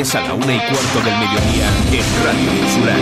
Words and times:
a 0.00 0.20
la 0.22 0.32
una 0.32 0.54
y 0.54 0.58
cuarto 0.60 0.98
del 1.04 1.14
mediodía 1.18 1.68
en 1.92 2.24
Radio 2.24 2.50
Insular. 2.64 2.96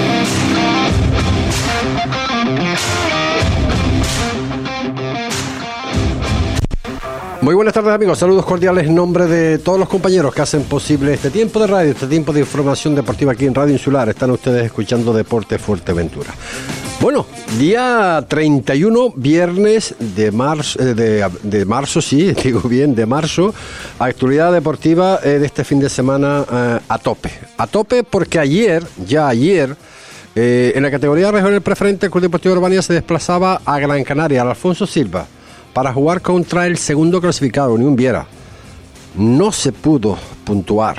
Muy 7.41 7.55
buenas 7.55 7.73
tardes 7.73 7.93
amigos, 7.93 8.19
saludos 8.19 8.45
cordiales 8.45 8.89
en 8.89 8.97
nombre 8.97 9.27
de 9.27 9.59
todos 9.59 9.79
los 9.79 9.89
compañeros 9.89 10.35
que 10.35 10.43
hacen 10.43 10.65
posible 10.65 11.15
este 11.15 11.31
tiempo 11.31 11.61
de 11.61 11.69
radio, 11.69 11.93
este 11.93 12.09
tiempo 12.09 12.33
de 12.33 12.41
información 12.41 12.97
deportiva 12.97 13.31
aquí 13.31 13.47
en 13.47 13.55
Radio 13.55 13.75
Insular. 13.75 14.09
Están 14.09 14.33
ustedes 14.33 14.65
escuchando 14.65 15.13
Deporte 15.13 15.57
Fuerteventura. 15.61 16.35
Bueno, 17.01 17.27
día 17.57 18.25
31, 18.29 19.15
viernes 19.17 19.95
de 19.99 20.31
marzo, 20.31 20.81
eh, 20.81 20.95
de, 20.95 21.31
de 21.43 21.65
marzo, 21.65 22.03
sí, 22.03 22.33
digo 22.45 22.61
bien, 22.69 22.95
de 22.95 23.07
marzo, 23.07 23.55
actualidad 23.99 24.53
deportiva 24.53 25.21
eh, 25.23 25.39
de 25.39 25.47
este 25.47 25.65
fin 25.65 25.81
de 25.81 25.89
semana 25.89 26.45
eh, 26.51 26.79
a 26.89 26.99
tope. 26.99 27.31
A 27.57 27.67
tope 27.67 28.05
porque 28.05 28.39
ayer, 28.39 28.85
ya 29.07 29.29
ayer, 29.29 29.75
en 30.35 30.83
la 30.85 30.91
categoría 30.91 31.33
regional 31.33 31.61
preferente, 31.63 32.07
el 32.07 32.13
Club 32.13 32.23
Deportivo 32.23 32.55
Urbania 32.55 32.81
se 32.81 32.93
desplazaba 32.93 33.61
a 33.65 33.79
Gran 33.81 34.05
Canaria, 34.05 34.43
al 34.43 34.51
Alfonso 34.51 34.87
Silva, 34.87 35.27
para 35.73 35.93
jugar 35.93 36.23
contra 36.23 36.69
el 36.69 36.79
segundo 36.79 37.21
clasificado, 37.21 37.73
Unión 37.73 37.97
Viera. 37.97 38.25
No 39.17 39.51
se 39.51 39.73
pudo 39.73 40.17
puntuar, 40.45 40.99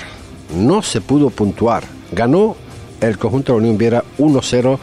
no 0.54 0.82
se 0.82 1.00
pudo 1.00 1.30
puntuar. 1.30 1.84
Ganó 2.12 2.58
el 3.00 3.18
conjunto 3.18 3.54
de 3.54 3.60
Unión 3.60 3.78
Viera 3.78 4.04
1-0 4.18 4.78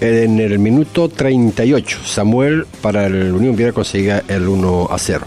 en 0.00 0.40
el 0.40 0.58
minuto 0.58 1.08
38. 1.08 1.98
Samuel 2.04 2.66
para 2.80 3.06
el 3.06 3.32
Unión 3.32 3.56
Viera 3.56 3.72
conseguía 3.72 4.22
el 4.28 4.46
1-0. 4.46 5.20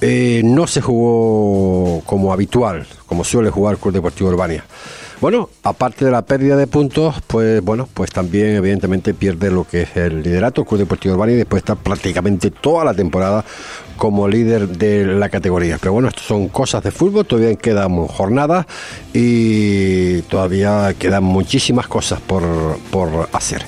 Eh, 0.00 0.42
no 0.44 0.66
se 0.66 0.80
jugó 0.80 2.02
como 2.04 2.32
habitual, 2.32 2.86
como 3.06 3.22
suele 3.22 3.50
jugar 3.50 3.74
el 3.74 3.80
Club 3.80 3.94
Deportivo 3.94 4.30
Urbania. 4.30 4.64
Bueno, 5.22 5.50
aparte 5.62 6.04
de 6.04 6.10
la 6.10 6.22
pérdida 6.22 6.56
de 6.56 6.66
puntos, 6.66 7.14
pues 7.28 7.62
bueno, 7.62 7.88
pues 7.94 8.10
también 8.10 8.56
evidentemente 8.56 9.14
pierde 9.14 9.52
lo 9.52 9.62
que 9.62 9.82
es 9.82 9.96
el 9.96 10.20
liderato 10.20 10.62
del 10.62 10.68
Club 10.68 10.80
Deportivo 10.80 11.14
Urbania 11.14 11.36
y 11.36 11.38
después 11.38 11.60
está 11.60 11.76
prácticamente 11.76 12.50
toda 12.50 12.84
la 12.84 12.92
temporada 12.92 13.44
como 13.96 14.26
líder 14.26 14.66
de 14.66 15.06
la 15.06 15.28
categoría. 15.28 15.78
Pero 15.78 15.92
bueno, 15.92 16.08
esto 16.08 16.22
son 16.22 16.48
cosas 16.48 16.82
de 16.82 16.90
fútbol, 16.90 17.24
todavía 17.24 17.54
quedan 17.54 18.04
jornadas 18.08 18.66
y 19.14 20.22
todavía 20.22 20.92
quedan 20.98 21.22
muchísimas 21.22 21.86
cosas 21.86 22.20
por, 22.20 22.42
por 22.90 23.28
hacer. 23.32 23.64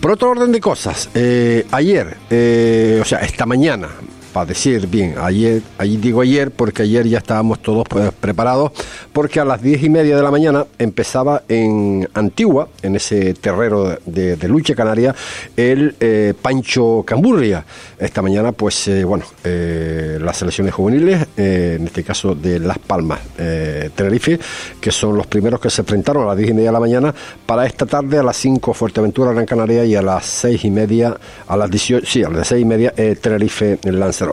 Por 0.00 0.10
otro 0.10 0.30
orden 0.30 0.50
de 0.50 0.58
cosas, 0.58 1.08
eh, 1.14 1.68
ayer, 1.70 2.16
eh, 2.30 2.98
o 3.00 3.04
sea, 3.04 3.20
esta 3.20 3.46
mañana, 3.46 3.90
para 4.36 4.44
decir 4.44 4.86
bien, 4.86 5.14
ayer, 5.18 5.62
allí 5.78 5.96
digo 5.96 6.20
ayer 6.20 6.50
porque 6.50 6.82
ayer 6.82 7.08
ya 7.08 7.16
estábamos 7.16 7.62
todos 7.62 7.88
pues, 7.88 8.12
preparados, 8.12 8.70
porque 9.14 9.40
a 9.40 9.46
las 9.46 9.62
diez 9.62 9.82
y 9.82 9.88
media 9.88 10.14
de 10.14 10.22
la 10.22 10.30
mañana 10.30 10.66
empezaba 10.78 11.44
en 11.48 12.06
Antigua, 12.12 12.68
en 12.82 12.96
ese 12.96 13.32
terrero 13.32 13.96
de, 14.04 14.36
de 14.36 14.48
lucha 14.48 14.74
canaria, 14.74 15.14
el 15.56 15.96
eh, 16.00 16.34
Pancho 16.42 17.02
Camburria. 17.06 17.64
Esta 17.98 18.20
mañana, 18.20 18.52
pues 18.52 18.88
eh, 18.88 19.04
bueno, 19.04 19.24
eh, 19.42 20.18
las 20.20 20.36
selecciones 20.36 20.74
juveniles, 20.74 21.28
en 21.38 21.86
este 21.86 22.04
caso 22.04 22.34
de 22.34 22.58
Las 22.58 22.78
Palmas, 22.78 23.20
Tenerife, 23.36 24.38
que 24.78 24.90
son 24.90 25.16
los 25.16 25.26
primeros 25.26 25.60
que 25.60 25.70
se 25.70 25.80
enfrentaron 25.80 26.24
a 26.24 26.26
las 26.26 26.36
diez 26.36 26.50
y 26.50 26.52
media 26.52 26.68
de 26.68 26.74
la 26.74 26.80
mañana, 26.80 27.14
para 27.46 27.64
esta 27.64 27.86
tarde 27.86 28.18
a 28.18 28.22
las 28.22 28.36
5 28.36 28.74
Fuerteventura, 28.74 29.32
Gran 29.32 29.46
Canaria 29.46 29.86
y 29.86 29.94
a 29.94 30.02
las 30.02 30.26
seis 30.26 30.62
y 30.66 30.70
media, 30.70 31.16
a 31.46 31.56
las 31.56 31.70
18, 31.70 32.06
sí, 32.06 32.22
a 32.22 32.28
las 32.28 32.48
seis 32.48 32.60
y 32.60 32.66
media 32.66 32.92
Tenerife, 32.92 33.78
Lanzarote. 33.82 34.25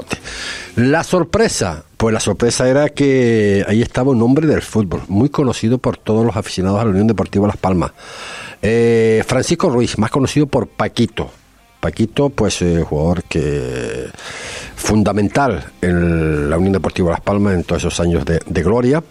La 0.76 1.04
sorpresa, 1.04 1.84
pues 1.98 2.14
la 2.14 2.20
sorpresa 2.20 2.68
era 2.68 2.90
que 2.90 3.64
ahí 3.68 3.81
estaba 3.81 4.12
un 4.12 4.22
hombre 4.22 4.48
del 4.48 4.62
fútbol, 4.62 5.02
muy 5.08 5.30
conocido 5.30 5.78
por 5.78 5.98
todos 5.98 6.26
los 6.26 6.36
aficionados 6.36 6.80
a 6.80 6.86
la 6.86 6.92
Unión 6.92 7.08
Deportiva 7.08 7.48
Las 7.48 7.58
Palmas. 7.58 7.92
Eh, 8.62 9.24
Francisco 9.28 9.70
Ruiz, 9.70 9.98
más 9.98 10.09
conocido 10.09 10.48
por 10.48 10.68
Paquito. 10.68 11.30
Paquito, 11.80 12.30
pues 12.30 12.62
eh, 12.62 12.81
jugador 12.81 13.24
que 13.24 14.08
fundamental 14.76 15.66
en 15.81 16.50
la 16.50 16.58
Unión 16.58 16.74
Deportiva 16.74 17.12
Las 17.12 17.22
Palmas 17.22 17.54
en 17.54 17.64
todos 17.64 17.81
esos 17.81 18.00
años 18.00 18.24
de, 18.25 18.64
gloria, 18.64 19.04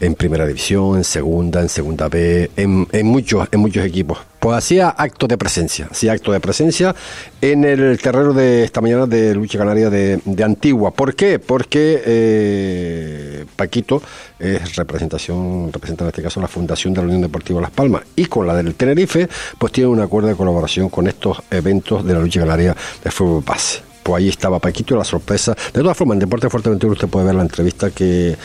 en 0.00 0.14
primera 0.14 0.46
división, 0.46 0.96
en 0.96 1.04
segunda, 1.04 1.60
en 1.60 1.68
segunda 1.68 2.08
B, 2.08 2.50
en, 2.56 2.86
en, 2.92 3.06
muchos, 3.06 3.48
en 3.50 3.60
muchos 3.60 3.84
equipos. 3.84 4.18
Pues 4.42 4.58
hacía 4.58 4.88
acto 4.88 5.28
de 5.28 5.38
presencia, 5.38 5.86
hacía 5.88 6.14
acto 6.14 6.32
de 6.32 6.40
presencia 6.40 6.96
en 7.40 7.62
el 7.62 7.96
terreno 8.02 8.32
de 8.32 8.64
esta 8.64 8.80
mañana 8.80 9.06
de 9.06 9.36
lucha 9.36 9.56
canaria 9.56 9.88
de, 9.88 10.18
de 10.24 10.42
Antigua. 10.42 10.90
¿Por 10.90 11.14
qué? 11.14 11.38
Porque 11.38 12.02
eh, 12.04 13.44
Paquito 13.54 14.02
es 14.40 14.74
representación, 14.74 15.72
representa 15.72 16.02
en 16.02 16.08
este 16.08 16.24
caso 16.24 16.40
la 16.40 16.48
Fundación 16.48 16.92
de 16.92 17.02
la 17.02 17.06
Unión 17.06 17.20
Deportiva 17.20 17.60
Las 17.60 17.70
Palmas 17.70 18.02
y 18.16 18.24
con 18.24 18.44
la 18.48 18.56
del 18.56 18.74
Tenerife, 18.74 19.28
pues 19.58 19.72
tiene 19.72 19.90
un 19.90 20.00
acuerdo 20.00 20.30
de 20.30 20.34
colaboración 20.34 20.88
con 20.88 21.06
estos 21.06 21.40
eventos 21.48 22.04
de 22.04 22.12
la 22.12 22.18
lucha 22.18 22.40
canaria 22.40 22.74
de 23.04 23.10
fútbol 23.12 23.44
base 23.46 23.82
pues 24.02 24.24
ahí 24.24 24.28
estaba 24.28 24.58
Paquito, 24.58 24.96
la 24.96 25.04
sorpresa. 25.04 25.54
De 25.72 25.80
todas 25.80 25.96
formas, 25.96 26.16
en 26.16 26.18
Deporte 26.18 26.50
Fuerteventura 26.50 26.94
usted 26.94 27.06
puede 27.06 27.26
ver 27.26 27.36
la 27.36 27.42
entrevista 27.42 27.92
que, 27.92 28.36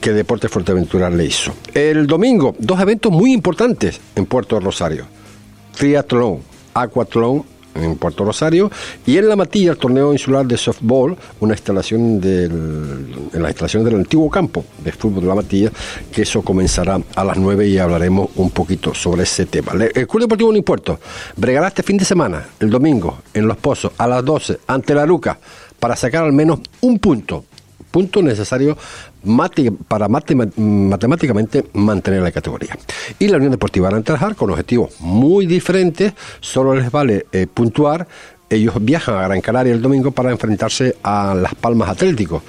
que 0.00 0.12
Deporte 0.12 0.48
Fuerteventura 0.48 1.10
le 1.10 1.26
hizo. 1.26 1.52
El 1.74 2.06
domingo, 2.06 2.56
dos 2.58 2.80
eventos 2.80 3.12
muy 3.12 3.34
importantes 3.34 4.00
en 4.16 4.24
Puerto 4.24 4.58
Rosario. 4.58 5.04
Triatlón, 5.76 6.40
Aquatlón 6.74 7.44
en 7.74 7.96
Puerto 7.96 8.24
Rosario 8.24 8.70
y 9.06 9.16
en 9.16 9.28
La 9.28 9.36
Matilla 9.36 9.72
el 9.72 9.78
torneo 9.78 10.12
insular 10.12 10.46
de 10.46 10.56
softball, 10.56 11.16
una 11.40 11.54
instalación 11.54 12.20
del, 12.20 12.50
en 13.32 13.42
las 13.42 13.50
instalaciones 13.50 13.86
del 13.86 13.96
antiguo 13.96 14.28
campo 14.30 14.64
de 14.82 14.92
fútbol 14.92 15.22
de 15.22 15.28
La 15.28 15.34
Matilla, 15.34 15.70
que 16.12 16.22
eso 16.22 16.42
comenzará 16.42 17.00
a 17.14 17.24
las 17.24 17.36
9 17.36 17.68
y 17.68 17.78
hablaremos 17.78 18.30
un 18.36 18.50
poquito 18.50 18.94
sobre 18.94 19.22
ese 19.22 19.46
tema. 19.46 19.72
El 19.72 20.06
Club 20.06 20.22
Deportivo 20.22 20.50
Unipuerto 20.50 20.98
bregará 21.36 21.68
este 21.68 21.82
fin 21.82 21.96
de 21.96 22.04
semana, 22.04 22.46
el 22.60 22.70
domingo, 22.70 23.18
en 23.32 23.46
Los 23.46 23.56
Pozos, 23.56 23.92
a 23.96 24.06
las 24.06 24.24
12, 24.24 24.60
ante 24.66 24.94
la 24.94 25.06
Luca, 25.06 25.38
para 25.78 25.96
sacar 25.96 26.24
al 26.24 26.32
menos 26.32 26.60
un 26.82 26.98
punto 26.98 27.44
punto 27.92 28.22
necesario 28.22 28.76
para 29.86 30.08
mate, 30.08 30.34
matemáticamente 30.34 31.66
mantener 31.74 32.22
la 32.22 32.32
categoría. 32.32 32.76
Y 33.20 33.28
la 33.28 33.36
Unión 33.36 33.52
Deportiva 33.52 33.86
Arantrajar, 33.86 34.34
con 34.34 34.50
objetivos 34.50 34.94
muy 34.98 35.46
diferentes, 35.46 36.12
solo 36.40 36.74
les 36.74 36.90
vale 36.90 37.26
eh, 37.30 37.46
puntuar. 37.46 38.08
Ellos 38.50 38.74
viajan 38.82 39.16
a 39.16 39.22
Gran 39.22 39.40
Canaria 39.40 39.72
el 39.72 39.80
domingo 39.80 40.10
para 40.10 40.30
enfrentarse 40.30 40.96
a 41.02 41.34
Las 41.34 41.54
Palmas 41.54 41.88
Atlético. 41.88 42.42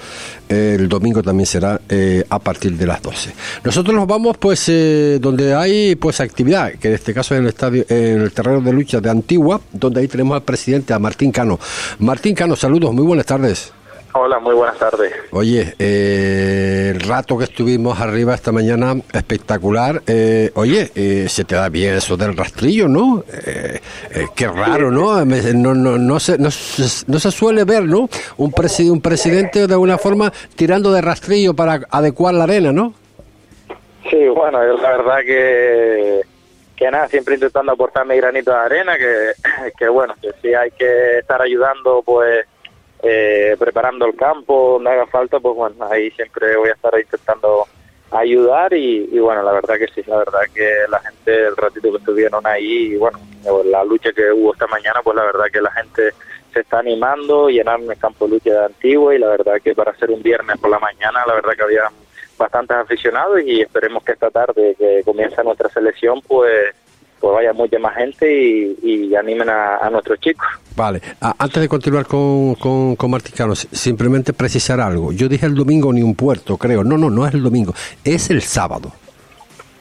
El 0.46 0.86
domingo 0.86 1.22
también 1.22 1.46
será 1.46 1.80
eh, 1.88 2.22
a 2.28 2.38
partir 2.38 2.76
de 2.76 2.86
las 2.86 3.00
12. 3.00 3.32
Nosotros 3.64 3.96
nos 3.96 4.06
vamos 4.06 4.36
pues 4.36 4.68
eh, 4.68 5.18
donde 5.18 5.54
hay 5.54 5.94
pues 5.94 6.20
actividad, 6.20 6.72
que 6.72 6.88
en 6.88 6.94
este 6.94 7.14
caso 7.14 7.34
es 7.34 7.38
en 7.38 7.44
el 7.44 7.48
estadio, 7.50 7.86
en 7.88 8.20
el 8.20 8.32
terreno 8.32 8.60
de 8.60 8.72
lucha 8.74 9.00
de 9.00 9.08
Antigua, 9.08 9.62
donde 9.72 10.00
ahí 10.00 10.08
tenemos 10.08 10.34
al 10.34 10.42
presidente, 10.42 10.92
a 10.92 10.98
Martín 10.98 11.32
Cano. 11.32 11.58
Martín 12.00 12.34
Cano, 12.34 12.54
saludos, 12.54 12.92
muy 12.92 13.04
buenas 13.04 13.24
tardes. 13.24 13.72
Hola, 14.16 14.38
muy 14.38 14.54
buenas 14.54 14.78
tardes. 14.78 15.12
Oye, 15.32 15.74
eh, 15.76 16.92
el 16.94 17.00
rato 17.00 17.36
que 17.36 17.44
estuvimos 17.44 18.00
arriba 18.00 18.32
esta 18.32 18.52
mañana, 18.52 18.94
espectacular. 19.12 20.02
Eh, 20.06 20.52
oye, 20.54 20.88
eh, 20.94 21.26
se 21.28 21.44
te 21.44 21.56
da 21.56 21.68
bien 21.68 21.94
eso 21.94 22.16
del 22.16 22.36
rastrillo, 22.36 22.86
¿no? 22.86 23.24
Eh, 23.44 23.80
eh, 24.12 24.26
qué 24.36 24.46
raro, 24.46 24.92
¿no? 24.92 25.24
No, 25.24 25.74
no, 25.74 25.98
no, 25.98 26.20
se, 26.20 26.38
no, 26.38 26.44
no 26.44 27.18
se 27.18 27.30
suele 27.32 27.64
ver, 27.64 27.86
¿no? 27.86 28.08
Un, 28.36 28.52
presi 28.52 28.88
un 28.88 29.00
presidente 29.00 29.66
de 29.66 29.74
alguna 29.74 29.98
forma 29.98 30.32
tirando 30.54 30.92
de 30.92 31.00
rastrillo 31.00 31.52
para 31.54 31.80
adecuar 31.90 32.34
la 32.34 32.44
arena, 32.44 32.70
¿no? 32.70 32.94
Sí, 34.08 34.28
bueno, 34.28 34.62
la 34.62 34.90
verdad 34.90 35.18
que, 35.26 36.20
que 36.76 36.88
nada, 36.88 37.08
siempre 37.08 37.34
intentando 37.34 37.72
aportar 37.72 38.06
mi 38.06 38.16
granito 38.16 38.52
de 38.52 38.58
arena, 38.58 38.96
que, 38.96 39.32
que 39.76 39.88
bueno, 39.88 40.14
que 40.22 40.30
si 40.40 40.54
hay 40.54 40.70
que 40.70 41.18
estar 41.18 41.42
ayudando, 41.42 42.00
pues 42.06 42.46
eh, 43.04 43.54
preparando 43.58 44.06
el 44.06 44.16
campo, 44.16 44.74
donde 44.74 44.90
haga 44.90 45.06
falta, 45.06 45.38
pues 45.38 45.54
bueno, 45.54 45.76
ahí 45.90 46.10
siempre 46.12 46.56
voy 46.56 46.70
a 46.70 46.72
estar 46.72 46.98
intentando 46.98 47.66
ayudar 48.10 48.72
y, 48.72 49.08
y, 49.12 49.18
bueno, 49.18 49.42
la 49.42 49.52
verdad 49.52 49.76
que 49.76 49.88
sí, 49.88 50.02
la 50.06 50.18
verdad 50.18 50.40
que 50.54 50.72
la 50.88 51.00
gente, 51.00 51.46
el 51.46 51.56
ratito 51.56 51.90
que 51.90 51.98
estuvieron 51.98 52.46
ahí 52.46 52.92
y 52.92 52.96
bueno, 52.96 53.18
la 53.66 53.84
lucha 53.84 54.10
que 54.12 54.30
hubo 54.32 54.52
esta 54.52 54.66
mañana, 54.68 55.00
pues 55.02 55.16
la 55.16 55.24
verdad 55.24 55.46
que 55.52 55.60
la 55.60 55.72
gente 55.72 56.12
se 56.52 56.60
está 56.60 56.78
animando, 56.78 57.50
llenarme 57.50 57.94
el 57.94 58.00
campo 58.00 58.26
de 58.26 58.32
lucha 58.32 58.50
de 58.50 58.64
Antigua 58.66 59.14
y 59.14 59.18
la 59.18 59.28
verdad 59.28 59.60
que 59.62 59.74
para 59.74 59.90
hacer 59.90 60.10
un 60.10 60.22
viernes 60.22 60.58
por 60.58 60.70
la 60.70 60.78
mañana, 60.78 61.24
la 61.26 61.34
verdad 61.34 61.54
que 61.56 61.62
había 61.62 61.90
bastantes 62.38 62.76
aficionados 62.76 63.40
y 63.44 63.60
esperemos 63.60 64.02
que 64.02 64.12
esta 64.12 64.30
tarde 64.30 64.74
que 64.78 65.02
comienza 65.04 65.42
nuestra 65.42 65.68
selección, 65.68 66.22
pues 66.22 66.74
pues 67.24 67.36
vaya 67.36 67.54
mucha 67.54 67.78
más 67.78 67.96
gente 67.96 68.30
y, 68.30 68.76
y 68.82 69.14
animen 69.14 69.48
a, 69.48 69.88
nuestros 69.90 70.20
chicos. 70.20 70.46
Vale, 70.76 71.00
antes 71.38 71.62
de 71.62 71.70
continuar 71.70 72.04
con, 72.04 72.54
con, 72.56 72.96
con 72.96 73.10
Marticano, 73.10 73.54
simplemente 73.54 74.34
precisar 74.34 74.78
algo. 74.78 75.10
Yo 75.10 75.26
dije 75.26 75.46
el 75.46 75.54
domingo 75.54 75.90
ni 75.90 76.02
un 76.02 76.14
puerto, 76.14 76.58
creo. 76.58 76.84
No, 76.84 76.98
no, 76.98 77.08
no 77.08 77.26
es 77.26 77.32
el 77.32 77.42
domingo, 77.42 77.72
es 78.04 78.28
el 78.28 78.42
sábado. 78.42 78.92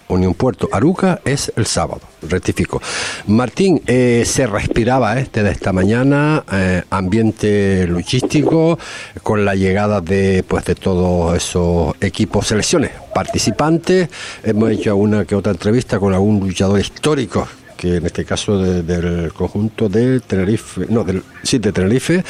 Unión 0.07 0.33
Puerto 0.33 0.69
Aruca 0.71 1.21
es 1.25 1.51
el 1.55 1.65
sábado, 1.65 2.01
rectifico. 2.21 2.81
Martín, 3.27 3.81
eh, 3.87 4.23
se 4.25 4.47
respiraba 4.47 5.19
eh, 5.19 5.27
desde 5.31 5.51
esta 5.51 5.73
mañana, 5.73 6.43
eh, 6.51 6.83
ambiente 6.89 7.87
luchístico, 7.87 8.77
con 9.21 9.45
la 9.45 9.55
llegada 9.55 10.01
de, 10.01 10.43
pues, 10.47 10.65
de 10.65 10.75
todos 10.75 11.35
esos 11.35 11.95
equipos 12.01 12.47
selecciones 12.47 12.91
participantes, 13.13 14.09
hemos 14.43 14.71
hecho 14.71 14.95
una 14.95 15.25
que 15.25 15.35
otra 15.35 15.51
entrevista 15.51 15.99
con 15.99 16.13
algún 16.13 16.39
luchador 16.39 16.79
histórico 16.79 17.47
que 17.83 17.97
en 17.97 18.05
este 18.05 18.23
caso 18.23 18.57
del 18.57 19.33
conjunto 19.33 19.89
de 19.89 20.21
Tenerife, 20.21 20.85
no, 20.87 21.03
del, 21.03 21.21
sí, 21.43 21.59
de 21.59 21.73
Tenerife, 21.73 22.23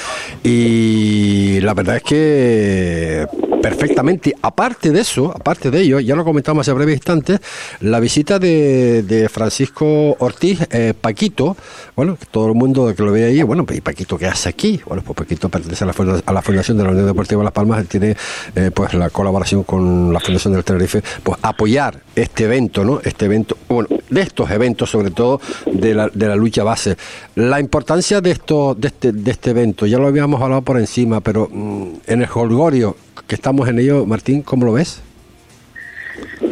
y 0.43 1.59
la 1.61 1.75
verdad 1.75 1.97
es 1.97 2.03
que 2.03 3.27
perfectamente. 3.63 4.35
Aparte 4.41 4.91
de 4.91 4.99
eso, 4.99 5.31
aparte 5.33 5.71
de 5.71 5.79
ello, 5.79 5.99
ya 6.01 6.15
lo 6.15 6.25
comentamos 6.25 6.61
hace 6.67 6.73
breve 6.73 6.91
instante, 6.91 7.39
la 7.79 8.01
visita 8.01 8.37
de, 8.37 9.29
Francisco 9.31 10.17
Ortiz, 10.19 10.67
eh, 10.71 10.93
Paquito, 10.99 11.55
bueno, 11.95 12.17
todo 12.29 12.47
el 12.47 12.55
mundo 12.55 12.93
que 12.93 13.01
lo 13.03 13.11
ve 13.11 13.23
ahí, 13.23 13.41
bueno, 13.41 13.65
pues, 13.65 13.77
¿y 13.77 13.81
Paquito 13.81 14.17
qué 14.17 14.25
hace 14.27 14.49
aquí? 14.49 14.81
Bueno, 14.85 15.01
pues 15.05 15.15
Paquito 15.15 15.47
pertenece 15.47 15.85
a 15.85 15.87
la, 15.87 16.21
a 16.25 16.33
la 16.33 16.41
Fundación 16.41 16.77
de 16.77 16.83
la 16.83 16.89
Unión 16.89 17.05
Deportiva 17.05 17.41
Las 17.41 17.53
Palmas, 17.53 17.87
tiene 17.87 18.17
eh, 18.55 18.71
pues 18.73 18.93
la 18.95 19.09
colaboración 19.09 19.63
con 19.63 20.11
la 20.11 20.19
Fundación 20.19 20.53
del 20.53 20.65
Tenerife, 20.65 21.01
pues 21.23 21.37
apoyar 21.41 22.01
este 22.15 22.45
evento, 22.45 22.83
¿no? 22.83 22.99
Este 23.03 23.25
evento, 23.25 23.57
bueno, 23.67 23.89
de 24.09 24.21
estos 24.21 24.49
eventos, 24.51 24.89
sobre 24.89 25.11
todo 25.11 25.39
de 25.65 25.93
la, 25.93 26.09
de 26.09 26.27
la 26.27 26.35
lucha 26.35 26.63
base. 26.63 26.95
La 27.35 27.59
importancia 27.59 28.21
de 28.21 28.31
esto, 28.31 28.75
de 28.75 28.87
este, 28.87 29.11
de 29.11 29.31
este 29.31 29.51
evento, 29.51 29.85
ya 29.85 29.97
lo 29.97 30.07
habíamos 30.07 30.41
hablado 30.41 30.61
por 30.61 30.77
encima, 30.77 31.21
pero 31.21 31.47
mm, 31.51 31.93
en 32.07 32.21
el 32.21 32.29
Holgorio, 32.33 32.95
que 33.27 33.35
estamos 33.35 33.67
en 33.67 33.79
ello, 33.79 34.05
Martín, 34.05 34.41
¿cómo 34.41 34.65
lo 34.65 34.73
ves? 34.73 35.01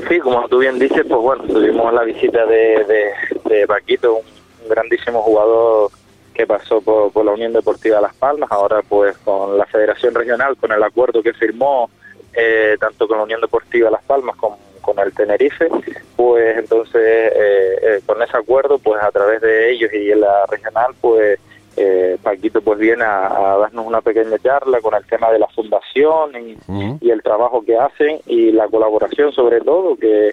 Sí, 0.09 0.19
como 0.19 0.47
tú 0.47 0.59
bien 0.59 0.79
dices, 0.79 1.05
pues 1.07 1.21
bueno, 1.21 1.43
tuvimos 1.43 1.93
la 1.93 2.03
visita 2.03 2.45
de, 2.45 3.13
de, 3.45 3.67
Paquito, 3.67 4.15
un, 4.15 4.69
grandísimo 4.69 5.21
jugador 5.21 5.91
que 6.33 6.47
pasó 6.47 6.81
por, 6.81 7.25
la 7.25 7.31
Unión 7.31 7.53
Deportiva 7.53 8.01
Las 8.01 8.15
Palmas, 8.15 8.51
ahora 8.51 8.81
pues 8.87 9.17
con 9.19 9.57
la 9.57 9.65
Federación 9.65 10.15
Regional, 10.15 10.55
con 10.57 10.71
el 10.71 10.81
acuerdo 10.81 11.21
que 11.21 11.33
firmó 11.33 11.89
eh, 12.33 12.77
tanto 12.79 13.07
con 13.07 13.17
la 13.17 13.23
Unión 13.23 13.41
Deportiva 13.41 13.91
Las 13.91 14.03
Palmas 14.03 14.35
como 14.37 14.57
con 14.81 14.99
el 14.99 15.13
Tenerife, 15.13 15.67
pues 16.15 16.57
entonces 16.57 17.01
eh, 17.01 17.79
eh, 17.81 18.01
con 18.05 18.21
ese 18.21 18.37
acuerdo, 18.37 18.77
pues 18.79 19.01
a 19.01 19.11
través 19.11 19.41
de 19.41 19.71
ellos 19.71 19.91
y 19.93 20.11
en 20.11 20.21
la 20.21 20.45
regional, 20.47 20.93
pues 20.99 21.39
eh, 21.77 22.17
Paquito 22.21 22.61
pues 22.61 22.79
viene 22.79 23.03
a, 23.03 23.57
darnos 23.59 23.85
una 23.85 24.01
pequeña 24.01 24.37
charla 24.39 24.81
con 24.81 24.93
el 24.93 25.05
tema 25.05 25.31
de 25.31 25.39
la 25.39 25.47
fundación 25.47 26.31
y, 26.35 27.09
el 27.09 27.23
trabajo 27.23 27.63
que 27.65 27.77
hacen 27.77 28.19
y 28.25 28.51
la 28.51 28.67
colaboración 28.67 29.31
sobre 29.33 29.59
todo, 29.61 29.95
que 29.97 30.31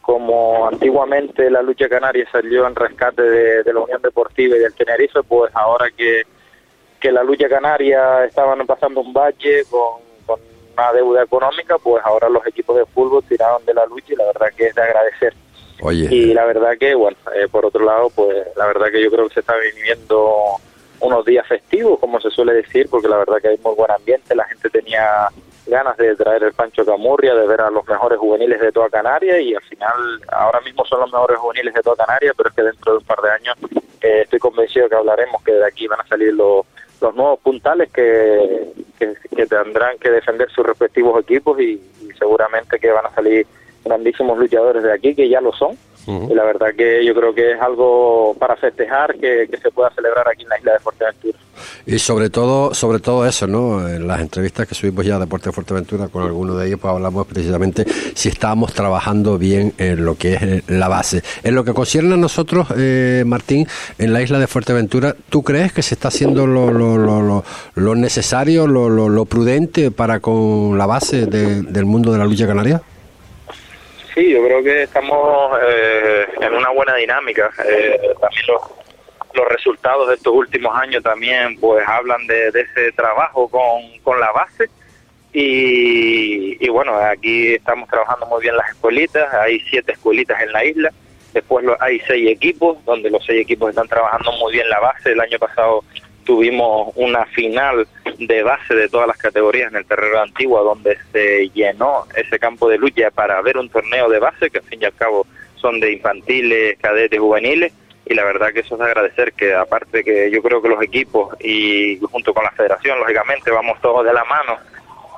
como 0.00 0.68
antiguamente 0.68 1.50
la 1.50 1.62
lucha 1.62 1.88
canaria 1.88 2.26
salió 2.30 2.66
en 2.66 2.74
rescate 2.74 3.22
de, 3.22 3.72
la 3.72 3.80
Unión 3.80 4.00
Deportiva 4.02 4.56
y 4.56 4.60
del 4.60 4.74
Tenerife, 4.74 5.22
pues 5.22 5.50
ahora 5.54 5.86
que, 5.96 6.22
que 7.00 7.12
la 7.12 7.22
lucha 7.22 7.48
canaria 7.48 8.24
estaban 8.24 8.64
pasando 8.66 9.00
un 9.00 9.12
valle 9.12 9.64
con, 9.70 9.98
con 10.00 10.09
una 10.80 10.92
deuda 10.92 11.22
económica, 11.22 11.76
pues 11.78 12.02
ahora 12.04 12.28
los 12.28 12.46
equipos 12.46 12.76
de 12.76 12.86
fútbol 12.86 13.22
tiraron 13.28 13.64
de 13.64 13.74
la 13.74 13.84
lucha 13.86 14.12
y 14.12 14.16
la 14.16 14.26
verdad 14.26 14.48
que 14.56 14.66
es 14.66 14.74
de 14.74 14.82
agradecer. 14.82 15.34
Y 15.90 16.34
la 16.34 16.44
verdad 16.44 16.72
que, 16.78 16.94
bueno, 16.94 17.16
eh, 17.34 17.48
por 17.50 17.64
otro 17.64 17.84
lado, 17.84 18.10
pues 18.10 18.46
la 18.56 18.66
verdad 18.66 18.88
que 18.90 19.02
yo 19.02 19.10
creo 19.10 19.28
que 19.28 19.34
se 19.34 19.40
está 19.40 19.54
viviendo 19.56 20.56
unos 21.00 21.24
días 21.24 21.46
festivos, 21.46 21.98
como 21.98 22.20
se 22.20 22.30
suele 22.30 22.52
decir, 22.52 22.88
porque 22.90 23.08
la 23.08 23.16
verdad 23.16 23.38
que 23.40 23.48
hay 23.48 23.58
muy 23.64 23.74
buen 23.74 23.90
ambiente, 23.90 24.34
la 24.34 24.44
gente 24.44 24.68
tenía 24.68 25.28
ganas 25.66 25.96
de 25.96 26.14
traer 26.16 26.42
el 26.42 26.52
Pancho 26.52 26.84
Camurria, 26.84 27.34
de 27.34 27.46
ver 27.46 27.62
a 27.62 27.70
los 27.70 27.86
mejores 27.86 28.18
juveniles 28.18 28.60
de 28.60 28.72
toda 28.72 28.90
Canarias 28.90 29.40
y 29.40 29.54
al 29.54 29.62
final 29.62 30.20
ahora 30.32 30.60
mismo 30.60 30.84
son 30.84 31.00
los 31.00 31.12
mejores 31.12 31.38
juveniles 31.38 31.72
de 31.72 31.80
toda 31.80 32.04
Canarias, 32.04 32.34
pero 32.36 32.50
es 32.50 32.54
que 32.54 32.62
dentro 32.62 32.92
de 32.92 32.98
un 32.98 33.04
par 33.04 33.22
de 33.22 33.30
años 33.30 33.56
eh, 34.02 34.22
estoy 34.24 34.38
convencido 34.38 34.88
que 34.88 34.96
hablaremos 34.96 35.42
que 35.42 35.52
de 35.52 35.66
aquí 35.66 35.86
van 35.86 36.00
a 36.00 36.06
salir 36.06 36.34
los, 36.34 36.66
los 37.00 37.14
nuevos 37.14 37.40
puntales 37.40 37.90
que, 37.92 38.72
que, 38.98 39.46
tendrán 39.46 39.98
que 39.98 40.10
defender 40.10 40.50
sus 40.50 40.66
respectivos 40.66 41.22
equipos 41.22 41.60
y 41.60 41.80
seguramente 42.18 42.78
que 42.78 42.90
van 42.90 43.06
a 43.06 43.14
salir 43.14 43.46
grandísimos 43.84 44.38
luchadores 44.38 44.82
de 44.82 44.92
aquí, 44.92 45.14
que 45.14 45.28
ya 45.28 45.40
lo 45.40 45.52
son, 45.52 45.76
y 46.30 46.34
la 46.34 46.44
verdad 46.44 46.68
que 46.76 47.04
yo 47.04 47.14
creo 47.14 47.34
que 47.34 47.52
es 47.52 47.60
algo 47.60 48.34
para 48.38 48.56
festejar 48.56 49.16
que, 49.16 49.48
se 49.60 49.70
pueda 49.70 49.90
celebrar 49.90 50.26
aquí 50.28 50.42
en 50.42 50.48
la 50.48 50.58
isla 50.58 50.72
de 50.72 50.78
Fuerteventura. 50.78 51.38
Y 51.84 51.98
sobre 51.98 52.30
todo, 52.30 52.72
sobre 52.72 53.00
todo 53.00 53.26
eso, 53.26 53.46
¿no? 53.46 53.86
En 53.86 54.06
las 54.06 54.20
entrevistas 54.20 54.66
que 54.66 54.74
subimos 54.74 55.04
ya 55.04 55.14
de 55.14 55.20
Deporte 55.20 55.50
de 55.50 55.52
Fuerteventura 55.52 56.08
con 56.08 56.22
algunos 56.22 56.58
de 56.58 56.68
ellos, 56.68 56.80
pues 56.80 56.92
hablamos 56.92 57.26
precisamente 57.26 57.84
si 58.14 58.28
estábamos 58.28 58.72
trabajando 58.72 59.36
bien 59.36 59.74
en 59.76 60.04
lo 60.04 60.14
que 60.14 60.34
es 60.34 60.70
la 60.70 60.88
base. 60.88 61.22
En 61.42 61.54
lo 61.54 61.64
que 61.64 61.74
concierne 61.74 62.14
a 62.14 62.16
nosotros, 62.16 62.68
eh, 62.76 63.24
Martín, 63.26 63.66
en 63.98 64.12
la 64.12 64.22
isla 64.22 64.38
de 64.38 64.46
Fuerteventura, 64.46 65.14
¿tú 65.28 65.42
crees 65.42 65.72
que 65.72 65.82
se 65.82 65.94
está 65.94 66.08
haciendo 66.08 66.46
lo, 66.46 66.72
lo, 66.72 66.96
lo, 66.96 67.44
lo 67.74 67.94
necesario, 67.94 68.66
lo, 68.66 68.88
lo, 68.88 69.24
prudente 69.26 69.90
para 69.90 70.20
con 70.20 70.78
la 70.78 70.86
base 70.86 71.26
del 71.26 71.84
mundo 71.84 72.12
de 72.12 72.18
la 72.18 72.24
lucha 72.24 72.46
canaria? 72.46 72.82
Sí, 74.14 74.30
yo 74.30 74.44
creo 74.44 74.62
que 74.62 74.82
estamos 74.82 75.58
eh, 75.62 76.26
en 76.40 76.54
una 76.54 76.70
buena 76.70 76.96
dinámica. 76.96 77.50
Eh, 77.64 78.00
también 78.20 78.42
los, 78.48 78.62
los 79.34 79.48
resultados 79.48 80.08
de 80.08 80.14
estos 80.14 80.34
últimos 80.34 80.76
años 80.76 81.02
también 81.02 81.58
pues 81.60 81.86
hablan 81.86 82.26
de, 82.26 82.48
ese 82.48 82.92
trabajo 82.92 83.48
con, 83.48 83.98
con 84.02 84.18
la 84.18 84.32
base. 84.32 84.68
Y, 85.32 86.56
y, 86.64 86.68
bueno, 86.70 86.96
aquí 86.96 87.54
estamos 87.54 87.88
trabajando 87.88 88.26
muy 88.26 88.42
bien 88.42 88.56
las 88.56 88.68
escuelitas, 88.70 89.32
hay 89.32 89.60
siete 89.70 89.92
escuelitas 89.92 90.40
en 90.42 90.52
la 90.52 90.64
isla, 90.64 90.90
después 91.32 91.64
hay 91.78 92.00
seis 92.00 92.30
equipos, 92.30 92.84
donde 92.84 93.10
los 93.10 93.24
seis 93.24 93.42
equipos 93.42 93.70
están 93.70 93.86
trabajando 93.86 94.32
muy 94.32 94.54
bien 94.54 94.68
la 94.68 94.80
base, 94.80 95.12
el 95.12 95.20
año 95.20 95.38
pasado 95.38 95.84
tuvimos 96.30 96.92
una 96.94 97.26
final 97.26 97.88
de 98.20 98.42
base 98.44 98.72
de 98.72 98.88
todas 98.88 99.08
las 99.08 99.16
categorías 99.16 99.72
en 99.72 99.78
el 99.78 99.84
terreno 99.84 100.20
antiguo 100.20 100.62
donde 100.62 100.96
se 101.10 101.48
llenó 101.48 102.04
ese 102.14 102.38
campo 102.38 102.68
de 102.68 102.78
lucha 102.78 103.10
para 103.10 103.42
ver 103.42 103.58
un 103.58 103.68
torneo 103.68 104.08
de 104.08 104.20
base 104.20 104.48
que 104.48 104.58
al 104.58 104.64
fin 104.64 104.80
y 104.80 104.84
al 104.84 104.94
cabo 104.94 105.26
son 105.56 105.80
de 105.80 105.90
infantiles, 105.90 106.78
cadetes, 106.78 107.18
juveniles. 107.18 107.72
Y 108.06 108.14
la 108.14 108.22
verdad 108.22 108.52
que 108.52 108.60
eso 108.60 108.76
es 108.76 108.78
de 108.78 108.86
agradecer 108.86 109.32
que 109.32 109.54
aparte 109.54 110.04
que 110.04 110.30
yo 110.30 110.40
creo 110.40 110.62
que 110.62 110.68
los 110.68 110.80
equipos 110.80 111.34
y 111.40 111.98
junto 111.98 112.32
con 112.32 112.44
la 112.44 112.52
federación 112.52 113.00
lógicamente 113.00 113.50
vamos 113.50 113.80
todos 113.80 114.06
de 114.06 114.12
la 114.12 114.24
mano 114.24 114.56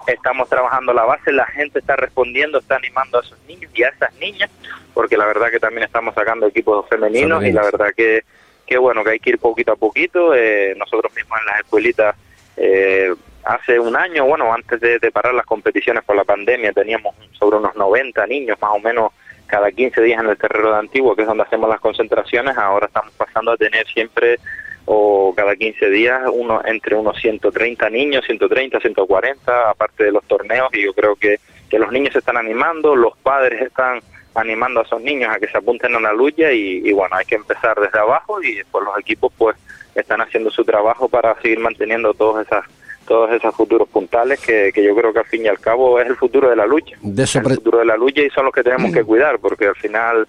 estamos 0.07 0.49
trabajando 0.49 0.95
la 0.95 1.05
base, 1.05 1.31
la 1.31 1.47
gente 1.47 1.79
está 1.79 1.95
respondiendo, 1.95 2.59
está 2.59 2.77
animando 2.77 3.19
a 3.19 3.21
esos 3.23 3.39
niños 3.47 3.71
y 3.75 3.83
a 3.83 3.91
esas 3.91 4.15
niñas 4.15 4.51
porque 4.95 5.19
la 5.19 5.27
verdad 5.27 5.51
que 5.51 5.61
también 5.61 5.85
estamos 5.85 6.15
sacando 6.15 6.47
equipos 6.47 6.89
femeninos 6.89 7.45
y 7.45 7.53
la 7.53 7.63
verdad 7.63 7.89
que 7.95 8.25
que 8.73 8.79
bueno, 8.79 9.05
que 9.05 9.11
hay 9.11 9.21
que 9.21 9.31
ir 9.31 9.39
poquito 9.39 9.73
a 9.73 9.77
poquito. 9.77 10.35
Eh, 10.35 10.75
nosotros 10.79 11.15
mismos 11.15 11.39
en 11.41 11.47
las 11.47 11.61
escuelitas, 11.61 12.17
eh, 12.57 13.13
hace 13.45 13.79
un 13.79 13.95
año, 13.95 14.25
bueno, 14.25 14.53
antes 14.53 14.81
de, 14.81 15.13
parar 15.13 15.35
las 15.35 15.45
competiciones 15.45 16.03
por 16.05 16.17
la 16.17 16.25
pandemia, 16.25 16.73
teníamos 16.73 17.15
sobre 17.33 17.59
unos 17.59 17.77
90 17.77 18.27
niños 18.27 18.59
más 18.63 18.71
o 18.73 18.79
menos 18.79 19.13
cada 19.47 19.71
15 19.71 20.01
días 20.01 20.23
en 20.23 20.31
el 20.31 20.39
terreno 20.39 20.71
de 20.71 20.79
Antiguo, 20.79 21.15
que 21.15 21.23
es 21.23 21.29
donde 21.29 21.43
hacemos 21.43 21.69
las 21.69 21.81
concentraciones. 21.81 22.57
Ahora 22.57 22.87
estamos 22.87 23.13
pasando 23.13 23.53
a 23.53 23.57
tener 23.59 23.87
siempre 23.89 24.39
o 24.87 25.35
cada 25.37 25.55
15 25.55 25.91
días 25.91 26.23
uno 26.33 26.63
entre 26.65 26.97
unos 26.97 27.21
130 27.21 27.91
niños, 27.91 28.25
130, 28.25 28.81
140, 28.81 29.71
aparte 29.71 30.05
de 30.05 30.13
los 30.13 30.25
torneos, 30.25 30.71
y 30.73 30.83
yo 30.83 30.95
creo 30.95 31.15
que, 31.15 31.37
que 31.69 31.79
los 31.79 31.93
niños 31.93 32.15
se 32.15 32.21
están 32.21 32.39
animando, 32.39 32.97
los 32.97 33.17
padres 33.19 33.61
están 33.61 34.01
animando 34.35 34.81
a 34.81 34.83
esos 34.85 35.03
niños 35.03 35.31
a 35.35 35.39
que 35.39 35.49
se 35.49 35.59
apunten 35.59 35.95
a 35.95 36.01
la 36.01 36.13
lucha 36.13 36.53
y, 36.53 36.91
bueno, 36.93 37.17
hay 37.17 37.25
que 37.25 37.35
empezar 37.35 37.79
desde 37.81 37.99
abajo 37.99 38.43
y 38.43 38.55
después 38.55 38.85
los 38.85 38.99
equipos 38.99 39.33
pues 39.37 39.57
están 39.95 40.21
haciendo 40.21 40.51
su 40.51 40.65
trabajo 40.65 41.09
para 41.09 41.41
seguir 41.41 41.61
manteniendo 41.61 42.15
todas 42.15 42.47
esas 42.47 42.65
todos 43.07 43.33
esos 43.33 43.55
futuros 43.57 43.89
puntales 43.89 44.41
que, 44.41 44.71
que, 44.73 44.83
yo 44.83 44.95
creo 44.95 45.13
que 45.13 45.19
al 45.19 45.25
fin 45.25 45.45
y 45.45 45.49
al 45.49 45.59
cabo 45.59 46.01
es 46.01 46.09
el 46.09 46.17
futuro 46.17 46.49
de 46.49 46.55
la 46.55 46.67
lucha. 46.67 46.97
De 47.03 47.25
el 47.25 47.55
futuro 47.57 47.79
de 47.79 47.85
la 47.85 47.97
lucha 47.97 48.23
y 48.23 48.31
son 48.31 48.45
los 48.45 48.55
que 48.55 48.63
tenemos 48.63 48.93
que 48.93 49.03
cuidar 49.03 49.41
porque 49.41 49.67
al 49.67 49.75
final 49.75 50.27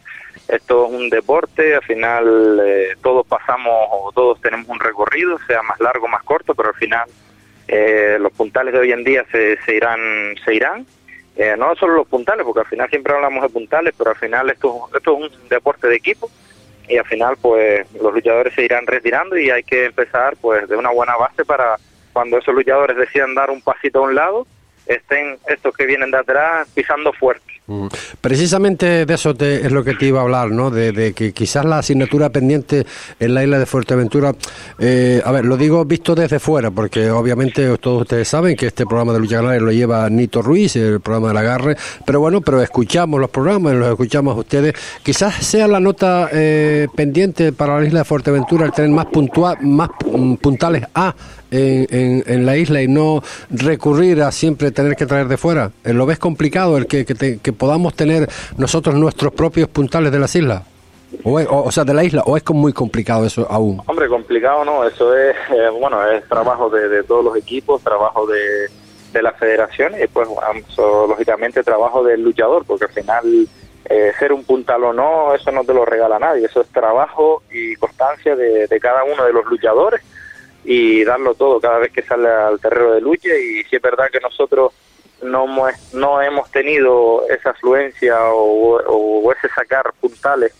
esto 0.47 0.87
es 0.87 0.91
un 0.91 1.07
deporte, 1.09 1.75
al 1.75 1.83
final 1.83 2.59
eh, 2.65 2.95
todos 3.01 3.27
pasamos 3.27 3.71
o 3.91 4.11
todos 4.13 4.41
tenemos 4.41 4.67
un 4.69 4.79
recorrido, 4.79 5.37
sea 5.47 5.61
más 5.61 5.79
largo, 5.79 6.07
más 6.07 6.23
corto, 6.23 6.55
pero 6.55 6.69
al 6.69 6.75
final 6.75 7.07
eh, 7.67 8.17
los 8.19 8.33
puntales 8.33 8.73
de 8.73 8.79
hoy 8.79 8.91
en 8.91 9.03
día 9.03 9.23
se, 9.31 9.57
se 9.61 9.75
irán 9.75 10.35
se 10.43 10.55
irán 10.55 10.85
eh, 11.35 11.55
no 11.57 11.75
solo 11.75 11.95
los 11.95 12.07
puntales, 12.07 12.45
porque 12.45 12.61
al 12.61 12.67
final 12.67 12.89
siempre 12.89 13.13
hablamos 13.13 13.41
de 13.41 13.49
puntales, 13.49 13.93
pero 13.97 14.11
al 14.11 14.17
final 14.17 14.49
esto, 14.49 14.89
esto 14.95 15.25
es 15.25 15.31
un 15.31 15.49
deporte 15.49 15.87
de 15.87 15.95
equipo 15.95 16.29
y 16.87 16.97
al 16.97 17.05
final 17.05 17.37
pues 17.41 17.91
los 17.93 18.13
luchadores 18.13 18.53
se 18.53 18.63
irán 18.63 18.85
retirando 18.85 19.37
y 19.37 19.49
hay 19.49 19.63
que 19.63 19.85
empezar 19.85 20.35
pues 20.41 20.67
de 20.67 20.75
una 20.75 20.91
buena 20.91 21.15
base 21.15 21.45
para 21.45 21.77
cuando 22.11 22.37
esos 22.37 22.53
luchadores 22.53 22.97
decidan 22.97 23.33
dar 23.33 23.49
un 23.49 23.61
pasito 23.61 23.99
a 23.99 24.03
un 24.03 24.15
lado, 24.15 24.45
estén 24.85 25.37
estos 25.47 25.75
que 25.75 25.85
vienen 25.85 26.11
de 26.11 26.17
atrás 26.17 26.69
pisando 26.75 27.11
fuerte. 27.13 27.52
Mm. 27.65 27.87
Precisamente 28.19 29.05
de 29.05 29.13
eso 29.13 29.33
es 29.39 29.71
lo 29.71 29.85
que 29.85 29.93
te 29.93 30.07
iba 30.07 30.19
a 30.19 30.23
hablar, 30.23 30.51
¿no? 30.51 30.69
De, 30.69 31.13
que 31.13 31.31
quizás 31.31 31.63
la 31.63 31.77
asignatura 31.77 32.29
pendiente 32.29 32.85
en 33.19 33.33
la 33.33 33.43
isla 33.43 33.57
de 33.57 33.65
Fuerteventura, 33.65 34.35
eh, 34.79 35.21
a 35.23 35.31
ver, 35.31 35.45
lo 35.45 35.55
digo 35.55 35.85
visto 35.85 36.13
desde 36.13 36.39
fuera, 36.39 36.71
porque 36.71 37.09
obviamente 37.09 37.77
todos 37.77 38.01
ustedes 38.01 38.27
saben 38.27 38.57
que 38.57 38.67
este 38.67 38.85
programa 38.85 39.13
de 39.13 39.19
Lucha 39.19 39.37
Canaria 39.37 39.61
lo 39.61 39.71
lleva 39.71 40.09
Nito 40.09 40.41
Ruiz, 40.41 40.75
el 40.75 40.99
programa 40.99 41.29
del 41.29 41.37
agarre, 41.37 41.77
pero 42.05 42.19
bueno, 42.19 42.41
pero 42.41 42.61
escuchamos 42.61 43.19
los 43.21 43.29
programas, 43.29 43.75
los 43.75 43.89
escuchamos 43.89 44.35
a 44.35 44.39
ustedes. 44.39 44.73
Quizás 45.01 45.35
sea 45.35 45.67
la 45.67 45.79
nota 45.79 46.29
eh, 46.33 46.87
pendiente 46.95 47.53
para 47.53 47.79
la 47.79 47.87
isla 47.87 47.99
de 47.99 48.05
Fuerteventura 48.05 48.65
el 48.65 48.73
tener 48.73 48.91
más, 48.91 49.05
puntual, 49.05 49.57
más 49.61 49.89
mm, 50.05 50.35
puntales 50.35 50.83
A 50.93 51.15
en, 51.53 52.23
en, 52.25 52.45
la 52.45 52.57
isla 52.57 52.81
y 52.81 52.87
no 52.87 53.21
recurrir 53.49 54.21
a 54.21 54.31
siempre 54.31 54.71
tener 54.71 54.95
que 54.95 55.05
traer 55.05 55.27
de 55.27 55.37
fuera? 55.37 55.71
¿Lo 55.83 56.05
ves 56.05 56.19
complicado 56.19 56.77
el 56.77 56.87
que, 56.87 57.05
que, 57.05 57.53
podamos 57.53 57.95
tener 57.95 58.27
nosotros 58.57 58.95
nuestros 58.95 59.33
propios 59.33 59.69
puntales 59.69 60.11
de 60.11 60.19
las 60.19 60.35
islas? 60.35 60.63
O, 61.23 61.33
o, 61.33 61.71
sea, 61.71 61.83
de 61.83 61.93
la 61.93 62.03
isla, 62.03 62.23
o 62.25 62.35
es 62.35 62.43
muy 62.49 62.73
complicado 62.73 63.25
eso 63.25 63.45
aún? 63.49 63.81
Hombre, 63.85 64.07
complicado 64.07 64.65
no, 64.65 64.83
eso 64.83 65.15
es, 65.15 65.35
eh, 65.51 65.69
bueno, 65.79 66.03
es 66.07 66.27
trabajo 66.27 66.69
de, 66.71 67.03
todos 67.03 67.23
los 67.23 67.37
equipos, 67.37 67.83
trabajo 67.83 68.25
de, 68.25 68.67
de 69.13 69.21
la 69.21 69.31
federación 69.33 69.93
y 70.01 70.07
pues, 70.07 70.27
lógicamente, 71.07 71.61
trabajo 71.61 72.03
del 72.03 72.23
luchador, 72.23 72.65
porque 72.65 72.85
al 72.85 72.91
final 72.91 73.47
eh, 73.85 74.11
ser 74.17 74.33
un 74.33 74.43
puntal 74.43 74.83
o 74.85 74.93
no, 74.93 75.35
eso 75.35 75.51
no 75.51 75.63
te 75.63 75.73
lo 75.73 75.85
regala 75.85 76.17
nadie, 76.17 76.47
eso 76.47 76.61
es 76.61 76.67
trabajo 76.69 77.43
y 77.51 77.75
constancia 77.75 78.35
de 78.35 78.79
cada 78.81 79.03
uno 79.03 79.23
de 79.23 79.33
los 79.33 79.45
luchadores 79.45 80.01
y 80.63 81.03
darlo 81.03 81.33
todo 81.35 81.59
cada 81.59 81.79
vez 81.79 81.91
que 81.91 82.01
sale 82.01 82.29
al 82.29 82.59
terreno 82.59 82.91
de 82.91 83.01
lucha. 83.01 83.29
Y 83.29 83.63
si 83.63 83.75
es 83.75 83.81
verdad 83.81 84.09
que 84.11 84.19
nosotros 84.19 84.73
no, 85.21 85.45
no 85.93 86.21
hemos 86.21 86.51
tenido 86.51 87.27
esa 87.29 87.51
afluencia 87.51 88.17
o, 88.25 88.81
o, 88.81 89.31
ese 89.31 89.49
sacar 89.49 89.93
puntales 89.99 90.53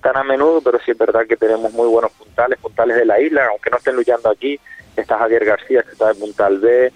tan 0.00 0.16
a 0.16 0.22
menudo, 0.22 0.60
pero 0.60 0.78
sí 0.84 0.92
es 0.92 0.98
verdad 0.98 1.26
que 1.26 1.36
tenemos 1.36 1.72
muy 1.72 1.88
buenos 1.88 2.12
puntales, 2.12 2.58
puntales 2.60 2.96
de 2.96 3.04
la 3.04 3.20
isla, 3.20 3.48
aunque 3.50 3.70
no 3.70 3.78
estén 3.78 3.96
luchando 3.96 4.30
aquí, 4.30 4.58
está 4.96 5.18
Javier 5.18 5.44
García, 5.44 5.82
que 5.82 5.90
está 5.90 6.12
en 6.12 6.20
Puntal 6.20 6.58
B, 6.58 6.92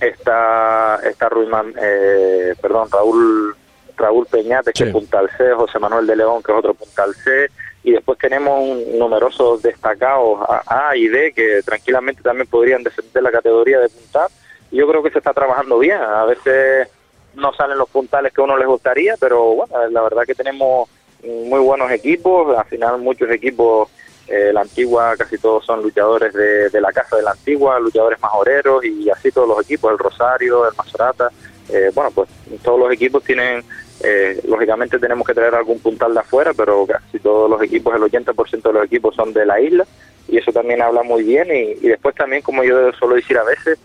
está, 0.00 0.98
está 1.04 1.28
Ruiman, 1.28 1.74
eh, 1.78 2.54
perdón, 2.60 2.88
Raúl 2.90 3.56
Raúl 3.96 4.26
Peñate, 4.26 4.72
que 4.72 4.84
es 4.84 4.92
Puntal 4.92 5.30
C, 5.36 5.52
José 5.52 5.78
Manuel 5.78 6.06
de 6.06 6.16
León, 6.16 6.42
que 6.42 6.52
es 6.52 6.58
otro 6.58 6.74
Puntal 6.74 7.14
C, 7.14 7.50
y 7.86 7.92
después 7.92 8.18
tenemos 8.18 8.60
un, 8.60 8.98
numerosos 8.98 9.62
destacados 9.62 10.40
A, 10.66 10.96
y 10.96 11.06
D 11.06 11.32
que 11.32 11.62
tranquilamente 11.64 12.20
también 12.20 12.48
podrían 12.48 12.82
descender 12.82 13.22
la 13.22 13.30
categoría 13.30 13.78
de 13.78 13.88
puntal. 13.88 14.26
Yo 14.72 14.88
creo 14.88 15.04
que 15.04 15.12
se 15.12 15.18
está 15.18 15.32
trabajando 15.32 15.78
bien. 15.78 15.98
A 15.98 16.24
veces 16.24 16.88
no 17.34 17.54
salen 17.54 17.78
los 17.78 17.88
puntales 17.88 18.32
que 18.32 18.40
a 18.40 18.44
uno 18.44 18.56
les 18.56 18.66
gustaría, 18.66 19.14
pero 19.20 19.54
bueno, 19.54 19.86
la 19.88 20.02
verdad 20.02 20.24
que 20.26 20.34
tenemos 20.34 20.88
muy 21.22 21.60
buenos 21.60 21.88
equipos. 21.92 22.58
Al 22.58 22.64
final 22.64 22.98
muchos 22.98 23.30
equipos, 23.30 23.88
eh, 24.26 24.50
la 24.52 24.62
antigua, 24.62 25.14
casi 25.16 25.38
todos 25.38 25.64
son 25.64 25.80
luchadores 25.80 26.32
de, 26.32 26.68
de, 26.68 26.80
la 26.80 26.92
casa 26.92 27.14
de 27.14 27.22
la 27.22 27.30
antigua, 27.30 27.78
luchadores 27.78 28.20
majoreros 28.20 28.84
y 28.84 29.08
así 29.10 29.30
todos 29.30 29.46
los 29.46 29.60
equipos, 29.60 29.92
el 29.92 29.98
Rosario, 29.98 30.68
el 30.68 30.74
Mazorata. 30.74 31.30
Eh, 31.68 31.92
bueno, 31.94 32.10
pues 32.10 32.28
todos 32.64 32.80
los 32.80 32.92
equipos 32.92 33.22
tienen 33.22 33.62
eh, 34.08 34.40
lógicamente 34.46 35.00
tenemos 35.00 35.26
que 35.26 35.34
traer 35.34 35.56
algún 35.56 35.80
puntal 35.80 36.14
de 36.14 36.20
afuera, 36.20 36.52
pero 36.56 36.86
casi 36.86 37.18
todos 37.18 37.50
los 37.50 37.60
equipos, 37.60 37.92
el 37.92 38.02
80% 38.02 38.62
de 38.62 38.72
los 38.72 38.84
equipos 38.84 39.16
son 39.16 39.32
de 39.32 39.44
la 39.44 39.60
isla 39.60 39.84
y 40.28 40.38
eso 40.38 40.52
también 40.52 40.80
habla 40.80 41.02
muy 41.02 41.24
bien 41.24 41.48
y, 41.50 41.74
después 41.88 42.14
también, 42.14 42.42
como 42.42 42.62
yo 42.62 42.92
suelo 42.92 43.16
decir 43.16 43.36
a 43.36 43.42
veces, 43.42 43.80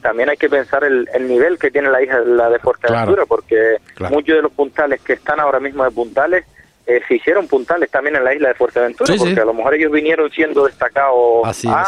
también 0.00 0.30
hay 0.30 0.36
que 0.36 0.48
pensar 0.48 0.82
el, 0.82 1.06
nivel 1.28 1.60
que 1.60 1.70
tiene 1.70 1.90
la 1.90 2.02
isla 2.02 2.50
de 2.50 2.58
Fuerteventura, 2.58 3.24
porque 3.24 3.76
muchos 4.10 4.34
de 4.34 4.42
los 4.42 4.52
puntales 4.52 5.00
que 5.00 5.12
están 5.12 5.38
ahora 5.38 5.60
mismo 5.60 5.84
de 5.84 5.92
puntales 5.92 6.44
eh, 6.86 7.00
se 7.06 7.14
hicieron 7.14 7.46
puntales 7.46 7.88
también 7.88 8.16
en 8.16 8.24
la 8.24 8.34
isla 8.34 8.48
de 8.48 8.54
Fuerteventura, 8.54 9.14
porque 9.16 9.40
a 9.40 9.44
lo 9.44 9.54
mejor 9.54 9.74
ellos 9.74 9.92
vinieron 9.92 10.28
siendo 10.32 10.66
destacados 10.66 11.64
A 11.66 11.86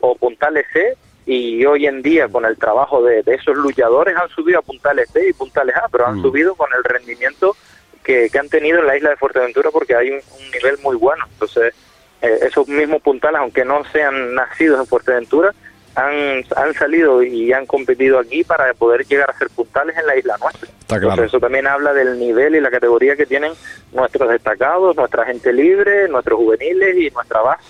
o 0.00 0.16
puntales 0.16 0.66
C 0.72 0.96
y 1.24 1.64
hoy 1.64 1.86
en 1.86 2.02
día 2.02 2.28
con 2.28 2.44
el 2.44 2.56
trabajo 2.56 3.02
de, 3.02 3.22
esos 3.26 3.56
luchadores 3.56 4.16
han 4.16 4.28
subido 4.30 4.58
a 4.58 4.62
puntales 4.62 5.12
B 5.12 5.28
y 5.28 5.32
puntales 5.32 5.76
A, 5.76 5.88
pero 5.90 6.06
han 6.06 6.18
mm. 6.18 6.22
subido 6.22 6.54
con 6.54 6.68
el 6.76 6.82
rendimiento 6.84 7.56
que, 8.02 8.30
han 8.38 8.48
tenido 8.48 8.80
en 8.80 8.86
la 8.86 8.96
isla 8.96 9.10
de 9.10 9.16
Fuerteventura 9.16 9.70
porque 9.70 9.94
hay 9.94 10.10
un, 10.10 10.20
nivel 10.52 10.78
muy 10.82 10.96
bueno. 10.96 11.24
Entonces, 11.32 11.74
eh, 12.20 12.38
esos 12.42 12.66
mismos 12.68 13.02
puntales, 13.02 13.40
aunque 13.40 13.64
no 13.64 13.84
sean 13.92 14.34
nacidos 14.34 14.80
en 14.80 14.86
Fuerteventura, 14.86 15.54
han, 15.94 16.44
han 16.56 16.74
salido 16.74 17.22
y 17.22 17.52
han 17.52 17.66
competido 17.66 18.18
aquí 18.18 18.42
para 18.44 18.72
poder 18.74 19.06
llegar 19.06 19.30
a 19.30 19.38
ser 19.38 19.48
puntales 19.50 19.96
en 19.96 20.06
la 20.06 20.16
isla 20.16 20.36
nuestra. 20.38 20.68
Entonces, 20.88 21.26
eso 21.26 21.38
también 21.38 21.66
habla 21.66 21.92
del 21.92 22.18
nivel 22.18 22.54
y 22.56 22.60
la 22.60 22.70
categoría 22.70 23.16
que 23.16 23.26
tienen 23.26 23.52
nuestros 23.92 24.28
destacados, 24.28 24.96
nuestra 24.96 25.24
gente 25.24 25.52
libre, 25.52 26.08
nuestros 26.08 26.38
juveniles 26.38 26.96
y 26.96 27.10
nuestra 27.10 27.40
base. 27.42 27.62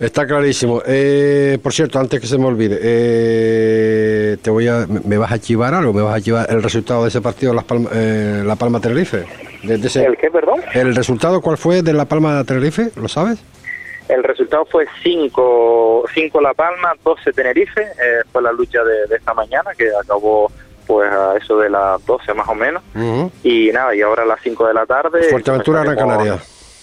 Está 0.00 0.26
clarísimo. 0.26 0.82
Eh, 0.86 1.58
por 1.62 1.74
cierto, 1.74 1.98
antes 1.98 2.18
que 2.18 2.26
se 2.26 2.38
me 2.38 2.46
olvide, 2.46 2.78
eh, 2.80 4.38
te 4.40 4.48
voy 4.48 4.66
a, 4.66 4.86
¿me 5.04 5.18
vas 5.18 5.30
a 5.30 5.38
chivar 5.38 5.74
algo? 5.74 5.92
¿Me 5.92 6.00
vas 6.00 6.16
a 6.16 6.20
chivar 6.22 6.46
el 6.48 6.62
resultado 6.62 7.02
de 7.02 7.10
ese 7.10 7.20
partido 7.20 7.52
Las 7.52 7.64
Palma, 7.64 7.90
eh, 7.92 8.42
La 8.42 8.56
Palma 8.56 8.80
Tenerife? 8.80 9.26
¿El 9.62 10.16
qué, 10.16 10.30
perdón? 10.30 10.62
¿El 10.72 10.96
resultado 10.96 11.42
cuál 11.42 11.58
fue 11.58 11.82
de 11.82 11.92
La 11.92 12.06
Palma 12.06 12.42
Tenerife? 12.44 12.92
¿Lo 12.96 13.08
sabes? 13.08 13.44
El 14.08 14.24
resultado 14.24 14.64
fue 14.64 14.86
5 15.02 16.04
cinco, 16.14 16.40
La 16.40 16.54
Palma, 16.54 16.94
12 17.04 17.32
Tenerife. 17.34 17.82
Eh, 17.82 18.22
fue 18.32 18.40
la 18.40 18.52
lucha 18.52 18.82
de, 18.82 19.14
esta 19.14 19.34
mañana 19.34 19.72
que 19.76 19.90
acabó 20.02 20.50
pues 20.86 21.12
a 21.12 21.36
eso 21.36 21.58
de 21.58 21.68
las 21.68 22.04
12 22.06 22.32
más 22.32 22.48
o 22.48 22.54
menos. 22.54 22.82
Y 23.44 23.70
nada, 23.70 23.94
y 23.94 24.00
ahora 24.00 24.22
a 24.22 24.26
las 24.26 24.40
5 24.40 24.66
de 24.66 24.74
la 24.74 24.86
tarde. 24.86 25.24
Fuerteventura, 25.24 25.84
Gran 25.84 25.96
Canaria 25.96 26.38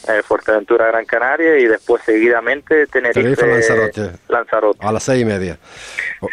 eh, 0.09 0.21
Fuerteventura, 0.23 0.87
Gran 0.87 1.05
Canaria 1.05 1.57
y 1.57 1.65
después 1.65 2.03
seguidamente 2.03 2.87
Tenerife, 2.87 3.45
Lanzarote. 3.45 4.11
Lanzarote. 4.27 4.85
A 4.85 4.91
las 4.91 5.03
seis 5.03 5.21
y 5.21 5.25
media. 5.25 5.57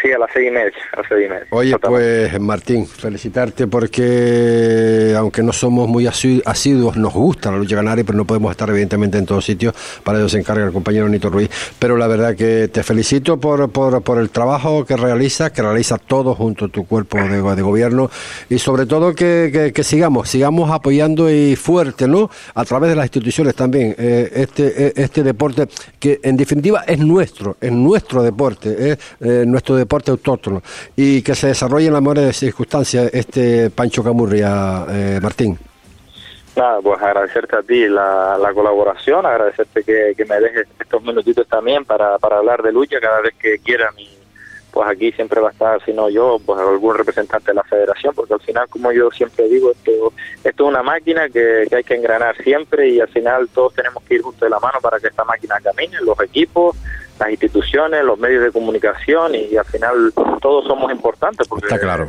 Sí, 0.02 0.12
a 0.12 0.18
las 0.18 0.30
seis 0.32 0.48
y 0.48 0.50
media. 0.50 0.72
A 0.92 1.00
las 1.00 1.08
seis 1.08 1.26
y 1.26 1.28
media. 1.28 1.46
Oye, 1.50 1.78
pues 1.78 2.40
Martín, 2.40 2.86
felicitarte 2.86 3.66
porque 3.66 5.14
aunque 5.16 5.42
no 5.42 5.52
somos 5.52 5.88
muy 5.88 6.06
asiduos, 6.06 6.96
nos 6.96 7.12
gusta 7.12 7.50
la 7.50 7.58
lucha 7.58 7.76
canaria, 7.76 8.04
pero 8.04 8.16
no 8.16 8.24
podemos 8.24 8.50
estar 8.50 8.68
evidentemente 8.70 9.18
en 9.18 9.26
todos 9.26 9.44
sitios. 9.44 9.74
Para 10.02 10.18
ello 10.18 10.28
se 10.28 10.38
encarga 10.38 10.64
el 10.64 10.72
compañero 10.72 11.08
Nito 11.08 11.30
Ruiz. 11.30 11.50
Pero 11.78 11.96
la 11.96 12.06
verdad 12.06 12.34
que 12.34 12.68
te 12.68 12.82
felicito 12.82 13.38
por, 13.38 13.70
por, 13.70 14.02
por 14.02 14.18
el 14.18 14.30
trabajo 14.30 14.84
que 14.84 14.96
realizas, 14.96 15.50
que 15.50 15.62
realiza 15.62 15.98
todo 15.98 16.34
junto 16.34 16.66
a 16.66 16.68
tu 16.68 16.86
cuerpo 16.86 17.18
de, 17.18 17.42
de 17.42 17.62
gobierno 17.62 18.10
y 18.48 18.58
sobre 18.58 18.86
todo 18.86 19.14
que, 19.14 19.72
que, 19.74 19.84
sigamos, 19.84 20.28
sigamos 20.28 20.70
apoyando 20.70 21.30
y 21.30 21.56
fuerte, 21.56 22.08
¿no? 22.08 22.30
A 22.54 22.64
través 22.64 22.90
de 22.90 22.96
las 22.96 23.06
instituciones 23.06 23.54
también 23.64 23.94
eh, 23.96 24.30
este, 24.34 24.88
eh, 24.88 24.92
este 24.94 25.22
deporte 25.22 25.66
que 25.98 26.20
en 26.22 26.36
definitiva 26.36 26.84
es 26.86 26.98
nuestro, 26.98 27.56
es 27.58 27.72
nuestro 27.72 28.22
deporte, 28.22 28.90
es 28.90 29.16
eh, 29.20 29.44
nuestro 29.46 29.74
deporte 29.74 30.10
autóctono 30.10 30.62
y 30.94 31.22
que 31.22 31.34
se 31.34 31.46
desarrolle 31.46 31.86
en 31.86 31.94
la 31.94 32.02
mejores 32.02 32.36
circunstancias 32.36 33.08
este 33.14 33.70
Pancho 33.70 34.04
Camurria, 34.04 34.84
Martín. 35.22 35.58
Nada, 36.54 36.80
pues 36.82 37.00
agradecerte 37.00 37.56
a 37.56 37.62
ti 37.62 37.88
la, 37.88 38.50
colaboración, 38.54 39.24
agradecerte 39.24 39.82
que, 39.82 40.24
me 40.26 40.38
dejes 40.40 40.66
estos 40.78 41.02
minutitos 41.02 41.48
también 41.48 41.86
para, 41.86 42.18
para 42.18 42.36
hablar 42.36 42.62
de 42.62 42.70
lucha 42.70 43.00
cada 43.00 43.22
vez 43.22 43.34
que 43.40 43.58
quieran 43.60 43.94
y 43.98 44.10
pues 44.74 44.88
aquí 44.90 45.12
siempre 45.12 45.40
va 45.40 45.50
a 45.50 45.52
estar, 45.52 45.84
si 45.84 45.92
no 45.92 46.08
yo, 46.08 46.36
pues 46.44 46.58
algún 46.58 46.96
representante 46.96 47.52
de 47.52 47.54
la 47.54 47.62
federación, 47.62 48.12
porque 48.12 48.34
al 48.34 48.40
final, 48.40 48.68
como 48.68 48.90
yo 48.90 49.08
siempre 49.12 49.48
digo, 49.48 49.70
esto, 49.70 50.12
esto 50.42 50.64
es 50.64 50.68
una 50.68 50.82
máquina 50.82 51.28
que, 51.28 51.68
hay 51.70 51.84
que 51.84 51.94
engranar 51.94 52.36
siempre 52.42 52.88
y 52.88 52.98
al 52.98 53.06
final 53.06 53.48
todos 53.54 53.72
tenemos 53.74 54.02
que 54.02 54.14
ir 54.16 54.22
juntos 54.22 54.40
de 54.40 54.50
la 54.50 54.58
mano 54.58 54.80
para 54.82 54.98
que 54.98 55.06
esta 55.06 55.22
máquina 55.22 55.60
camine, 55.62 55.96
los 56.00 56.18
equipos, 56.20 56.76
las 57.20 57.30
instituciones, 57.30 58.02
los 58.02 58.18
medios 58.18 58.42
de 58.42 58.50
comunicación 58.50 59.36
y, 59.36 59.56
al 59.56 59.64
final 59.64 60.12
todos 60.42 60.66
somos 60.66 60.90
importantes, 60.90 61.46
porque 61.46 61.68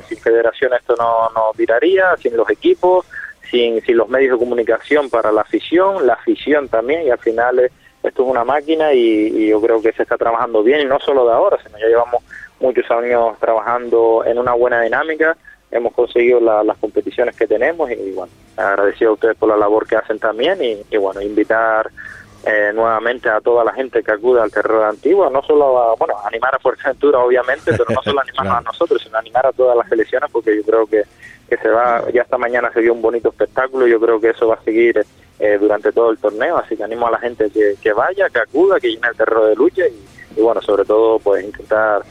sin 0.10 0.18
federación 0.18 0.74
esto 0.74 0.96
no, 0.98 1.30
no 1.36 1.54
viraría, 1.56 2.18
sin 2.18 2.36
los 2.36 2.50
equipos, 2.50 3.06
sin, 3.52 3.80
sin 3.84 3.96
los 3.96 4.10
medios 4.10 4.40
de 4.40 4.44
comunicación 4.44 5.12
para 5.12 5.32
la 5.32 5.42
afición, 5.42 6.08
la 6.08 6.14
afición 6.14 6.68
también 6.68 7.04
y 7.04 7.12
al 7.12 7.20
final 7.20 7.60
esto 8.02 8.24
es 8.24 8.28
una 8.30 8.44
máquina 8.44 8.92
y, 8.92 9.28
y 9.28 9.50
yo 9.50 9.62
creo 9.62 9.82
que 9.84 9.92
se 9.92 10.02
está 10.02 10.18
trabajando 10.18 10.64
bien 10.64 10.82
y 10.82 10.86
no 10.86 11.00
solo 11.00 11.28
de 11.28 11.34
ahora, 11.34 11.58
sino 11.64 11.78
ya 11.78 11.88
llevamos 11.88 12.24
muchos 12.60 12.90
años 12.92 13.38
trabajando 13.40 14.24
en 14.26 14.38
una 14.38 14.54
buena 14.54 14.82
dinámica, 14.82 15.38
hemos 15.72 15.94
conseguido 15.94 16.40
las 16.40 16.78
competiciones 16.78 17.36
que 17.36 17.48
tenemos 17.48 17.92
y 17.92 18.12
bueno, 18.12 18.32
agradecido 18.56 19.12
a 19.12 19.14
ustedes 19.14 19.38
por 19.38 19.50
la 19.50 19.58
labor 19.58 19.88
que 19.88 19.96
hacen 19.96 20.20
también 20.20 20.60
y, 20.62 20.98
bueno, 20.98 21.22
invitar 21.22 21.92
eh, 22.46 22.72
nuevamente 22.74 23.28
a 23.28 23.42
toda 23.42 23.64
la 23.64 23.74
gente 23.74 24.04
que 24.04 24.12
acude 24.12 24.42
al 24.42 24.52
terror 24.52 24.84
antiguo, 24.84 25.30
no 25.30 25.42
solo 25.42 25.80
a, 25.80 25.96
bueno, 25.96 26.16
animar 26.24 26.56
a 26.56 26.60
Fuerteventura 26.60 27.20
obviamente, 27.20 27.72
pero 27.72 27.86
no 27.90 28.02
solo 28.04 28.22
animar 28.22 28.48
a 28.58 28.62
nosotros, 28.62 29.02
sino 29.02 29.18
animar 29.18 29.48
a 29.48 29.52
todas 29.52 29.76
las 29.76 29.90
selecciones 29.90 30.30
porque 30.32 30.56
yo 30.56 30.64
creo 30.64 30.86
que, 30.86 31.04
que 31.50 31.58
se 31.58 31.68
va, 31.68 32.04
ya 32.12 32.22
esta 32.22 32.38
mañana 32.38 32.72
se 32.72 32.82
dio 32.82 32.94
un 32.94 33.02
bonito 33.02 33.30
espectáculo, 33.30 33.88
yo 33.88 34.00
creo 34.00 34.22
que 34.22 34.30
eso 34.30 34.48
va 34.48 34.56
a 34.56 34.64
seguir 34.64 35.04
eh, 35.40 35.58
durante 35.60 35.92
todo 35.92 36.12
el 36.12 36.18
torneo, 36.18 36.58
así 36.58 36.78
que 36.78 36.84
animo 36.84 37.08
a 37.08 37.12
la 37.12 37.20
gente 37.20 37.50
que, 37.50 37.76
que 37.82 37.92
vaya, 37.92 38.30
que 38.30 38.40
acuda, 38.40 38.80
que 38.80 38.90
llene 38.90 39.08
el 39.10 39.18
terror 39.18 39.50
de 39.50 39.56
lucha 39.56 39.86
y, 39.88 40.40
y 40.40 40.42
bueno, 40.42 40.62
sobre 40.62 40.86
todo 40.86 41.20
pues 41.20 41.44
intentar 41.44 42.04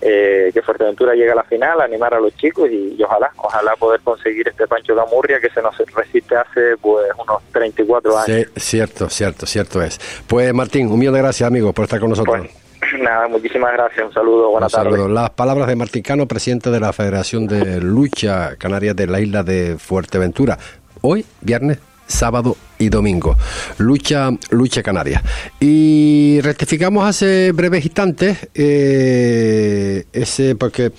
eh, 0.00 0.50
que 0.52 0.62
Fuerteventura 0.62 1.14
llegue 1.14 1.32
a 1.32 1.34
la 1.34 1.44
final, 1.44 1.80
animar 1.80 2.14
a 2.14 2.20
los 2.20 2.34
chicos 2.36 2.70
y, 2.70 3.00
ojalá, 3.02 3.30
ojalá 3.36 3.74
poder 3.76 4.00
conseguir 4.00 4.48
este 4.48 4.66
Pancho 4.66 4.94
Gamurria 4.94 5.40
que 5.40 5.50
se 5.50 5.60
nos 5.60 5.76
resiste 5.94 6.36
hace 6.36 6.76
pues 6.80 7.06
unos 7.18 7.42
34 7.52 8.18
años. 8.18 8.26
Sí, 8.26 8.60
cierto, 8.60 9.08
cierto, 9.08 9.46
cierto 9.46 9.82
es. 9.82 9.98
Pues 10.26 10.52
Martín, 10.54 10.88
un 10.88 10.98
millón 10.98 11.14
de 11.14 11.20
gracias 11.20 11.46
amigo 11.46 11.72
por 11.72 11.84
estar 11.84 12.00
con 12.00 12.10
nosotros. 12.10 12.46
Pues, 12.78 12.92
nada, 13.00 13.28
muchísimas 13.28 13.72
gracias, 13.72 14.06
un 14.06 14.12
saludo, 14.12 14.50
buenas 14.50 14.72
tardes. 14.72 14.98
Las 15.08 15.30
palabras 15.30 15.66
de 15.66 15.76
Martín 15.76 16.02
Cano, 16.02 16.26
presidente 16.26 16.70
de 16.70 16.80
la 16.80 16.92
Federación 16.92 17.46
de 17.46 17.80
Lucha 17.80 18.56
Canaria 18.56 18.94
de 18.94 19.06
la 19.06 19.20
isla 19.20 19.42
de 19.42 19.76
Fuerteventura. 19.78 20.58
Hoy, 21.00 21.24
viernes, 21.40 21.78
sábado 22.06 22.56
y 22.78 22.88
domingo. 22.88 23.36
Lucha, 23.78 24.30
lucha 24.50 24.82
canaria. 24.82 25.22
Y 25.60 26.40
rectificamos 26.42 27.04
hace 27.06 27.52
breves 27.52 27.84
instantes 27.84 28.48
eh, 28.54 30.04
ese 30.12 30.54
porque 30.54 30.92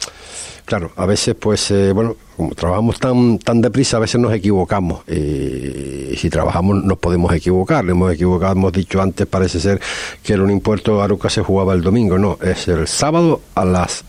claro, 0.65 0.91
a 0.95 1.05
veces 1.05 1.35
pues 1.35 1.71
eh, 1.71 1.91
bueno, 1.93 2.15
como 2.39 2.55
trabajamos 2.55 2.97
tan, 3.01 3.37
tan 3.37 3.59
deprisa, 3.59 3.97
a 3.97 3.99
veces 3.99 4.21
nos 4.21 4.33
equivocamos. 4.33 5.01
Y 5.09 6.15
si 6.15 6.29
trabajamos 6.29 6.83
nos 6.85 6.97
podemos 6.97 7.33
equivocar. 7.33 7.87
Hemos 7.89 8.13
equivocado, 8.13 8.53
hemos 8.53 8.71
dicho 8.71 9.01
antes, 9.01 9.27
parece 9.27 9.59
ser 9.59 9.81
que 10.23 10.33
el 10.33 10.41
Unimpuerto 10.41 11.01
Aruca 11.01 11.29
se 11.29 11.41
jugaba 11.41 11.73
el 11.73 11.81
domingo. 11.81 12.17
No, 12.17 12.37
es 12.41 12.69
el 12.69 12.87
sábado 12.87 13.41
a 13.55 13.65
las 13.65 14.05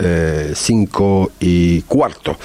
5 0.55 1.31
eh, 1.41 1.45
y 1.45 1.83
cuarto. 1.83 2.37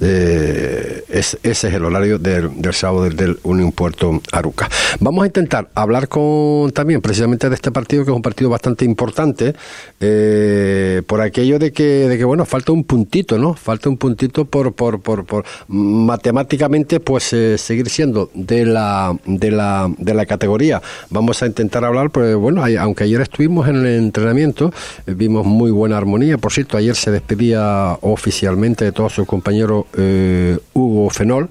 Eh, 0.00 1.04
ese 1.08 1.38
es 1.42 1.64
el 1.64 1.84
horario 1.84 2.18
del, 2.18 2.50
sábado 2.74 3.04
del, 3.04 3.16
del 3.16 3.38
Unimpuerto 3.44 4.20
Aruca. 4.32 4.68
Vamos 5.00 5.24
a 5.24 5.26
intentar 5.26 5.70
hablar 5.74 6.08
con 6.08 6.70
también 6.72 7.00
precisamente 7.00 7.48
de 7.48 7.54
este 7.54 7.70
partido, 7.70 8.04
que 8.04 8.10
es 8.10 8.16
un 8.16 8.22
partido 8.22 8.50
bastante 8.50 8.84
importante, 8.84 9.54
eh, 10.00 11.00
por 11.06 11.22
aquello 11.22 11.58
de 11.58 11.72
que, 11.72 12.08
de 12.08 12.18
que, 12.18 12.24
bueno, 12.24 12.44
falta 12.44 12.72
un 12.72 12.84
puntito, 12.84 13.38
¿no? 13.38 13.54
Falta 13.54 13.88
un 13.88 13.96
puntito 13.96 14.44
por, 14.44 14.72
por 14.74 15.00
por 15.30 15.44
matemáticamente 15.68 16.98
pues 16.98 17.32
eh, 17.32 17.56
seguir 17.56 17.88
siendo 17.88 18.30
de 18.34 18.66
la, 18.66 19.16
de 19.24 19.50
la 19.52 19.88
de 19.96 20.12
la 20.12 20.26
categoría. 20.26 20.82
Vamos 21.08 21.42
a 21.42 21.46
intentar 21.46 21.84
hablar, 21.84 22.10
pues 22.10 22.34
bueno, 22.34 22.64
aunque 22.80 23.04
ayer 23.04 23.20
estuvimos 23.20 23.68
en 23.68 23.76
el 23.76 23.86
entrenamiento, 23.86 24.72
eh, 25.06 25.14
vimos 25.14 25.46
muy 25.46 25.70
buena 25.70 25.96
armonía. 25.96 26.36
Por 26.36 26.52
cierto, 26.52 26.76
ayer 26.76 26.96
se 26.96 27.12
despedía 27.12 27.96
oficialmente 28.00 28.84
de 28.84 28.92
todo 28.92 29.08
su 29.08 29.24
compañero 29.24 29.86
eh, 29.96 30.58
Hugo 30.74 31.08
Fenol. 31.10 31.48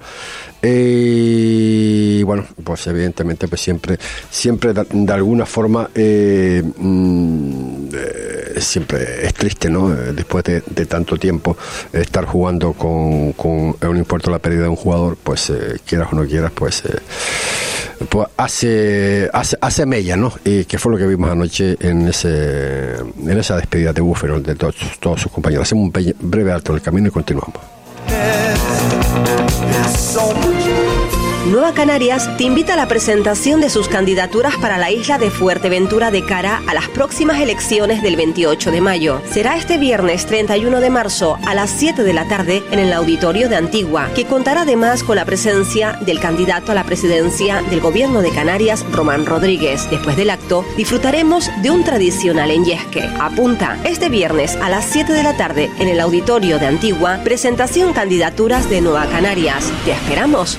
Y 0.62 2.22
bueno, 2.22 2.44
pues 2.62 2.86
evidentemente 2.86 3.48
pues 3.48 3.60
siempre, 3.60 3.98
siempre 4.30 4.72
de, 4.74 5.12
alguna 5.12 5.46
forma 5.46 5.88
mm, 5.94 7.88
siempre 8.58 9.26
es 9.26 9.34
triste, 9.34 9.70
¿no? 9.70 9.88
Después 9.88 10.44
de, 10.44 10.60
tanto 10.86 11.16
tiempo 11.16 11.56
estar 11.92 12.24
jugando 12.24 12.72
con, 12.72 13.32
con 13.32 13.76
un 13.80 13.96
importa 13.96 14.30
la 14.30 14.38
pérdida 14.38 14.64
de 14.64 14.68
un 14.68 14.76
jugador, 14.76 15.16
pues 15.22 15.50
eh, 15.50 15.78
quieras 15.86 16.08
o 16.12 16.16
no 16.16 16.26
quieras, 16.26 16.52
pues, 16.54 16.84
eh, 16.84 16.98
pues 18.08 18.28
hace, 18.36 19.28
hace, 19.32 19.56
hace 19.60 19.86
mella, 19.86 20.16
¿no? 20.16 20.32
Y 20.44 20.64
que 20.64 20.78
fue 20.78 20.92
lo 20.92 20.98
que 20.98 21.06
vimos 21.06 21.30
anoche 21.30 21.76
en 21.80 22.08
ese 22.08 22.96
en 22.98 23.38
esa 23.38 23.56
despedida 23.56 23.92
de 23.92 24.00
Búfero 24.00 24.40
de 24.40 24.54
todos, 24.54 24.74
todos 25.00 25.20
sus 25.20 25.32
compañeros. 25.32 25.66
Hacemos 25.66 25.90
un 25.94 26.14
breve 26.20 26.52
alto 26.52 26.72
en 26.72 26.76
el 26.76 26.82
camino 26.82 27.08
y 27.08 27.10
continuamos. 27.10 27.60
so 30.00 30.32
much. 30.32 30.69
Nueva 31.46 31.72
Canarias 31.72 32.36
te 32.36 32.44
invita 32.44 32.74
a 32.74 32.76
la 32.76 32.86
presentación 32.86 33.62
de 33.62 33.70
sus 33.70 33.88
candidaturas 33.88 34.56
para 34.58 34.76
la 34.76 34.90
isla 34.90 35.16
de 35.16 35.30
Fuerteventura 35.30 36.10
de 36.10 36.22
cara 36.22 36.62
a 36.66 36.74
las 36.74 36.86
próximas 36.88 37.40
elecciones 37.40 38.02
del 38.02 38.16
28 38.16 38.70
de 38.70 38.80
mayo. 38.82 39.22
Será 39.32 39.56
este 39.56 39.78
viernes 39.78 40.26
31 40.26 40.80
de 40.80 40.90
marzo 40.90 41.38
a 41.46 41.54
las 41.54 41.70
7 41.70 42.02
de 42.02 42.12
la 42.12 42.28
tarde 42.28 42.62
en 42.70 42.78
el 42.78 42.92
auditorio 42.92 43.48
de 43.48 43.56
Antigua, 43.56 44.10
que 44.14 44.26
contará 44.26 44.62
además 44.62 45.02
con 45.02 45.16
la 45.16 45.24
presencia 45.24 45.98
del 46.02 46.20
candidato 46.20 46.72
a 46.72 46.74
la 46.74 46.84
presidencia 46.84 47.62
del 47.62 47.80
gobierno 47.80 48.20
de 48.20 48.32
Canarias, 48.32 48.84
Román 48.92 49.24
Rodríguez. 49.24 49.88
Después 49.90 50.18
del 50.18 50.30
acto, 50.30 50.66
disfrutaremos 50.76 51.50
de 51.62 51.70
un 51.70 51.84
tradicional 51.84 52.50
enyesque. 52.50 53.02
Apunta, 53.18 53.78
este 53.84 54.10
viernes 54.10 54.56
a 54.56 54.68
las 54.68 54.84
7 54.84 55.14
de 55.14 55.22
la 55.22 55.36
tarde 55.38 55.70
en 55.78 55.88
el 55.88 56.00
auditorio 56.00 56.58
de 56.58 56.66
Antigua, 56.66 57.18
presentación 57.24 57.94
candidaturas 57.94 58.68
de 58.68 58.82
Nueva 58.82 59.06
Canarias. 59.06 59.72
Te 59.86 59.92
esperamos. 59.92 60.58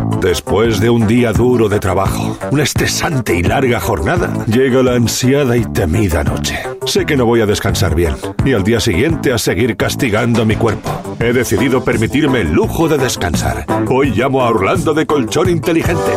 Después 0.19 0.79
de 0.79 0.89
un 0.89 1.07
día 1.07 1.31
duro 1.31 1.69
de 1.69 1.79
trabajo, 1.79 2.37
una 2.51 2.63
estresante 2.63 3.35
y 3.35 3.43
larga 3.43 3.79
jornada, 3.79 4.45
llega 4.45 4.83
la 4.83 4.93
ansiada 4.93 5.57
y 5.57 5.65
temida 5.65 6.23
noche. 6.23 6.59
Sé 6.85 7.05
que 7.05 7.15
no 7.15 7.25
voy 7.25 7.41
a 7.41 7.45
descansar 7.45 7.95
bien 7.95 8.15
y 8.43 8.53
al 8.53 8.63
día 8.63 8.79
siguiente 8.79 9.31
a 9.31 9.37
seguir 9.37 9.77
castigando 9.77 10.45
mi 10.45 10.55
cuerpo. 10.55 10.89
He 11.19 11.33
decidido 11.33 11.83
permitirme 11.83 12.41
el 12.41 12.51
lujo 12.51 12.87
de 12.87 12.97
descansar. 12.97 13.65
Hoy 13.89 14.11
llamo 14.11 14.43
a 14.43 14.49
Orlando 14.49 14.93
de 14.93 15.05
Colchón 15.05 15.49
Inteligente. 15.49 16.11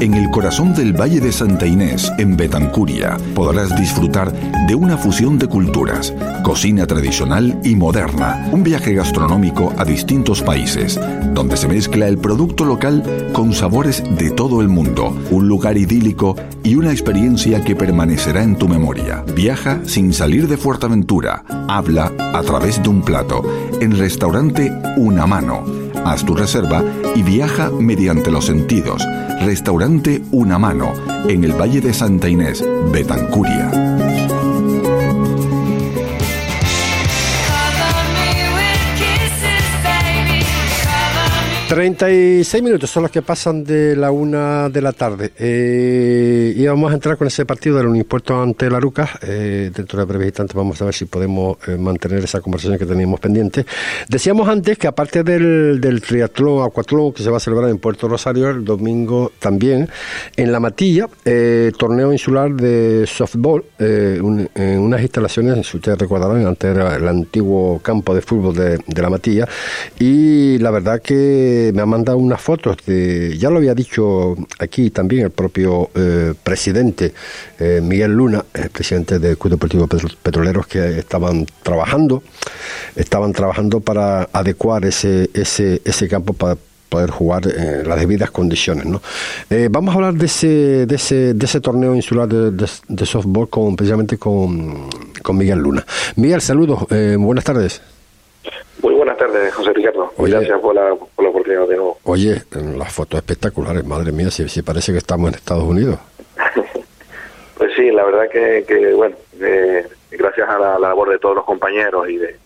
En 0.00 0.12
el 0.12 0.28
corazón 0.28 0.74
del 0.74 0.92
Valle 0.92 1.18
de 1.18 1.32
Santa 1.32 1.66
Inés, 1.66 2.12
en 2.18 2.36
Betancuria, 2.36 3.16
podrás 3.34 3.74
disfrutar 3.74 4.34
de 4.66 4.74
una 4.74 4.98
fusión 4.98 5.38
de 5.38 5.46
culturas, 5.46 6.12
cocina 6.42 6.86
tradicional 6.86 7.58
y 7.64 7.74
moderna, 7.74 8.50
un 8.52 8.62
viaje 8.62 8.92
gastronómico 8.92 9.72
a 9.78 9.84
distintos 9.86 10.42
países, 10.42 11.00
donde 11.32 11.56
se 11.56 11.68
mezcla 11.68 12.06
el 12.06 12.18
producto 12.18 12.66
local 12.66 13.30
con 13.32 13.54
sabores 13.54 14.02
de 14.18 14.30
todo 14.30 14.60
el 14.60 14.68
mundo, 14.68 15.16
un 15.30 15.48
lugar 15.48 15.78
idílico 15.78 16.36
y 16.62 16.74
una 16.76 16.90
experiencia 16.90 17.64
que 17.64 17.74
permanecerá 17.74 18.42
en 18.42 18.56
tu 18.56 18.68
memoria. 18.68 19.24
Viaja 19.34 19.80
sin 19.86 20.12
salir 20.12 20.48
de 20.48 20.58
Fuerteventura, 20.58 21.44
habla 21.66 22.12
a 22.18 22.42
través 22.42 22.82
de 22.82 22.90
un 22.90 23.02
plato, 23.02 23.42
en 23.80 23.96
restaurante 23.98 24.72
Una 24.96 25.26
Mano. 25.26 25.64
Haz 26.04 26.24
tu 26.24 26.34
reserva 26.34 26.82
y 27.14 27.22
viaja 27.22 27.70
mediante 27.70 28.30
los 28.30 28.46
sentidos 28.46 29.02
Restaurante 29.40 30.22
Una 30.30 30.58
Mano, 30.58 30.92
en 31.28 31.44
el 31.44 31.52
Valle 31.52 31.80
de 31.80 31.92
Santa 31.92 32.28
Inés, 32.28 32.64
Betancuria. 32.92 33.93
36 41.74 42.62
minutos 42.62 42.88
son 42.88 43.02
los 43.02 43.10
que 43.10 43.20
pasan 43.20 43.64
de 43.64 43.96
la 43.96 44.12
una 44.12 44.68
de 44.68 44.80
la 44.80 44.92
tarde. 44.92 45.32
Eh, 45.36 46.54
y 46.56 46.64
vamos 46.66 46.92
a 46.92 46.94
entrar 46.94 47.16
con 47.16 47.26
ese 47.26 47.44
partido 47.44 47.78
del 47.78 47.88
Unimpuerto 47.88 48.40
ante 48.40 48.70
la 48.70 48.78
Ruca. 48.78 49.10
Eh, 49.22 49.72
dentro 49.74 49.98
de 49.98 50.04
breves 50.04 50.28
instantes 50.28 50.54
vamos 50.54 50.80
a 50.80 50.84
ver 50.84 50.94
si 50.94 51.06
podemos 51.06 51.56
eh, 51.66 51.76
mantener 51.76 52.22
esa 52.22 52.40
conversación 52.40 52.78
que 52.78 52.86
teníamos 52.86 53.18
pendiente. 53.18 53.66
Decíamos 54.08 54.48
antes 54.48 54.78
que 54.78 54.86
aparte 54.86 55.24
del, 55.24 55.80
del 55.80 56.00
triatlón 56.00 56.64
acuatlón 56.64 57.12
que 57.12 57.24
se 57.24 57.30
va 57.30 57.38
a 57.38 57.40
celebrar 57.40 57.68
en 57.68 57.78
Puerto 57.78 58.06
Rosario 58.06 58.50
el 58.50 58.64
domingo 58.64 59.32
también, 59.40 59.88
en 60.36 60.52
La 60.52 60.60
Matilla, 60.60 61.08
eh, 61.24 61.72
torneo 61.76 62.12
insular 62.12 62.52
de 62.52 63.04
softball, 63.08 63.64
en 63.80 64.78
unas 64.78 65.02
instalaciones, 65.02 65.66
si 65.66 65.78
ustedes 65.78 65.98
recordarán, 65.98 66.46
antes 66.46 66.70
era 66.70 66.94
el 66.94 67.08
antiguo 67.08 67.80
campo 67.80 68.14
de 68.14 68.22
fútbol 68.22 68.54
de, 68.54 68.78
de 68.86 69.02
La 69.02 69.10
Matilla. 69.10 69.48
Y 69.98 70.58
la 70.58 70.70
verdad 70.70 71.02
que 71.02 71.63
me 71.72 71.82
ha 71.82 71.86
mandado 71.86 72.18
unas 72.18 72.40
fotos 72.40 72.76
de, 72.86 73.36
ya 73.38 73.50
lo 73.50 73.58
había 73.58 73.74
dicho 73.74 74.36
aquí 74.58 74.90
también 74.90 75.24
el 75.24 75.30
propio 75.30 75.90
eh, 75.94 76.34
presidente 76.42 77.14
eh, 77.58 77.80
Miguel 77.82 78.12
Luna, 78.12 78.44
el 78.52 78.70
presidente 78.70 79.18
del 79.18 79.38
Club 79.38 79.52
Deportivo 79.52 79.86
Petroleros, 79.86 80.66
que 80.66 80.98
estaban 80.98 81.46
trabajando, 81.62 82.22
estaban 82.96 83.32
trabajando 83.32 83.80
para 83.80 84.28
adecuar 84.32 84.84
ese, 84.84 85.30
ese, 85.34 85.80
ese 85.84 86.08
campo 86.08 86.32
para 86.32 86.56
poder 86.88 87.10
jugar 87.10 87.48
en 87.48 87.88
las 87.88 87.98
debidas 87.98 88.30
condiciones. 88.30 88.86
¿no? 88.86 89.02
Eh, 89.50 89.68
vamos 89.70 89.92
a 89.92 89.96
hablar 89.96 90.14
de 90.14 90.26
ese, 90.26 90.86
de 90.86 90.94
ese, 90.94 91.34
de 91.34 91.46
ese 91.46 91.60
torneo 91.60 91.94
insular 91.94 92.28
de, 92.28 92.50
de, 92.50 93.06
softball 93.06 93.48
con, 93.48 93.74
precisamente 93.74 94.16
con, 94.18 94.88
con 95.22 95.36
Miguel 95.36 95.58
Luna. 95.58 95.84
Miguel, 96.16 96.40
saludos, 96.40 96.86
buenas 97.18 97.44
tardes. 97.44 97.80
Muy 98.82 98.94
buenas 98.94 99.16
tardes, 99.16 99.54
José 99.54 99.72
Ricardo. 99.72 100.12
Gracias 100.18 100.60
por 100.60 100.74
la, 100.74 100.94
por 100.94 101.24
la, 101.24 101.30
oportunidad 101.30 101.66
de 101.66 101.76
nuevo. 101.76 101.98
Oye, 102.04 102.42
las 102.76 102.92
fotos 102.92 103.18
espectaculares, 103.18 103.84
madre 103.84 104.12
mía, 104.12 104.30
si, 104.30 104.48
si 104.48 104.62
parece 104.62 104.92
que 104.92 104.98
estamos 104.98 105.28
en 105.28 105.34
Estados 105.36 105.64
Unidos. 105.64 105.98
pues 107.56 107.72
sí, 107.76 107.90
la 107.90 108.04
verdad 108.04 108.28
que, 108.30 108.64
que 108.66 108.92
bueno, 108.92 109.16
gracias 110.10 110.48
a 110.48 110.58
la, 110.58 110.78
labor 110.78 111.10
de 111.10 111.18
todos 111.18 111.36
los 111.36 111.44
compañeros 111.44 112.08
y 112.08 112.18
de, 112.18 112.36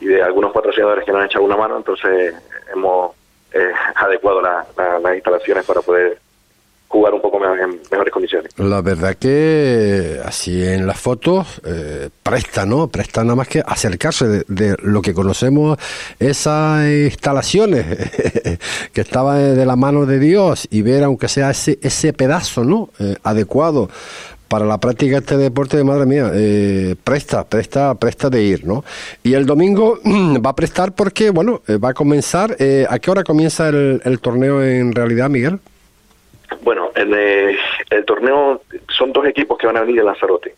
y 0.00 0.06
de 0.06 0.22
algunos 0.22 0.52
patrocinadores 0.52 1.04
que 1.04 1.12
nos 1.12 1.20
han 1.20 1.26
echado 1.26 1.44
una 1.44 1.56
mano, 1.56 1.76
entonces 1.76 2.34
hemos 2.72 3.12
eh, 3.52 3.72
adecuado 3.96 4.42
las 4.42 5.14
instalaciones 5.14 5.64
para 5.64 5.80
poder 5.80 6.18
jugar 6.88 7.14
un 7.14 7.20
poco 7.20 7.36
en 7.44 7.80
mejores 7.90 8.12
condiciones. 8.12 8.52
La 8.56 8.80
verdad 8.80 9.16
que 9.16 10.20
así 10.24 10.62
en 10.62 10.86
las 10.86 10.98
fotos 10.98 11.60
eh, 11.64 12.10
presta, 12.22 12.64
¿no? 12.64 12.88
Presta 12.88 13.22
nada 13.22 13.36
más 13.36 13.48
que 13.48 13.62
acercarse 13.64 14.44
de, 14.46 14.76
lo 14.82 15.02
que 15.02 15.14
conocemos 15.14 15.78
esas 16.18 16.88
instalaciones 16.88 17.86
que 18.92 19.00
estaban 19.00 19.56
de 19.56 19.66
la 19.66 19.76
mano 19.76 20.06
de 20.06 20.18
Dios 20.18 20.66
y 20.70 20.82
ver 20.82 21.04
aunque 21.04 21.28
sea 21.28 21.50
ese, 21.50 21.78
ese 21.82 22.12
pedazo, 22.12 22.64
¿no? 22.64 22.90
Eh, 22.98 23.16
adecuado 23.22 23.88
para 24.48 24.64
la 24.64 24.78
práctica 24.78 25.14
de 25.14 25.18
este 25.18 25.36
deporte, 25.36 25.76
de 25.76 25.82
madre 25.82 26.06
mía, 26.06 26.30
eh, 26.32 26.94
presta, 27.02 27.44
presta, 27.44 27.96
presta 27.96 28.30
de 28.30 28.42
ir, 28.44 28.64
¿no? 28.64 28.84
Y 29.24 29.34
el 29.34 29.44
domingo 29.44 29.98
va 30.04 30.50
a 30.50 30.56
prestar 30.56 30.92
porque, 30.92 31.30
bueno, 31.30 31.62
va 31.84 31.88
a 31.88 31.94
comenzar. 31.94 32.56
¿A 32.88 32.98
qué 33.00 33.10
hora 33.10 33.24
comienza 33.24 33.68
el 33.68 34.18
torneo 34.22 34.62
en 34.62 34.94
realidad, 34.94 35.28
Miguel? 35.28 35.58
Bueno, 36.62 36.90
en 36.94 37.14
eh, 37.14 37.56
el 37.90 38.04
torneo 38.04 38.62
son 38.88 39.12
dos 39.12 39.26
equipos 39.26 39.58
que 39.58 39.66
van 39.66 39.76
a 39.76 39.80
venir 39.80 39.96
de 39.96 40.04
Lanzarote. 40.04 40.54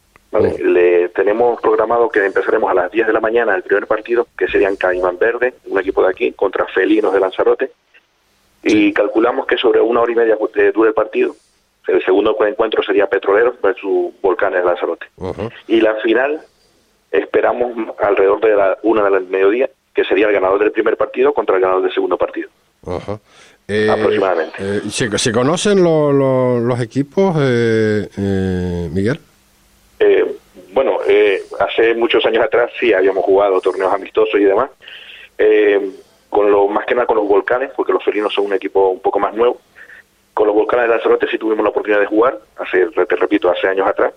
Le 0.61 1.09
tenemos 1.11 1.61
programado 1.61 2.11
que 2.11 2.25
empezaremos 2.25 2.71
a 2.71 2.75
las 2.75 2.91
10 2.93 3.07
de 3.07 3.13
la 3.13 3.21
mañana 3.21 3.55
el 3.55 3.63
primer 3.63 3.87
partido, 3.87 4.27
que 4.37 4.47
serían 4.47 4.77
Caimán 4.77 5.19
Verde, 5.19 5.55
un 5.67 5.81
equipo 5.81 6.03
de 6.03 6.11
aquí, 6.11 6.33
contra 6.33 6.67
Felinos 6.67 7.13
de 7.15 7.21
Lanzarote. 7.21 7.71
Y 8.63 8.93
calculamos 8.93 9.47
que 9.47 9.57
sobre 9.57 9.81
una 9.81 10.03
hora 10.03 10.13
y 10.13 10.17
media 10.17 10.37
dura 10.75 10.89
el 10.89 10.95
partido. 10.95 11.35
El 11.87 12.05
segundo 12.05 12.37
encuentro 12.47 12.83
sería 12.83 13.07
Petroleros 13.07 13.59
versus 13.63 14.13
Volcanes 14.21 14.61
de 14.61 14.67
Lanzarote. 14.67 15.07
Y 15.67 15.81
la 15.81 15.95
final 15.97 16.43
esperamos 17.11 17.73
alrededor 17.99 18.41
de 18.41 18.55
la 18.55 18.79
una 18.83 19.09
del 19.09 19.27
mediodía, 19.29 19.71
que 19.95 20.05
sería 20.05 20.27
el 20.27 20.35
ganador 20.35 20.59
del 20.59 20.73
primer 20.73 20.99
partido 20.99 21.33
contra 21.33 21.57
el 21.57 21.63
ganador 21.63 21.83
del 21.83 21.95
segundo 21.95 22.19
partido. 22.19 22.51
Ajá. 22.87 23.19
Eh, 23.71 23.87
aproximadamente. 23.91 24.57
Eh, 24.59 24.81
¿se, 24.91 25.31
conocen 25.31 25.85
los 25.85 26.81
equipos, 26.81 27.37
eh, 27.39 28.89
Miguel? 28.91 29.21
bueno, 30.73 30.99
hace 31.59 31.95
muchos 31.95 32.25
años 32.25 32.45
atrás 32.45 32.71
sí 32.79 32.93
habíamos 32.93 33.25
jugado 33.25 33.61
torneos 33.61 33.93
amistosos 33.93 34.41
y 34.41 34.45
demás. 34.45 34.71
con 36.31 36.51
lo 36.51 36.69
más 36.69 36.87
que 36.87 36.95
nada 36.95 37.07
con 37.07 37.17
los 37.17 37.29
volcanes, 37.29 37.71
porque 37.77 37.93
los 37.93 38.03
felinos 38.05 38.33
son 38.33 38.47
un 38.47 38.55
equipo 38.55 38.89
un 38.89 39.01
poco 39.01 39.19
más 39.19 39.35
nuevo. 39.35 39.61
Con 40.33 40.47
los 40.47 40.55
volcanes 40.55 40.87
de 40.87 40.95
Lanzarote 40.95 41.27
sí 41.29 41.37
tuvimos 41.37 41.65
la 41.65 41.71
oportunidad 41.71 42.01
de 42.01 42.07
jugar, 42.07 42.39
hace, 42.57 42.87
te 42.87 43.17
repito, 43.17 43.51
hace 43.51 43.67
años 43.67 43.87
atrás 43.87 44.13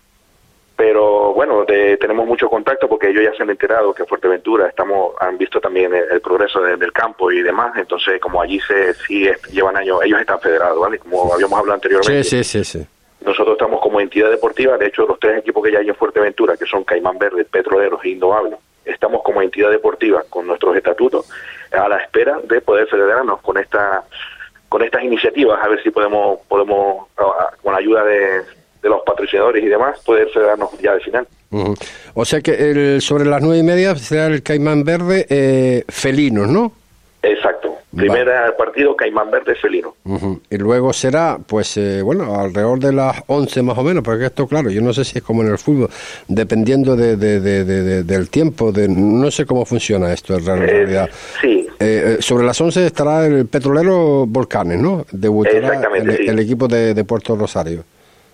pero 0.82 1.32
bueno, 1.34 1.63
tenemos 1.63 2.26
mucho 2.26 2.50
contacto 2.50 2.89
porque 2.89 3.10
ellos 3.10 3.24
ya 3.24 3.38
se 3.38 3.44
han 3.44 3.52
enterado 3.52 3.94
que 3.94 4.04
Fuerteventura 4.04 4.67
estamos 4.67 5.13
han 5.20 5.38
visto 5.38 5.62
también 5.62 5.94
el, 5.94 6.20
progreso 6.22 6.60
del 6.60 6.91
campo 6.91 7.32
y 7.32 7.44
demás, 7.44 7.78
entonces 7.78 8.20
como 8.20 8.41
allí 8.41 8.60
se 8.62 8.91
sí 8.96 9.30
llevan 9.52 9.78
años, 9.78 10.00
ellos 10.04 10.20
están 10.20 10.39
federados, 10.39 10.80
¿vale? 10.80 10.98
Como 10.98 11.32
habíamos 11.32 11.60
hablado 11.60 11.76
anteriormente. 11.76 12.24
Sí, 12.24 12.44
sí, 12.44 12.63
sí, 12.63 12.84
Nosotros 13.24 13.58
estamos 13.58 13.80
como 13.80 14.02
entidad 14.02 14.32
deportiva, 14.32 14.76
de 14.80 14.88
hecho 14.88 15.06
los 15.06 15.20
tres 15.20 15.38
equipos 15.38 15.63
que 15.63 15.72
ya 15.72 15.78
hay 15.78 15.88
en 15.88 15.94
Fuerteventura, 15.94 16.58
que 16.58 16.65
son 16.65 16.84
Caimán 16.84 17.20
Verde, 17.20 17.46
Petroleros 17.46 18.04
e 18.04 18.10
Indomable, 18.10 18.58
estamos 18.84 19.22
como 19.22 19.44
entidad 19.44 19.70
deportiva 19.70 20.24
con 20.32 20.48
nuestros 20.48 20.76
estatutos 20.76 21.30
a 21.72 21.88
la 21.88 21.98
espera 21.98 22.39
de 22.44 22.60
poder 22.60 22.88
federarnos 22.88 23.39
con 23.41 23.60
esta 23.60 24.04
con 24.67 24.82
estas 24.82 25.04
iniciativas, 25.04 25.63
a 25.63 25.67
ver 25.67 25.84
si 25.84 25.91
podemos 25.91 26.39
podemos 26.48 27.06
con 27.62 27.76
ayuda 27.76 28.04
de 28.04 28.61
de 28.82 28.89
los 28.89 29.02
patrocinadores 29.06 29.63
y 29.63 29.67
demás, 29.67 30.00
poder 30.06 30.28
darnos 30.34 30.70
ya 30.80 30.94
de 30.94 31.00
final. 31.02 31.28
O 32.13 32.26
sea 32.26 32.41
que 32.41 32.52
el, 32.54 33.02
sobre 33.02 33.26
las 33.26 33.41
nueve 33.41 33.60
y 33.60 33.63
media 33.63 33.96
será 33.96 34.28
el 34.28 34.41
Caimán 34.41 34.84
Verde 34.84 35.26
eh, 35.30 35.84
felino, 35.88 36.48
¿no? 36.48 36.72
Exacto. 37.22 37.78
Primera 37.96 38.56
partido 38.58 38.96
Caimán 38.96 39.30
Verde 39.30 39.54
felino. 39.56 39.96
Y 40.50 40.58
luego 40.58 40.94
será, 40.94 41.38
pues, 41.46 41.76
eh, 41.76 42.02
bueno, 42.02 42.39
alrededor 42.39 42.80
de 42.80 42.94
las 42.94 43.22
once 43.28 43.62
más 43.62 43.78
o 43.78 43.84
menos, 43.84 44.02
porque 44.02 44.28
esto, 44.28 44.48
claro, 44.48 44.70
yo 44.70 44.82
no 44.82 44.94
sé 44.94 45.04
si 45.04 45.17
es 45.17 45.24
como 45.24 45.44
en 45.44 45.50
el 45.50 45.58
fútbol, 45.58 45.89
dependiendo 46.28 46.96
de, 46.96 47.17
del 47.17 48.30
tiempo, 48.30 48.72
de 48.72 48.88
no 48.88 49.30
sé 49.30 49.46
cómo 49.46 49.65
funciona 49.65 50.13
esto 50.13 50.36
en 50.36 50.46
realidad. 50.46 51.10
sí. 51.41 51.67
Eh, 51.84 52.17
sobre 52.20 52.46
las 52.46 52.62
once 52.62 52.86
estará 52.86 53.26
el 53.26 53.48
petrolero 53.48 54.28
Volcanes, 54.28 54.80
¿no? 54.80 55.04
Debutará 55.12 55.82
el, 55.96 56.30
el, 56.30 56.39
equipo 56.39 56.67
de, 56.67 56.94
de 56.94 57.04
Puerto 57.04 57.36
Rosario. 57.36 57.84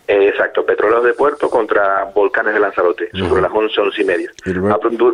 Eh, 0.07 0.29
exacto, 0.29 0.65
Petroleros 0.65 1.03
de 1.03 1.13
Puerto 1.13 1.49
contra 1.49 2.05
Volcanes 2.15 2.53
de 2.53 2.61
Lanzarote, 2.61 3.09
sobre 3.11 3.41
las 3.41 3.51
11, 3.51 3.81
11 3.81 4.01
y 4.01 4.05
media. 4.05 4.31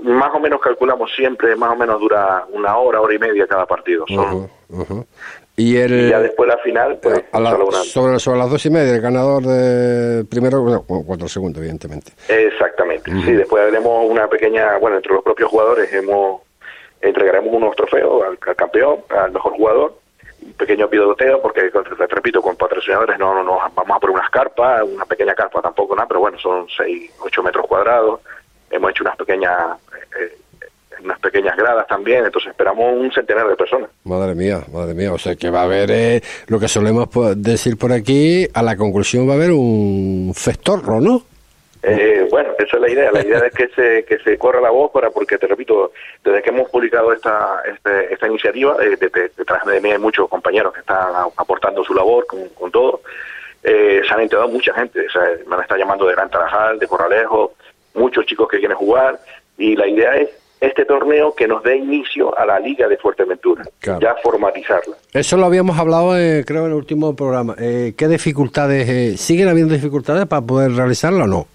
Más 0.03 0.29
o 0.36 0.39
menos 0.39 0.62
calculamos 0.62 1.12
siempre, 1.15 1.56
más 1.56 1.71
o 1.71 1.75
menos 1.75 1.99
dura 1.99 2.45
una 2.51 2.77
hora, 2.77 3.01
hora 3.01 3.15
y 3.15 3.17
media 3.17 3.47
cada 3.47 3.65
partido. 3.65 4.06
Y, 5.56 5.77
el, 5.77 6.10
ya 6.10 6.19
después 6.19 6.47
la 6.47 6.58
final, 6.58 6.99
pues, 7.01 7.23
sobre, 7.86 8.19
sobre, 8.19 8.38
las 8.38 8.49
dos 8.49 8.65
y 8.65 8.69
media, 8.71 8.95
el 8.95 9.01
ganador 9.01 9.43
de 9.43 10.25
primero, 10.25 10.62
bueno, 10.62 10.84
cuatro 10.84 11.27
segundos, 11.27 11.60
evidentemente. 11.60 12.12
Exactamente, 12.27 13.12
sí, 13.23 13.34
después 13.34 13.63
haremos 13.63 14.10
una 14.10 14.27
pequeña, 14.27 14.77
bueno, 14.77 14.97
entre 14.97 15.13
los 15.13 15.23
propios 15.23 15.49
jugadores 15.49 15.91
hemos 15.93 16.41
entregaremos 17.01 17.53
unos 17.53 17.75
trofeos 17.75 18.23
al 18.23 18.56
campeón, 18.56 18.99
al 19.10 19.32
mejor 19.32 19.53
jugador, 19.53 20.02
pequeño 20.58 20.89
piloteo, 20.89 21.41
porque, 21.41 21.71
repito, 22.10 22.41
con 22.41 22.56
patrocinadores 22.56 23.17
no, 23.19 23.34
no, 23.34 23.43
no 23.43 23.60
vamos 23.75 23.97
a 23.97 23.99
poner 23.99 24.15
unas 24.15 24.29
carpas, 24.29 24.84
una 24.84 25.06
pequeña 25.06 25.34
carpa 25.34 25.62
tampoco 25.62 25.95
nada, 25.95 26.08
pero 26.08 26.19
bueno, 26.19 26.38
son 26.39 26.67
6, 26.75 27.12
8 27.19 27.43
metros 27.43 27.67
cuadrados. 27.67 28.21
Hemos 28.69 28.91
hecho 28.91 29.03
unas 29.03 29.15
pequeñas 29.15 29.77
eh, 30.19 30.38
unas 31.03 31.19
pequeñas 31.19 31.56
gradas 31.58 31.86
también, 31.88 32.25
entonces 32.25 32.51
esperamos 32.51 32.93
un 32.93 33.12
centenar 33.12 33.47
de 33.47 33.56
personas. 33.56 33.89
Madre 34.03 34.36
mía, 34.36 34.63
madre 34.71 34.93
mía, 34.93 35.12
o 35.13 35.17
sea 35.17 35.36
que 35.36 35.49
va 35.49 35.62
a 35.62 35.63
haber 35.63 35.91
eh, 35.91 36.21
lo 36.47 36.60
que 36.60 36.67
solemos 36.67 37.10
decir 37.36 37.77
por 37.77 37.91
aquí, 37.91 38.47
a 38.53 38.62
la 38.62 38.77
conclusión 38.77 39.27
va 39.27 39.34
a 39.34 39.36
haber 39.36 39.51
un 39.51 40.34
festorro, 40.36 41.01
¿no? 41.01 41.23
Eh, 41.84 42.28
bueno, 42.32 42.52
esa 42.58 42.78
es 42.78 42.82
la 42.82 42.89
idea. 42.89 43.12
La 43.12 43.22
idea 43.22 43.39
es 43.39 43.54
que 43.54 43.67
se, 43.69 44.06
que 44.06 44.17
se 44.19 44.38
corra 44.38 44.62
la 44.62 44.69
voz 44.69 44.91
para, 44.91 45.10
porque 45.10 45.38
te 45.38 45.48
repito, 45.48 45.91
desde 46.24 46.41
que 46.41 46.50
hemos 46.50 46.69
publicado 46.69 47.12
esta, 47.12 47.62
este, 47.72 48.13
esta 48.13 48.28
iniciativa, 48.28 48.78
eh, 48.82 48.98
detrás 49.38 49.65
de 49.65 49.82
mí 49.82 49.91
hay 49.91 49.98
muchos 49.98 50.30
compañeros 50.30 50.74
que 50.74 50.80
están 50.80 51.13
aportando 51.36 51.84
su 51.84 51.93
labor 51.93 52.26
con, 52.26 52.72
todo. 52.72 53.02
Eh, 53.63 54.02
se 54.08 54.13
han 54.13 54.22
enterado 54.22 54.48
mucha 54.48 54.74
gente, 54.74 55.06
me 55.46 55.56
han 55.56 55.62
estado 55.62 55.80
llamando 55.80 56.06
de 56.06 56.13
Gran 56.13 56.30
Tarajal, 56.30 56.80
de 56.80 56.88
Corralejo, 56.88 57.54
muchos 57.93 58.26
chicos 58.26 58.48
que 58.48 58.60
quieren 58.60 58.78
jugar 58.78 59.19
y 59.58 59.76
la 59.76 59.88
idea 59.88 60.15
es 60.15 60.30
este 60.63 60.86
torneo 60.86 61.36
que 61.36 61.46
nos 61.46 61.62
dé 61.62 61.76
inicio 61.76 62.38
a 62.38 62.46
la 62.46 62.58
Liga 62.58 62.88
de 62.88 62.96
Fuerteventura, 62.96 63.65
ya 63.82 64.15
formatizarla. 64.24 64.96
Eso 65.12 65.36
lo 65.36 65.46
habíamos 65.46 65.78
hablado, 65.78 66.17
eh, 66.17 66.46
creo, 66.48 66.62
en 66.62 66.72
el 66.72 66.78
último 66.78 67.13
programa. 67.15 67.56
Eh, 67.60 67.93
¿Qué 67.98 68.08
dificultades, 68.08 69.19
siguen 69.19 69.50
habiendo 69.50 69.74
dificultades 69.74 70.26
para 70.26 70.41
poder 70.41 70.72
realizarlo 70.72 71.26
o 71.26 71.28
no? 71.28 71.48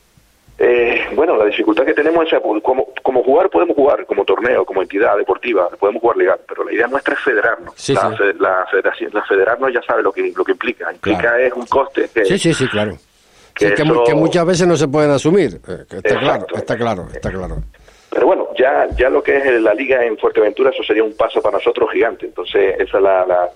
Eh, 0.61 1.07
bueno, 1.15 1.37
la 1.37 1.45
dificultad 1.45 1.85
que 1.85 1.95
tenemos 1.95 2.27
es 2.33 2.41
como, 2.41 2.89
como 3.03 3.23
jugar 3.23 3.49
podemos 3.49 3.77
jugar 3.77 4.05
como 4.07 4.25
torneo, 4.25 4.65
como 4.65 4.83
entidad 4.83 5.17
deportiva, 5.17 5.69
podemos 5.79 6.01
jugar 6.01 6.17
legal, 6.17 6.41
pero 6.49 6.65
la 6.65 6.73
idea 6.73 6.89
nuestra 6.89 7.15
es 7.15 7.21
federarnos. 7.21 7.89
la, 8.41 8.67
federación, 8.67 9.11
la 9.15 9.23
federarnos 9.23 9.73
ya 9.73 9.83
sabe 9.83 10.03
lo 10.03 10.11
que 10.11 10.33
lo 10.35 10.45
que 10.45 10.53
implica. 10.53 10.93
Implica 10.93 11.39
es 11.39 11.53
un 11.53 11.67
coste 11.67 12.11
que 12.13 12.25
sí, 12.25 12.39
sí, 12.39 12.53
sí, 12.53 12.67
claro. 12.67 12.97
Que, 13.55 13.73
que, 13.75 13.85
muchas 14.15 14.47
veces 14.47 14.67
no 14.67 14.77
se 14.77 14.89
pueden 14.89 15.11
asumir. 15.11 15.61
Eh, 15.69 15.85
está 15.91 16.19
claro, 16.19 16.47
está 16.55 16.77
claro, 16.77 17.09
está 17.13 17.31
claro. 17.31 17.57
Pero 18.11 18.27
bueno, 18.27 18.49
ya 18.57 18.89
ya 18.97 19.11
lo 19.11 19.23
que 19.23 19.37
es 19.37 19.61
la 19.61 19.75
liga 19.75 20.05
en 20.05 20.19
Fuerteventura, 20.19 20.71
eso 20.71 20.83
sería 20.83 21.05
un 21.05 21.17
paso 21.17 21.41
para 21.41 21.59
nosotros 21.59 21.91
gigante. 21.93 22.27
Entonces, 22.27 22.75
esa 22.81 22.97
es 22.99 23.03
la, 23.03 23.27
la, 23.27 23.51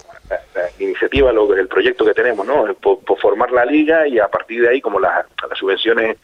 iniciativa, 0.78 1.32
lo, 1.32 1.52
el 1.54 1.68
proyecto 1.68 2.04
que 2.04 2.14
tenemos, 2.14 2.46
¿no? 2.46 2.72
Por, 2.74 3.00
formar 3.20 3.50
la 3.50 3.64
liga 3.64 4.06
y 4.06 4.18
a 4.18 4.28
partir 4.28 4.62
de 4.62 4.68
ahí, 4.68 4.80
como 4.80 4.98
las 4.98 5.26
subvenciones 5.54 6.16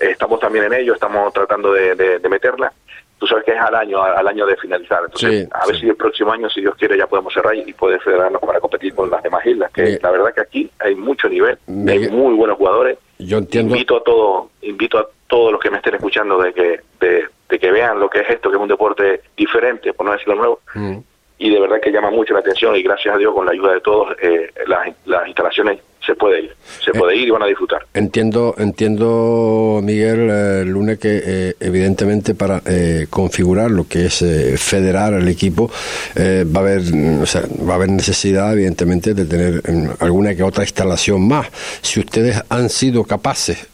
estamos 0.00 0.40
también 0.40 0.64
en 0.66 0.74
ello, 0.74 0.94
estamos 0.94 1.32
tratando 1.32 1.72
de, 1.72 2.20
meterla. 2.28 2.72
Tú 3.18 3.26
sabes 3.26 3.44
que 3.44 3.52
es 3.52 3.60
al 3.60 3.74
año, 3.74 4.02
al 4.02 4.28
año 4.28 4.44
de 4.44 4.56
finalizar. 4.58 5.00
Entonces, 5.04 5.48
a 5.50 5.66
ver 5.66 5.80
si 5.80 5.88
el 5.88 5.96
próximo 5.96 6.32
año, 6.32 6.50
si 6.50 6.60
Dios 6.60 6.74
quiere, 6.76 6.98
ya 6.98 7.06
podemos 7.06 7.32
cerrar 7.32 7.54
y 7.54 7.72
poder 7.72 7.98
federarnos 8.02 8.42
para 8.42 8.60
competir 8.60 8.94
con 8.94 9.08
las 9.08 9.22
demás 9.22 9.44
islas. 9.46 9.70
Que 9.72 9.98
la 10.02 10.10
verdad 10.10 10.34
que 10.34 10.40
aquí 10.42 10.70
hay 10.78 10.94
mucho 10.94 11.28
nivel, 11.28 11.58
hay 11.66 12.10
muy 12.10 12.34
buenos 12.34 12.58
jugadores. 12.58 12.98
Yo 13.18 13.38
entiendo. 13.38 13.74
Invito 13.74 13.96
a 13.96 14.04
todos, 14.04 14.48
invito 14.60 14.98
a 14.98 15.08
todos 15.26 15.52
los 15.52 15.60
que 15.60 15.70
me 15.70 15.78
estén 15.78 15.94
escuchando 15.94 16.38
de 16.38 16.52
que, 16.52 16.80
de, 17.00 17.58
que 17.58 17.72
vean 17.72 17.98
lo 17.98 18.10
que 18.10 18.20
es 18.20 18.30
esto, 18.30 18.50
que 18.50 18.56
es 18.56 18.62
un 18.62 18.68
deporte 18.68 19.22
diferente, 19.34 19.94
por 19.94 20.06
no 20.06 20.12
decirlo 20.12 20.34
nuevo. 20.34 20.60
Mm. 20.74 20.98
Y 21.38 21.50
de 21.50 21.60
verdad 21.60 21.80
que 21.82 21.90
llama 21.90 22.10
mucho 22.10 22.32
la 22.34 22.40
atención 22.40 22.74
y 22.76 22.82
gracias 22.82 23.14
a 23.14 23.18
Dios, 23.18 23.34
con 23.34 23.44
la 23.44 23.52
ayuda 23.52 23.74
de 23.74 23.80
todos, 23.80 24.16
eh, 24.22 24.50
las, 24.66 24.88
las 25.04 25.26
instalaciones 25.26 25.80
se 26.06 26.14
puede 26.14 26.42
ir, 26.42 26.56
se 26.84 26.92
puede 26.92 27.14
eh, 27.14 27.18
ir 27.18 27.28
y 27.28 27.30
van 27.30 27.42
a 27.42 27.46
disfrutar. 27.46 27.84
Entiendo, 27.92 28.54
entiendo 28.58 29.80
Miguel 29.82 30.28
eh, 30.30 30.64
Lune 30.64 30.98
que 30.98 31.20
eh, 31.24 31.54
evidentemente 31.58 32.34
para 32.34 32.62
configurar 33.10 33.70
lo 33.70 33.88
que 33.88 34.06
es 34.06 34.24
federar 34.58 35.14
al 35.14 35.28
equipo 35.28 35.70
va 36.16 36.60
a 36.60 36.62
haber, 36.62 36.80
va 36.82 37.72
a 37.72 37.76
haber 37.76 37.90
necesidad 37.90 38.52
evidentemente 38.52 39.14
de 39.14 39.24
tener 39.24 39.62
mm, 39.68 40.02
alguna 40.02 40.34
que 40.34 40.42
otra 40.42 40.64
instalación 40.64 41.26
más. 41.26 41.48
Si 41.82 42.00
ustedes 42.00 42.42
han 42.48 42.68
sido 42.68 43.04
capaces, 43.04 43.68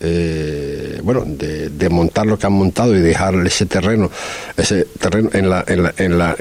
bueno, 1.03 1.25
de, 1.27 1.89
montar 1.91 2.27
lo 2.27 2.39
que 2.39 2.47
han 2.47 2.53
montado 2.55 2.97
y 2.97 3.01
dejar 3.01 3.35
ese 3.45 3.67
terreno, 3.67 4.11
ese 4.57 4.87
terreno 4.99 5.29
en 5.35 5.51
la, 5.51 5.65
en 5.67 5.83
la, 5.83 5.95
en 5.99 6.19
la 6.19 6.37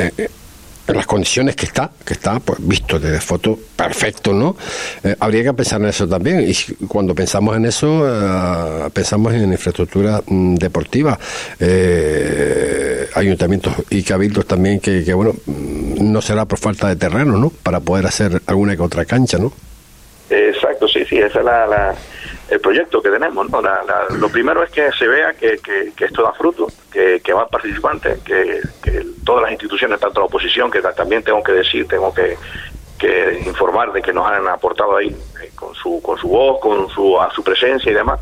en 0.88 0.96
las 0.96 1.06
condiciones 1.06 1.56
que 1.56 1.66
está, 1.66 1.90
que 2.06 2.14
está, 2.14 2.40
pues 2.40 2.60
visto 2.62 3.00
desde 3.00 3.20
foto, 3.20 3.58
perfecto, 3.76 4.34
¿no? 4.34 4.56
Eh, 5.04 5.16
habría 5.20 5.44
que 5.44 5.54
pensar 5.54 5.82
en 5.82 5.88
eso 5.88 6.08
también. 6.08 6.46
Y 6.48 6.86
cuando 6.86 7.14
pensamos 7.14 7.56
en 7.56 7.66
eso, 7.66 8.04
eh, 8.08 8.90
pensamos 8.94 9.34
en 9.34 9.52
infraestructura 9.52 10.22
mm, 10.26 10.56
deportiva, 10.56 11.18
eh, 11.60 13.08
ayuntamientos 13.16 13.74
y 13.90 14.04
cabildos 14.04 14.46
también, 14.46 14.80
que, 14.80 15.04
que, 15.04 15.14
bueno, 15.14 15.34
mm, 15.46 16.12
no 16.12 16.22
será 16.22 16.46
por 16.46 16.60
falta 16.60 16.90
de 16.90 16.96
terreno, 16.96 17.38
¿no? 17.38 17.52
Para 17.64 17.80
poder 17.80 18.08
hacer 18.08 18.42
alguna 18.46 18.76
que 18.76 18.82
otra 18.82 19.06
cancha, 19.06 19.38
¿no? 19.38 19.54
Exacto, 20.30 20.88
sí, 20.88 21.04
sí, 21.06 21.18
esa 21.18 21.40
es 21.40 21.46
la, 21.46 21.96
el 22.52 22.60
proyecto 22.60 23.02
que 23.02 23.10
tenemos. 23.10 23.50
¿no? 23.50 23.62
lo 24.20 24.30
primero 24.30 24.62
es 24.62 24.70
que 24.72 24.92
se 24.92 25.08
vea 25.08 25.34
que, 25.34 25.58
que, 25.60 26.06
esto 26.06 26.22
da 26.22 26.34
fruto, 26.34 26.68
que, 26.92 27.22
que 27.24 27.34
van 27.34 27.48
participantes, 27.48 28.20
que, 28.20 28.60
que, 28.84 29.06
todas 29.24 29.44
las 29.44 29.52
instituciones, 29.52 30.00
tanto 30.00 30.20
la 30.20 30.26
oposición, 30.26 30.70
que 30.70 30.82
también 30.82 31.24
tengo 31.24 31.42
que 31.42 31.54
decir, 31.54 31.88
tengo 31.88 32.14
que, 32.14 32.38
que 33.00 33.42
informar 33.46 33.94
de 33.94 34.02
que 34.02 34.12
nos 34.12 34.28
han 34.28 34.48
aportado 34.50 34.98
ahí 34.98 35.16
eh, 35.42 35.52
con 35.56 35.74
su 35.74 36.02
con 36.02 36.18
su 36.18 36.28
voz, 36.28 36.60
con 36.60 36.90
su, 36.90 37.20
a 37.20 37.32
su 37.32 37.42
presencia 37.42 37.90
y 37.90 37.96
demás. 37.96 38.20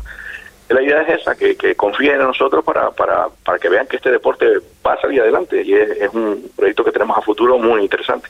La 0.68 0.80
idea 0.80 1.02
es 1.02 1.20
esa, 1.20 1.34
que, 1.34 1.56
que 1.56 1.74
confíen 1.74 2.20
en 2.20 2.28
nosotros 2.28 2.64
para, 2.64 2.92
para, 2.92 3.26
para 3.44 3.58
que 3.58 3.68
vean 3.68 3.88
que 3.88 3.96
este 3.96 4.12
deporte 4.12 4.46
va 4.86 4.92
a 4.92 5.04
adelante 5.04 5.60
y 5.64 5.74
es, 5.74 5.90
es 5.90 6.14
un 6.14 6.48
proyecto 6.54 6.84
que 6.84 6.92
tenemos 6.92 7.18
a 7.18 7.22
futuro 7.22 7.58
muy 7.58 7.82
interesante. 7.82 8.28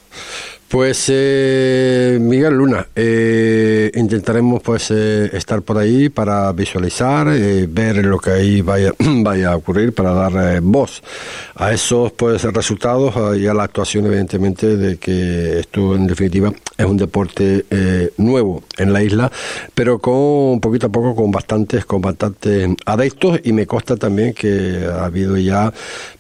Pues 0.71 1.07
eh, 1.09 2.17
Miguel 2.21 2.55
Luna, 2.55 2.87
eh, 2.95 3.91
intentaremos 3.93 4.63
pues 4.63 4.93
eh, 4.93 5.29
estar 5.33 5.63
por 5.63 5.79
ahí 5.79 6.11
para 6.11 6.53
visualizar, 6.53 7.27
eh, 7.27 7.67
ver 7.69 7.97
lo 8.05 8.21
que 8.21 8.31
ahí 8.31 8.63
vaya, 8.63 8.93
vaya 9.01 9.51
a 9.51 9.57
ocurrir 9.57 9.93
para 9.93 10.13
dar 10.13 10.33
eh, 10.37 10.61
voz 10.63 11.03
a 11.57 11.73
esos 11.73 12.13
pues 12.13 12.45
resultados 12.45 13.37
y 13.37 13.49
a 13.49 13.53
la 13.53 13.65
actuación 13.65 14.07
evidentemente 14.07 14.77
de 14.77 14.99
que 14.99 15.59
esto 15.59 15.97
en 15.97 16.07
definitiva 16.07 16.53
es 16.79 16.87
un 16.87 16.97
deporte 16.97 17.67
nuevo 18.17 18.63
en 18.79 18.93
la 18.93 19.03
isla, 19.03 19.31
pero 19.75 19.99
con 19.99 20.61
poquito 20.61 20.87
a 20.87 20.91
poco 20.91 21.17
con 21.17 21.33
bastantes 21.33 21.85
con 21.85 22.01
bastantes 22.01 22.71
adeptos. 22.87 23.41
Y 23.43 23.53
me 23.53 23.67
consta 23.67 23.97
también 23.97 24.33
que 24.33 24.89
ha 24.91 25.05
habido 25.05 25.37
ya 25.37 25.71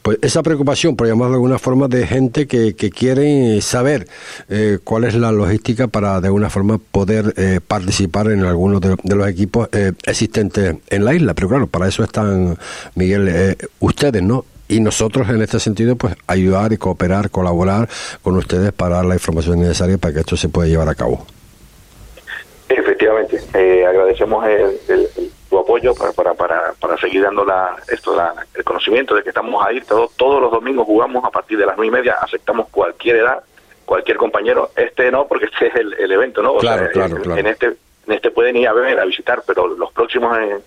pues 0.02 0.18
esa 0.22 0.42
preocupación 0.42 0.96
por 0.96 1.06
llamarlo 1.06 1.32
de 1.32 1.36
alguna 1.36 1.58
forma 1.58 1.88
de 1.88 2.06
gente 2.06 2.46
que, 2.46 2.74
que 2.74 2.90
quiere 2.90 3.60
saber 3.60 4.06
eh, 4.48 4.78
cuál 4.82 5.04
es 5.04 5.14
la 5.14 5.30
logística 5.32 5.88
para 5.88 6.20
de 6.20 6.28
alguna 6.28 6.48
forma 6.48 6.78
poder 6.78 7.34
eh, 7.36 7.60
participar 7.66 8.30
en 8.30 8.44
algunos 8.44 8.80
de, 8.80 8.96
los 9.14 9.28
equipos 9.28 9.68
eh, 9.72 9.92
existentes 10.04 10.76
en 10.88 11.04
la 11.04 11.14
isla. 11.14 11.34
Pero 11.34 11.48
claro, 11.48 11.66
para 11.66 11.88
eso 11.88 12.02
están, 12.02 12.56
Miguel, 12.94 13.56
ustedes, 13.80 14.22
¿no? 14.22 14.44
Y 14.68 14.80
nosotros 14.80 15.28
en 15.28 15.42
este 15.42 15.58
sentido, 15.58 15.96
pues 15.96 16.14
ayudar 16.28 16.72
y 16.72 16.76
cooperar, 16.76 17.30
colaborar 17.30 17.88
con 18.22 18.36
ustedes 18.36 18.72
para 18.72 18.96
dar 18.96 19.04
la 19.04 19.14
información 19.14 19.60
necesaria 19.60 19.98
para 19.98 20.14
que 20.14 20.20
esto 20.20 20.36
se 20.36 20.48
pueda 20.48 20.68
llevar 20.68 20.88
a 20.88 20.94
cabo. 20.94 21.26
Efectivamente, 22.68 23.40
agradecemos 23.84 24.46
el, 24.46 25.30
apoyo 25.60 25.94
para, 25.94 26.12
para, 26.12 26.34
para, 26.34 26.72
para, 26.80 26.96
seguir 26.98 27.22
dando 27.22 27.44
la, 27.44 27.76
esto, 27.88 28.16
el 28.54 28.64
conocimiento 28.64 29.14
de 29.14 29.22
que 29.22 29.30
estamos 29.30 29.64
ahí. 29.64 29.80
Todos, 29.82 30.12
todos 30.16 30.40
los 30.40 30.50
domingos 30.50 30.86
jugamos 30.86 31.24
a 31.24 31.30
partir 31.30 31.58
de 31.58 31.66
las 31.66 31.76
nueve 31.76 31.88
y 31.88 31.90
media, 31.90 32.16
aceptamos 32.20 32.68
cualquier 32.70 33.16
edad 33.16 33.42
cualquier 33.90 34.18
compañero, 34.18 34.70
este 34.76 35.10
no, 35.10 35.26
porque 35.26 35.46
este 35.52 35.66
es 35.66 35.74
el, 35.74 36.12
evento, 36.12 36.42
¿no? 36.42 36.54
claro, 36.58 36.88
claro, 36.92 37.36
en, 37.36 37.46
este 37.46 37.66
en 38.06 38.12
este 38.12 38.30
pueden 38.30 38.56
ir 38.56 38.68
a 38.68 38.72
ver, 38.72 39.00
a 39.00 39.04
visitar, 39.04 39.42
pero 39.44 39.66
los 39.66 39.92
próximos 39.92 40.38
eh, 40.38 40.58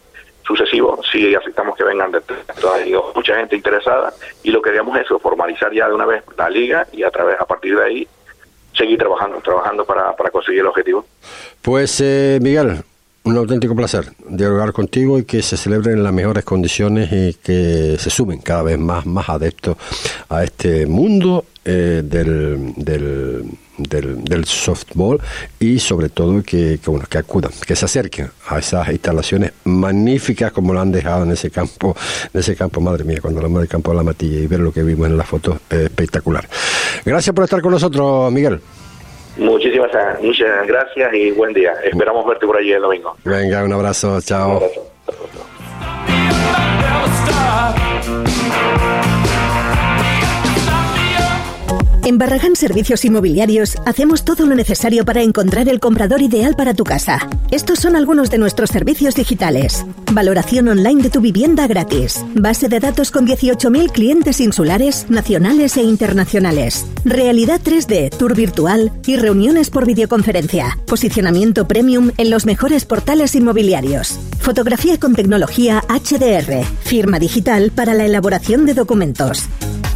sucesivos 0.45 1.07
sí 1.09 1.33
aceptamos 1.33 1.77
que 1.77 1.85
vengan 1.85 2.11
de 2.11 2.17
Entonces, 2.17 2.93
mucha 3.15 3.37
gente 3.37 3.55
interesada 3.55 4.13
y 4.43 4.51
lo 4.51 4.61
que 4.61 4.71
queríamos 4.71 4.99
es 4.99 5.07
formalizar 5.21 5.71
ya 5.71 5.87
de 5.87 5.93
una 5.93 6.05
vez 6.05 6.21
la 6.37 6.49
liga 6.49 6.85
y 6.91 7.03
a 7.03 7.11
través 7.11 7.39
a 7.39 7.45
partir 7.45 7.77
de 7.77 7.85
ahí 7.85 8.07
seguir 8.75 8.99
trabajando, 8.99 9.39
trabajando 9.39 9.85
para, 9.85 10.13
para 10.17 10.29
conseguir 10.29 10.59
el 10.59 10.67
objetivo. 10.67 11.05
Pues 11.61 12.01
eh, 12.01 12.39
Miguel, 12.41 12.83
un 13.25 13.37
auténtico 13.37 13.75
placer 13.75 14.11
dialogar 14.27 14.73
contigo 14.73 15.17
y 15.17 15.23
que 15.23 15.41
se 15.41 15.55
celebren 15.55 15.97
en 15.97 16.03
las 16.03 16.13
mejores 16.13 16.43
condiciones 16.43 17.09
y 17.11 17.33
que 17.35 17.95
se 17.97 18.09
sumen 18.09 18.39
cada 18.39 18.63
vez 18.63 18.77
más, 18.77 19.05
más 19.05 19.29
adeptos 19.29 19.77
a 20.29 20.43
este 20.43 20.85
mundo 20.85 21.45
eh, 21.63 22.01
del, 22.03 22.73
del, 22.75 23.45
del, 23.77 24.45
softball 24.45 25.21
y 25.57 25.79
sobre 25.79 26.09
todo 26.09 26.43
que, 26.43 26.79
que, 26.83 26.89
bueno, 26.89 27.05
que 27.09 27.17
acudan, 27.17 27.51
que 27.65 27.75
se 27.77 27.85
acerquen 27.85 28.29
a 28.49 28.59
esas 28.59 28.89
instalaciones 28.89 29.53
magníficas 29.63 30.51
como 30.51 30.73
lo 30.73 30.81
han 30.81 30.91
dejado 30.91 31.23
en 31.23 31.31
ese 31.31 31.49
campo, 31.49 31.95
en 32.33 32.39
ese 32.41 32.57
campo, 32.57 32.81
madre 32.81 33.05
mía, 33.05 33.19
cuando 33.21 33.39
hablamos 33.39 33.61
del 33.61 33.69
campo 33.69 33.91
de 33.91 33.97
la 33.97 34.03
matilla 34.03 34.39
y 34.39 34.47
ver 34.47 34.59
lo 34.59 34.73
que 34.73 34.83
vimos 34.83 35.07
en 35.07 35.17
la 35.17 35.23
foto, 35.23 35.59
espectacular. 35.69 36.47
Gracias 37.05 37.33
por 37.33 37.45
estar 37.45 37.61
con 37.61 37.71
nosotros, 37.71 38.31
Miguel. 38.33 38.59
Muchísimas 39.37 39.91
muchas 40.21 40.67
gracias 40.67 41.13
y 41.13 41.31
buen 41.31 41.53
día. 41.53 41.73
Esperamos 41.83 42.25
verte 42.25 42.45
por 42.45 42.57
allí 42.57 42.71
el 42.71 42.81
domingo. 42.81 43.15
Venga, 43.23 43.63
un 43.63 43.73
abrazo, 43.73 44.21
chao. 44.21 44.49
Un 44.49 44.55
abrazo. 44.57 44.93
En 52.05 52.17
Barragán 52.17 52.57
Servicios 52.57 53.05
Inmobiliarios 53.05 53.77
hacemos 53.85 54.25
todo 54.25 54.45
lo 54.45 54.55
necesario 54.55 55.05
para 55.05 55.21
encontrar 55.21 55.69
el 55.69 55.79
comprador 55.79 56.21
ideal 56.21 56.53
para 56.53 56.73
tu 56.73 56.83
casa. 56.83 57.29
Estos 57.49 57.79
son 57.79 57.95
algunos 57.95 58.29
de 58.29 58.39
nuestros 58.39 58.71
servicios 58.71 59.15
digitales. 59.15 59.85
Valoración 60.11 60.67
online 60.67 61.01
de 61.01 61.09
tu 61.09 61.21
vivienda 61.21 61.65
gratis. 61.65 62.25
Base 62.35 62.67
de 62.67 62.81
datos 62.81 63.09
con 63.09 63.25
18.000 63.25 63.89
clientes 63.93 64.41
insulares, 64.41 65.05
nacionales 65.07 65.77
e 65.77 65.83
internacionales. 65.83 66.85
Realidad 67.05 67.61
3D, 67.63 68.09
tour 68.09 68.35
virtual 68.35 68.91
y 69.07 69.15
reuniones 69.15 69.69
por 69.69 69.85
videoconferencia. 69.85 70.77
Posicionamiento 70.85 71.69
premium 71.69 72.11
en 72.17 72.29
los 72.29 72.45
mejores 72.45 72.83
portales 72.83 73.33
inmobiliarios. 73.33 74.19
Fotografía 74.39 74.99
con 74.99 75.15
tecnología 75.15 75.81
HDR. 75.87 76.65
Firma 76.83 77.17
digital 77.17 77.71
para 77.73 77.93
la 77.93 78.05
elaboración 78.05 78.65
de 78.65 78.73
documentos. 78.73 79.47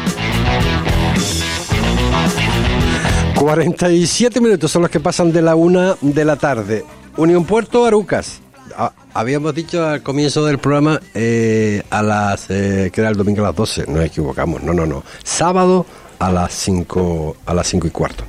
47 3.45 4.41
minutos 4.41 4.71
son 4.71 4.81
los 4.81 4.89
que 4.89 4.99
pasan 4.99 5.31
de 5.31 5.39
la 5.39 5.53
una 5.53 5.95
de 6.01 6.25
la 6.25 6.36
tarde. 6.36 6.84
Unión 7.15 7.45
Puerto 7.45 7.86
Arucas. 7.86 8.41
Ah, 8.75 8.91
habíamos 9.13 9.53
dicho 9.53 9.86
al 9.86 10.01
comienzo 10.01 10.43
del 10.43 10.58
programa 10.58 10.99
eh, 11.13 11.84
a 11.91 12.01
las 12.01 12.49
eh, 12.49 12.89
que 12.91 13.01
era 13.01 13.12
el 13.12 13.15
domingo 13.15 13.43
a 13.43 13.49
las 13.49 13.55
12, 13.55 13.86
nos 13.88 14.03
equivocamos, 14.03 14.63
no, 14.63 14.73
no, 14.73 14.88
no. 14.88 15.03
Sábado 15.23 15.86
a 16.17 16.31
las 16.31 16.53
5 16.53 17.38
a 17.45 17.53
las 17.53 17.67
5 17.67 17.86
y 17.86 17.89
cuarto. 17.91 18.23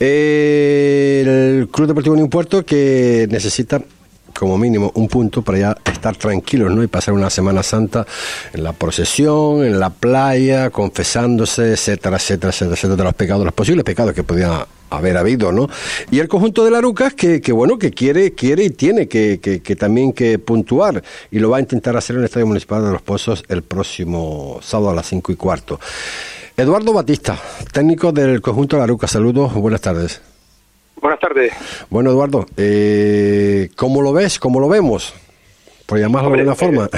Eh, 0.00 1.24
el 1.26 1.68
Club 1.68 1.88
Deportivo 1.88 2.14
Unión 2.14 2.30
Puerto 2.30 2.64
que 2.64 3.26
necesita 3.30 3.82
como 4.44 4.58
mínimo 4.58 4.92
un 4.94 5.08
punto 5.08 5.40
para 5.40 5.58
ya 5.58 5.76
estar 5.90 6.14
tranquilos, 6.16 6.70
¿no? 6.70 6.82
Y 6.82 6.86
pasar 6.86 7.14
una 7.14 7.30
Semana 7.30 7.62
Santa 7.62 8.06
en 8.52 8.62
la 8.62 8.74
procesión, 8.74 9.64
en 9.64 9.80
la 9.80 9.88
playa, 9.88 10.68
confesándose, 10.68 11.72
etcétera, 11.72 12.16
etcétera, 12.16 12.50
etcétera, 12.50 12.74
etcétera, 12.74 12.96
de 12.96 13.04
los 13.04 13.14
pecados, 13.14 13.44
los 13.46 13.54
posibles 13.54 13.84
pecados 13.84 14.12
que 14.12 14.22
podían 14.22 14.66
haber 14.90 15.16
habido, 15.16 15.50
¿no? 15.50 15.66
Y 16.10 16.18
el 16.18 16.28
conjunto 16.28 16.62
de 16.62 16.72
Larucas 16.72 17.14
que, 17.14 17.40
que 17.40 17.52
bueno, 17.52 17.78
que 17.78 17.90
quiere, 17.90 18.34
quiere 18.34 18.64
y 18.64 18.70
tiene 18.70 19.08
que, 19.08 19.40
que, 19.40 19.76
también 19.76 20.12
que 20.12 20.38
puntuar 20.38 21.02
y 21.30 21.38
lo 21.38 21.48
va 21.48 21.56
a 21.56 21.60
intentar 21.60 21.96
hacer 21.96 22.16
en 22.16 22.20
el 22.20 22.26
Estadio 22.26 22.46
Municipal 22.46 22.84
de 22.84 22.92
Los 22.92 23.00
Pozos 23.00 23.44
el 23.48 23.62
próximo 23.62 24.58
sábado 24.60 24.90
a 24.90 24.94
las 24.94 25.06
cinco 25.06 25.32
y 25.32 25.36
cuarto. 25.36 25.80
Eduardo 26.54 26.92
Batista, 26.92 27.40
técnico 27.72 28.12
del 28.12 28.42
conjunto 28.42 28.76
Larucas, 28.76 29.10
saludos, 29.10 29.54
buenas 29.54 29.80
tardes. 29.80 30.33
Buenas 30.96 31.20
tardes. 31.20 31.52
Bueno, 31.90 32.10
Eduardo, 32.10 32.46
eh, 32.56 33.68
¿cómo 33.76 34.02
lo 34.02 34.12
ves? 34.12 34.38
¿Cómo 34.38 34.60
lo 34.60 34.68
vemos? 34.68 35.14
Por 35.86 35.98
llamarlo 35.98 36.30
de 36.30 36.38
alguna 36.38 36.54
forma. 36.54 36.88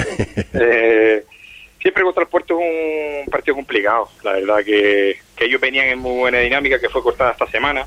Eh, 0.53 1.25
siempre 1.81 2.03
contra 2.03 2.23
el 2.23 2.29
puerto 2.29 2.59
es 2.59 3.25
un 3.25 3.31
partido 3.31 3.55
complicado. 3.55 4.09
La 4.23 4.33
verdad 4.33 4.57
que, 4.63 5.19
que 5.35 5.45
ellos 5.45 5.59
venían 5.59 5.87
en 5.87 5.99
muy 5.99 6.19
buena 6.19 6.39
dinámica, 6.39 6.79
que 6.79 6.89
fue 6.89 7.03
cortada 7.03 7.31
esta 7.31 7.47
semana, 7.47 7.85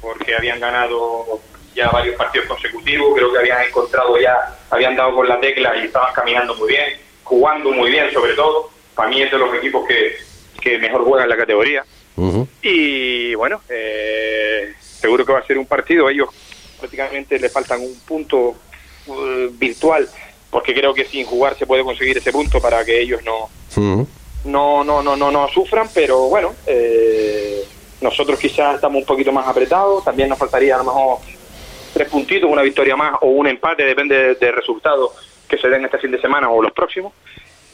porque 0.00 0.34
habían 0.34 0.60
ganado 0.60 1.40
ya 1.74 1.88
varios 1.90 2.16
partidos 2.16 2.48
consecutivos, 2.48 3.14
creo 3.14 3.32
que 3.32 3.38
habían 3.38 3.62
encontrado 3.62 4.18
ya, 4.18 4.36
habían 4.70 4.96
dado 4.96 5.14
con 5.14 5.28
la 5.28 5.40
tecla 5.40 5.76
y 5.76 5.86
estaban 5.86 6.12
caminando 6.12 6.54
muy 6.54 6.68
bien, 6.68 6.98
jugando 7.24 7.70
muy 7.72 7.90
bien 7.90 8.12
sobre 8.12 8.34
todo. 8.34 8.70
Para 8.94 9.08
mí 9.08 9.22
es 9.22 9.30
de 9.30 9.38
los 9.38 9.54
equipos 9.54 9.86
que, 9.86 10.16
que 10.60 10.78
mejor 10.78 11.04
juegan 11.04 11.24
en 11.24 11.30
la 11.30 11.36
categoría. 11.36 11.84
Y 12.60 13.34
bueno, 13.34 13.62
eh, 13.70 14.74
seguro 15.00 15.24
que 15.24 15.32
va 15.32 15.38
a 15.40 15.46
ser 15.46 15.58
un 15.58 15.66
partido. 15.66 16.06
A 16.06 16.12
ellos 16.12 16.28
prácticamente 16.78 17.38
le 17.38 17.48
faltan 17.48 17.80
un 17.80 17.98
punto 18.00 18.54
uh, 19.06 19.48
virtual, 19.52 20.08
porque 20.50 20.74
creo 20.74 20.94
que 20.94 21.04
sin 21.04 21.24
jugar 21.24 21.56
se 21.56 21.66
puede 21.66 21.84
conseguir 21.84 22.18
ese 22.18 22.32
punto 22.32 22.60
para 22.60 22.84
que 22.84 23.00
ellos 23.00 23.22
no, 23.24 23.48
no, 24.44 24.84
no, 24.84 25.02
no, 25.02 25.16
no, 25.16 25.30
no 25.30 25.48
sufran. 25.48 25.88
Pero 25.94 26.28
bueno, 26.28 26.54
eh, 26.66 27.64
nosotros 28.00 28.38
quizás 28.38 28.76
estamos 28.76 29.00
un 29.00 29.06
poquito 29.06 29.32
más 29.32 29.46
apretados. 29.46 30.04
También 30.04 30.28
nos 30.28 30.38
faltaría 30.38 30.74
a 30.74 30.78
lo 30.78 30.84
mejor 30.84 31.18
tres 31.92 32.08
puntitos, 32.08 32.50
una 32.50 32.62
victoria 32.62 32.96
más 32.96 33.14
o 33.20 33.28
un 33.28 33.46
empate, 33.46 33.84
depende 33.84 34.34
del 34.34 34.54
resultado 34.54 35.12
que 35.48 35.58
se 35.58 35.68
den 35.68 35.84
este 35.84 35.98
fin 35.98 36.10
de 36.12 36.20
semana 36.20 36.48
o 36.50 36.62
los 36.62 36.72
próximos. 36.72 37.12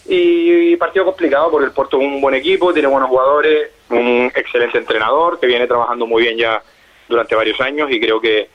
Y, 0.09 0.77
partido 0.77 1.05
complicado 1.05 1.51
porque 1.51 1.67
el 1.67 1.73
Porto 1.73 1.99
es 2.01 2.07
un 2.07 2.21
buen 2.21 2.35
equipo, 2.35 2.73
tiene 2.73 2.89
buenos 2.89 3.09
jugadores, 3.09 3.71
un 3.91 4.31
excelente 4.35 4.79
entrenador 4.79 5.41
que 5.41 5.47
viene 5.47 5.67
trabajando 5.67 6.07
muy 6.07 6.23
bien 6.23 6.37
ya 6.37 6.63
durante 7.09 7.35
varios 7.35 7.61
años 7.61 7.91
y 7.91 8.01
creo 8.01 8.21
que, 8.21 8.49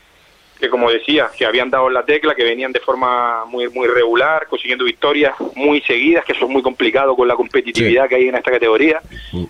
que 0.60 0.70
como 0.70 0.92
decía, 0.92 1.30
que 1.38 1.46
habían 1.46 1.70
dado 1.70 1.90
la 1.90 2.04
tecla, 2.04 2.36
que 2.36 2.44
venían 2.44 2.72
de 2.72 2.80
forma 2.80 3.46
muy 3.46 3.70
muy 3.70 3.88
regular, 3.88 4.48
consiguiendo 4.48 4.86
victorias 4.86 5.34
muy 5.56 5.82
seguidas, 5.82 6.26
que 6.26 6.34
eso 6.34 6.46
es 6.46 6.52
muy 6.52 6.62
complicado 6.62 7.16
con 7.16 7.28
la 7.28 7.36
competitividad 7.36 8.08
que 8.08 8.16
hay 8.16 8.28
en 8.28 8.36
esta 8.36 8.52
categoría. 8.52 9.02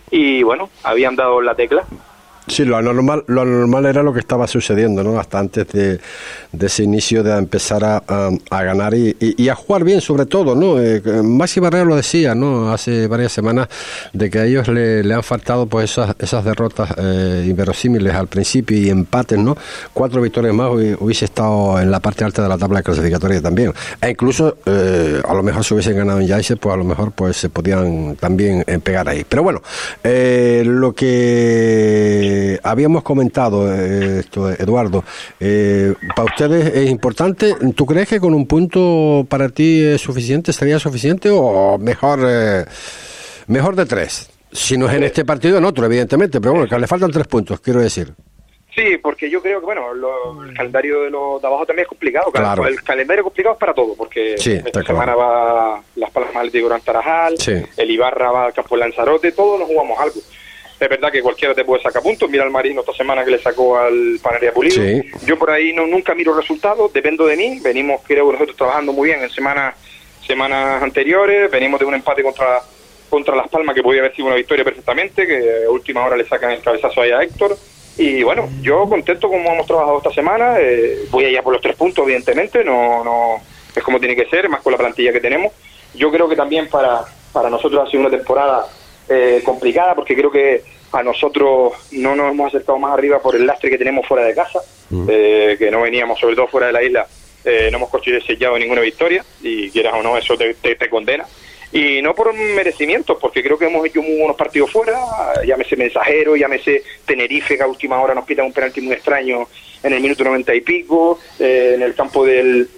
Y 0.10 0.44
bueno, 0.44 0.70
habían 0.84 1.16
dado 1.16 1.42
la 1.42 1.56
tecla 1.56 1.86
Sí, 2.52 2.66
lo 2.66 2.76
anormal, 2.76 3.24
lo 3.28 3.44
anormal 3.44 3.86
era 3.86 4.04
lo 4.04 4.12
que 4.12 4.20
estaba 4.20 4.46
sucediendo, 4.46 5.06
¿no? 5.06 5.18
Hasta 5.18 5.40
antes 5.40 5.70
de, 5.70 6.02
de 6.52 6.66
ese 6.68 6.84
inicio 6.84 7.24
de 7.24 7.38
empezar 7.38 7.82
a, 7.86 8.04
a, 8.50 8.64
ganar 8.64 8.94
y, 8.94 9.16
y, 9.22 9.48
a 9.48 9.56
jugar 9.56 9.86
bien, 9.86 10.02
sobre 10.02 10.26
todo, 10.26 10.54
¿no? 10.54 10.78
Eh, 10.78 11.02
Maxi 11.24 11.62
Barrera 11.62 11.86
lo 11.86 11.96
decía, 11.96 12.36
¿no? 12.36 12.74
Hace 12.74 13.08
varias 13.08 13.32
semanas 13.32 13.70
de 14.12 14.30
que 14.30 14.40
a 14.40 14.46
ellos 14.46 14.68
le, 14.68 15.02
le 15.02 15.14
han 15.14 15.24
faltado, 15.24 15.66
pues, 15.66 15.92
esas, 15.92 16.14
esas 16.20 16.44
derrotas 16.44 16.90
eh, 16.98 17.46
inverosímiles 17.48 18.14
al 18.14 18.28
principio 18.28 18.78
y 18.78 18.90
empates, 18.90 19.40
¿no? 19.40 19.56
Cuatro 19.94 20.22
victorias 20.22 20.54
más 20.54 20.72
hubiese 20.72 21.24
estado 21.24 21.80
en 21.80 21.90
la 21.90 22.02
parte 22.02 22.26
alta 22.26 22.44
de 22.44 22.50
la 22.50 22.58
tabla 22.58 22.84
clasificatoria 22.84 23.42
también. 23.42 23.74
E 24.02 24.10
incluso, 24.10 24.58
eh, 24.66 25.22
a 25.26 25.34
lo 25.34 25.42
mejor 25.42 25.64
si 25.64 25.74
hubiesen 25.74 25.96
ganado 25.96 26.20
en 26.20 26.28
Yaice, 26.28 26.58
pues 26.58 26.74
a 26.74 26.78
lo 26.78 26.84
mejor, 26.84 27.14
pues, 27.14 27.38
se 27.38 27.48
podían 27.48 28.18
también 28.18 28.66
pegar 28.84 29.08
ahí. 29.08 29.24
Pero 29.24 29.42
bueno, 29.42 29.62
eh, 30.04 30.64
lo 30.66 30.94
que 30.94 32.41
eh, 32.42 32.60
habíamos 32.64 33.04
comentado 33.04 33.72
eh, 33.72 34.20
esto, 34.20 34.50
Eduardo, 34.50 35.04
eh, 35.40 35.94
para 36.16 36.26
ustedes 36.26 36.76
es 36.76 36.90
importante. 36.90 37.56
¿Tú 37.76 37.86
crees 37.86 38.10
que 38.10 38.20
con 38.20 38.34
un 38.34 38.48
punto 38.48 39.26
para 39.30 39.50
ti 39.50 39.84
es 39.84 40.02
suficiente, 40.02 40.52
sería 40.52 40.80
suficiente 40.80 41.30
o 41.32 41.78
mejor, 41.78 42.20
mejor 43.48 43.76
de 43.76 43.86
tres? 43.86 44.30
Si 44.52 44.76
no 44.78 44.90
es 44.90 44.96
en 44.96 45.04
este 45.04 45.24
partido, 45.24 45.60
en 45.60 45.66
otro, 45.66 45.86
evidentemente, 45.86 46.42
pero 46.42 46.54
bueno, 46.54 46.68
que 46.68 46.80
le 46.80 46.88
faltan 46.88 47.12
tres 47.12 47.28
puntos, 47.28 47.60
quiero 47.62 47.80
decir. 47.80 48.12
Sí, 48.74 48.98
porque 49.02 49.30
yo 49.30 49.42
creo 49.42 49.60
que, 49.60 49.66
bueno, 49.66 49.94
lo, 49.94 50.44
el 50.44 50.54
calendario 50.56 51.02
de 51.02 51.10
los 51.10 51.42
de 51.42 51.48
abajo 51.48 51.66
también 51.66 51.84
es 51.84 51.90
complicado. 51.90 52.32
Claro. 52.32 52.66
El 52.66 52.82
calendario 52.82 53.24
complicado 53.24 53.54
es 53.54 53.60
para 53.60 53.74
todo, 53.74 53.96
porque 53.96 54.34
esta 54.36 54.82
semana 54.84 55.14
va 55.14 55.82
Las 55.96 56.10
Palmas 56.10 56.52
de 56.52 56.62
Gran 56.62 56.82
Tarajal, 56.82 57.36
el 57.78 57.92
Ibarra 57.92 58.32
va 58.32 58.46
al 58.46 58.54
Campo 58.54 58.78
Lanzarote, 58.78 59.32
todos 59.34 59.60
nos 59.60 59.68
jugamos 59.68 60.00
algo. 60.00 60.22
Es 60.82 60.90
verdad 60.90 61.12
que 61.12 61.22
cualquiera 61.22 61.54
te 61.54 61.64
puede 61.64 61.84
sacar 61.84 62.02
puntos. 62.02 62.28
Mira 62.28 62.44
al 62.44 62.50
Marino 62.50 62.80
esta 62.82 62.94
semana 62.94 63.24
que 63.24 63.30
le 63.30 63.38
sacó 63.38 63.78
al 63.78 64.18
Panaria 64.20 64.52
Pulido. 64.52 64.82
Yo 65.24 65.38
por 65.38 65.52
ahí 65.52 65.74
no 65.74 65.86
nunca 65.86 66.16
miro 66.16 66.34
resultados, 66.34 66.92
dependo 66.92 67.28
de 67.28 67.38
mí. 67.38 67.60
Venimos, 67.62 68.02
creo 68.08 68.26
que 68.26 68.34
nosotros 68.34 68.58
trabajando 68.58 68.92
muy 68.92 69.10
bien 69.10 69.22
en 69.22 69.30
semanas 69.30 69.76
semanas 70.26 70.82
anteriores. 70.82 71.52
Venimos 71.52 71.80
de 71.80 71.86
un 71.86 71.94
empate 71.94 72.24
contra 72.24 72.64
contra 73.12 73.36
Las 73.36 73.48
Palmas 73.50 73.76
que 73.76 73.84
podía 73.84 74.00
haber 74.00 74.16
sido 74.16 74.28
una 74.28 74.38
victoria 74.38 74.64
perfectamente, 74.64 75.28
que 75.28 75.66
a 75.68 75.70
última 75.70 76.04
hora 76.04 76.16
le 76.16 76.26
sacan 76.26 76.50
el 76.50 76.62
cabezazo 76.62 77.02
ahí 77.02 77.12
a 77.12 77.22
Héctor. 77.22 77.56
Y 77.98 78.24
bueno, 78.24 78.50
yo 78.64 78.90
contento 78.90 79.30
como 79.30 79.52
hemos 79.52 79.68
trabajado 79.68 79.98
esta 79.98 80.12
semana. 80.14 80.56
Eh, 80.60 81.06
voy 81.12 81.26
allá 81.26 81.44
por 81.44 81.54
los 81.54 81.62
tres 81.62 81.76
puntos, 81.76 82.04
evidentemente. 82.06 82.64
No, 82.64 83.04
no 83.04 83.36
es 83.76 83.84
como 83.84 84.00
tiene 84.00 84.16
que 84.16 84.26
ser, 84.26 84.50
más 84.50 84.62
con 84.62 84.72
la 84.72 84.80
plantilla 84.80 85.14
que 85.14 85.20
tenemos. 85.20 85.54
Yo 85.94 86.10
creo 86.10 86.28
que 86.28 86.36
también 86.36 86.70
para, 86.70 87.04
para 87.32 87.52
nosotros 87.52 87.86
ha 87.86 87.92
sido 87.92 88.02
una 88.02 88.10
temporada 88.10 88.66
eh, 89.10 89.42
complicada 89.44 89.96
porque 89.96 90.16
creo 90.16 90.32
que 90.32 90.64
a 90.92 91.04
nosotros 91.04 91.74
no 91.92 92.16
nos 92.16 92.32
hemos 92.32 92.48
acercado 92.48 92.78
más 92.78 92.94
arriba 92.94 93.22
por 93.22 93.36
el 93.36 93.46
lastre 93.46 93.70
que 93.70 93.78
tenemos 93.78 94.06
fuera 94.06 94.26
de 94.26 94.36
casa, 94.36 94.60
eh, 95.08 95.56
que 95.58 95.72
no 95.72 95.82
veníamos, 95.82 96.20
sobre 96.20 96.36
todo 96.36 96.48
fuera 96.48 96.68
de 96.68 96.74
la 96.74 96.84
isla, 96.84 97.08
eh, 97.44 97.70
no 97.72 97.78
hemos 97.78 97.90
conseguido 97.90 98.22
sellado 98.22 98.60
ninguna 98.60 98.82
victoria 98.82 99.24
y 99.42 99.70
quieras 99.72 99.94
o 99.96 100.04
no, 100.04 100.18
eso 100.18 100.38
te, 100.38 100.54
te, 100.54 100.90
condena. 100.90 101.26
Y 101.72 102.02
no 102.02 102.14
por 102.14 102.34
merecimiento, 102.34 103.18
porque 103.18 103.42
creo 103.42 103.58
que 103.58 103.66
hemos 103.66 103.86
hecho 103.86 104.02
muy 104.02 104.18
buenos 104.18 104.36
partidos 104.36 104.70
fuera, 104.70 105.00
llámese 105.46 105.78
Mensajero, 105.78 106.36
llámese 106.36 106.84
Tenerife, 107.06 107.56
que 107.56 107.64
a 107.64 107.68
última 107.68 108.02
hora 108.02 108.14
nos 108.14 108.26
pitan 108.26 108.46
un 108.46 108.54
penalti 108.54 108.82
muy 108.82 108.94
extraño 108.94 109.48
en 109.82 109.94
el 109.94 110.02
minuto 110.02 110.26
noventa 110.26 110.54
y 110.54 110.62
pico, 110.62 111.18
en 111.40 111.82
el 111.82 111.96
campo 111.96 112.26
del, 112.26 112.70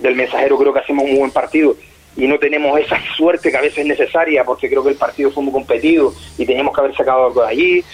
del 0.00 0.14
Mensajero 0.14 0.56
creo 0.56 0.72
que 0.72 0.78
hacemos 0.78 1.04
un 1.04 1.10
muy 1.10 1.18
buen 1.18 1.32
partido 1.32 1.76
y 2.16 2.26
no 2.26 2.38
tenemos 2.38 2.78
esa 2.80 2.98
suerte 3.16 3.50
que 3.50 3.56
a 3.56 3.60
veces 3.60 3.78
es 3.78 3.86
necesaria 3.86 4.44
porque 4.44 4.68
creo 4.68 4.82
que 4.82 4.90
el 4.90 4.96
partido 4.96 5.30
fue 5.30 5.42
muy 5.42 5.52
competido 5.52 6.12
y 6.36 6.44
teníamos 6.44 6.74
que 6.74 6.80
haber 6.80 6.96
sacado 6.96 7.26
algo 7.26 7.42
de 7.42 7.48
allí. 7.48 7.84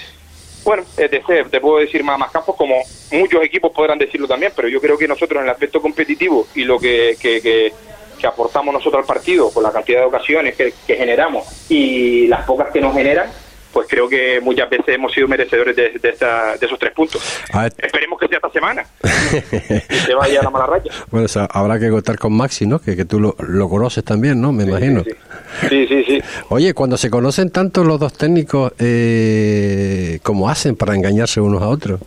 Bueno, 0.64 0.82
etc. 0.96 1.48
Te 1.48 1.60
puedo 1.60 1.78
decir 1.78 2.02
más, 2.02 2.18
más 2.18 2.30
campos, 2.32 2.56
como 2.56 2.74
muchos 3.12 3.42
equipos 3.44 3.70
podrán 3.72 3.98
decirlo 3.98 4.26
también, 4.26 4.52
pero 4.56 4.68
yo 4.68 4.80
creo 4.80 4.98
que 4.98 5.06
nosotros 5.06 5.38
en 5.38 5.44
el 5.44 5.50
aspecto 5.50 5.80
competitivo 5.80 6.48
y 6.54 6.64
lo 6.64 6.78
que, 6.78 7.16
que, 7.20 7.72
aportamos 8.26 8.74
nosotros 8.74 9.02
al 9.02 9.06
partido, 9.06 9.52
con 9.52 9.62
la 9.62 9.70
cantidad 9.70 10.00
de 10.00 10.06
ocasiones 10.06 10.56
que 10.56 10.72
generamos 10.96 11.46
y 11.70 12.26
las 12.26 12.44
pocas 12.44 12.72
que 12.72 12.80
nos 12.80 12.92
generan, 12.92 13.30
pues 13.76 13.88
creo 13.90 14.08
que 14.08 14.40
muchas 14.40 14.70
veces 14.70 14.94
hemos 14.94 15.12
sido 15.12 15.28
merecedores 15.28 15.76
de, 15.76 15.90
de, 15.90 16.08
esta, 16.08 16.56
de 16.56 16.64
esos 16.64 16.78
tres 16.78 16.94
puntos. 16.94 17.22
Esperemos 17.76 18.18
que 18.18 18.26
sea 18.26 18.38
esta 18.38 18.48
semana 18.48 18.86
y 19.90 19.94
se 19.96 20.14
vaya 20.14 20.40
a 20.40 20.44
la 20.44 20.48
mala 20.48 20.64
raya. 20.64 20.90
Bueno, 21.10 21.26
habrá 21.50 21.78
que 21.78 21.90
contar 21.90 22.18
con 22.18 22.32
Maxi, 22.32 22.66
¿no? 22.66 22.78
Que, 22.78 22.96
que 22.96 23.04
tú 23.04 23.20
lo, 23.20 23.36
lo, 23.38 23.68
conoces 23.68 24.02
también, 24.02 24.40
¿no? 24.40 24.50
Me 24.50 24.64
imagino. 24.64 25.04
Sí 25.68 25.86
sí. 25.86 26.04
sí 26.04 26.22
Oye, 26.48 26.72
cuando 26.72 26.96
se 26.96 27.10
conocen 27.10 27.50
tanto 27.50 27.84
los 27.84 28.00
dos 28.00 28.14
técnicos, 28.14 28.72
eh, 28.78 30.20
¿cómo 30.22 30.48
hacen 30.48 30.74
para 30.74 30.94
engañarse 30.94 31.42
unos 31.42 31.60
a 31.60 31.68
otros? 31.68 32.00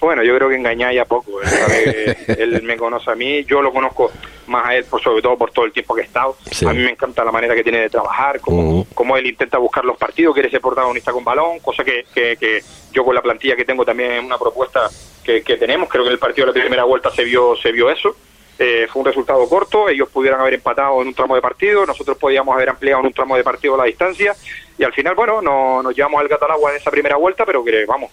Bueno, 0.00 0.22
yo 0.22 0.36
creo 0.36 0.50
que 0.50 0.54
engañar 0.54 0.94
ya 0.94 1.04
poco. 1.04 1.32
Sabe, 1.42 2.16
él 2.28 2.62
me 2.62 2.76
conoce 2.76 3.10
a 3.10 3.16
mí, 3.16 3.44
yo 3.44 3.60
lo 3.60 3.72
conozco 3.72 4.12
más 4.50 4.66
a 4.66 4.74
él, 4.74 4.84
por 4.84 5.00
sobre 5.02 5.22
todo 5.22 5.36
por 5.38 5.50
todo 5.52 5.64
el 5.64 5.72
tiempo 5.72 5.94
que 5.94 6.02
he 6.02 6.04
estado. 6.04 6.36
A 6.66 6.72
mí 6.72 6.80
me 6.80 6.90
encanta 6.90 7.24
la 7.24 7.32
manera 7.32 7.54
que 7.54 7.62
tiene 7.62 7.80
de 7.80 7.90
trabajar, 7.90 8.40
cómo, 8.40 8.86
cómo 8.94 9.16
él 9.16 9.26
intenta 9.26 9.58
buscar 9.58 9.84
los 9.84 9.96
partidos, 9.96 10.34
quiere 10.34 10.50
ser 10.50 10.60
protagonista 10.60 11.12
con 11.12 11.24
balón, 11.24 11.60
cosa 11.60 11.84
que, 11.84 12.04
que, 12.12 12.36
que 12.36 12.62
yo 12.92 13.04
con 13.04 13.14
la 13.14 13.22
plantilla 13.22 13.56
que 13.56 13.64
tengo 13.64 13.84
también 13.84 14.12
es 14.12 14.24
una 14.24 14.38
propuesta 14.38 14.90
que, 15.24 15.42
que, 15.42 15.56
tenemos. 15.56 15.88
Creo 15.88 16.02
que 16.02 16.08
en 16.08 16.14
el 16.14 16.18
partido 16.18 16.46
de 16.46 16.52
la 16.52 16.60
primera 16.60 16.84
vuelta 16.84 17.10
se 17.10 17.24
vio, 17.24 17.56
se 17.56 17.72
vio 17.72 17.90
eso. 17.90 18.14
Eh, 18.62 18.86
fue 18.92 19.00
un 19.00 19.06
resultado 19.06 19.48
corto, 19.48 19.88
ellos 19.88 20.10
pudieran 20.10 20.38
haber 20.38 20.52
empatado 20.52 21.00
en 21.00 21.08
un 21.08 21.14
tramo 21.14 21.34
de 21.34 21.40
partido, 21.40 21.86
nosotros 21.86 22.18
podíamos 22.18 22.54
haber 22.54 22.68
ampliado 22.68 23.00
en 23.00 23.06
un 23.06 23.12
tramo 23.14 23.34
de 23.34 23.42
partido 23.42 23.74
la 23.74 23.84
distancia 23.84 24.36
y 24.76 24.84
al 24.84 24.92
final, 24.92 25.14
bueno, 25.14 25.40
no, 25.40 25.82
nos 25.82 25.96
llevamos 25.96 26.20
al 26.20 26.28
gato 26.28 26.44
al 26.44 26.50
agua 26.50 26.70
en 26.72 26.76
esa 26.76 26.90
primera 26.90 27.16
vuelta, 27.16 27.46
pero 27.46 27.64
que 27.64 27.86
vamos, 27.86 28.10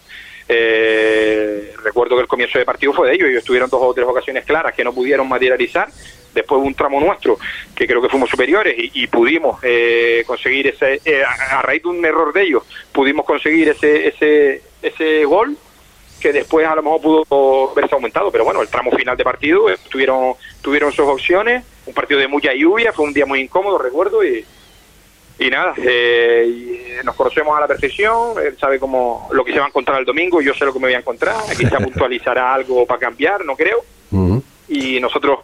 eh, 0.47 1.73
recuerdo 1.83 2.15
que 2.15 2.21
el 2.21 2.27
comienzo 2.29 2.57
de 2.57 2.63
partido 2.63 2.93
fue 2.93 3.09
de 3.09 3.15
ellos, 3.15 3.29
ellos 3.29 3.43
tuvieron 3.43 3.69
dos 3.69 3.81
o 3.83 3.93
tres 3.93 4.07
ocasiones 4.07 4.45
claras 4.45 4.73
que 4.73 4.85
no 4.85 4.93
pudieron 4.93 5.27
materializar, 5.27 5.89
después 6.37 6.61
un 6.61 6.73
tramo 6.73 6.99
nuestro 6.99 7.37
que 7.75 7.85
creo 7.85 8.01
que 8.01 8.09
fuimos 8.09 8.29
superiores 8.29 8.75
y, 8.77 9.03
y 9.03 9.07
pudimos 9.07 9.59
eh, 9.63 10.23
conseguir 10.25 10.67
ese, 10.67 11.01
eh, 11.03 11.23
a, 11.23 11.59
a, 11.59 11.61
raíz 11.61 11.83
de 11.83 11.89
un 11.89 12.03
error 12.05 12.33
de 12.33 12.43
ellos, 12.43 12.63
pudimos 12.91 13.25
conseguir 13.25 13.69
ese, 13.69 14.07
ese, 14.07 14.61
ese 14.81 15.25
gol 15.25 15.57
que 16.19 16.33
después 16.33 16.65
a 16.65 16.75
lo 16.75 16.83
mejor 16.83 17.01
pudo 17.01 17.73
verse 17.75 17.93
aumentado, 17.93 18.31
pero 18.31 18.43
bueno, 18.43 18.61
el 18.61 18.67
tramo 18.67 18.91
final 18.91 19.15
de 19.15 19.23
partido 19.23 19.69
eh, 19.69 19.77
tuvieron, 19.89 20.33
tuvieron 20.61 20.91
sus 20.91 21.05
opciones, 21.05 21.63
un 21.85 21.93
partido 21.93 22.19
de 22.19 22.27
mucha 22.27 22.53
lluvia, 22.53 22.91
fue 22.91 23.05
un 23.05 23.13
día 23.13 23.25
muy 23.25 23.41
incómodo, 23.41 23.77
recuerdo, 23.77 24.23
y, 24.23 24.43
y 25.39 25.49
nada, 25.49 25.73
eh, 25.77 26.99
nos 27.03 27.15
conocemos 27.15 27.55
a 27.55 27.61
la 27.61 27.67
perfección, 27.67 28.33
él 28.43 28.57
sabe 28.59 28.79
cómo 28.79 29.29
lo 29.31 29.45
que 29.45 29.53
se 29.53 29.59
va 29.59 29.65
a 29.65 29.67
encontrar 29.69 29.99
el 29.99 30.05
domingo, 30.05 30.41
yo 30.41 30.53
sé 30.53 30.65
lo 30.65 30.73
que 30.73 30.79
me 30.79 30.87
voy 30.87 30.95
a 30.95 30.99
encontrar, 30.99 31.35
aquí 31.49 31.65
se 31.65 31.77
puntualizará 31.83 32.53
algo 32.53 32.85
para 32.85 32.99
cambiar, 32.99 33.45
no 33.45 33.55
creo. 33.55 33.83
Y 34.69 34.99
nosotros 34.99 35.39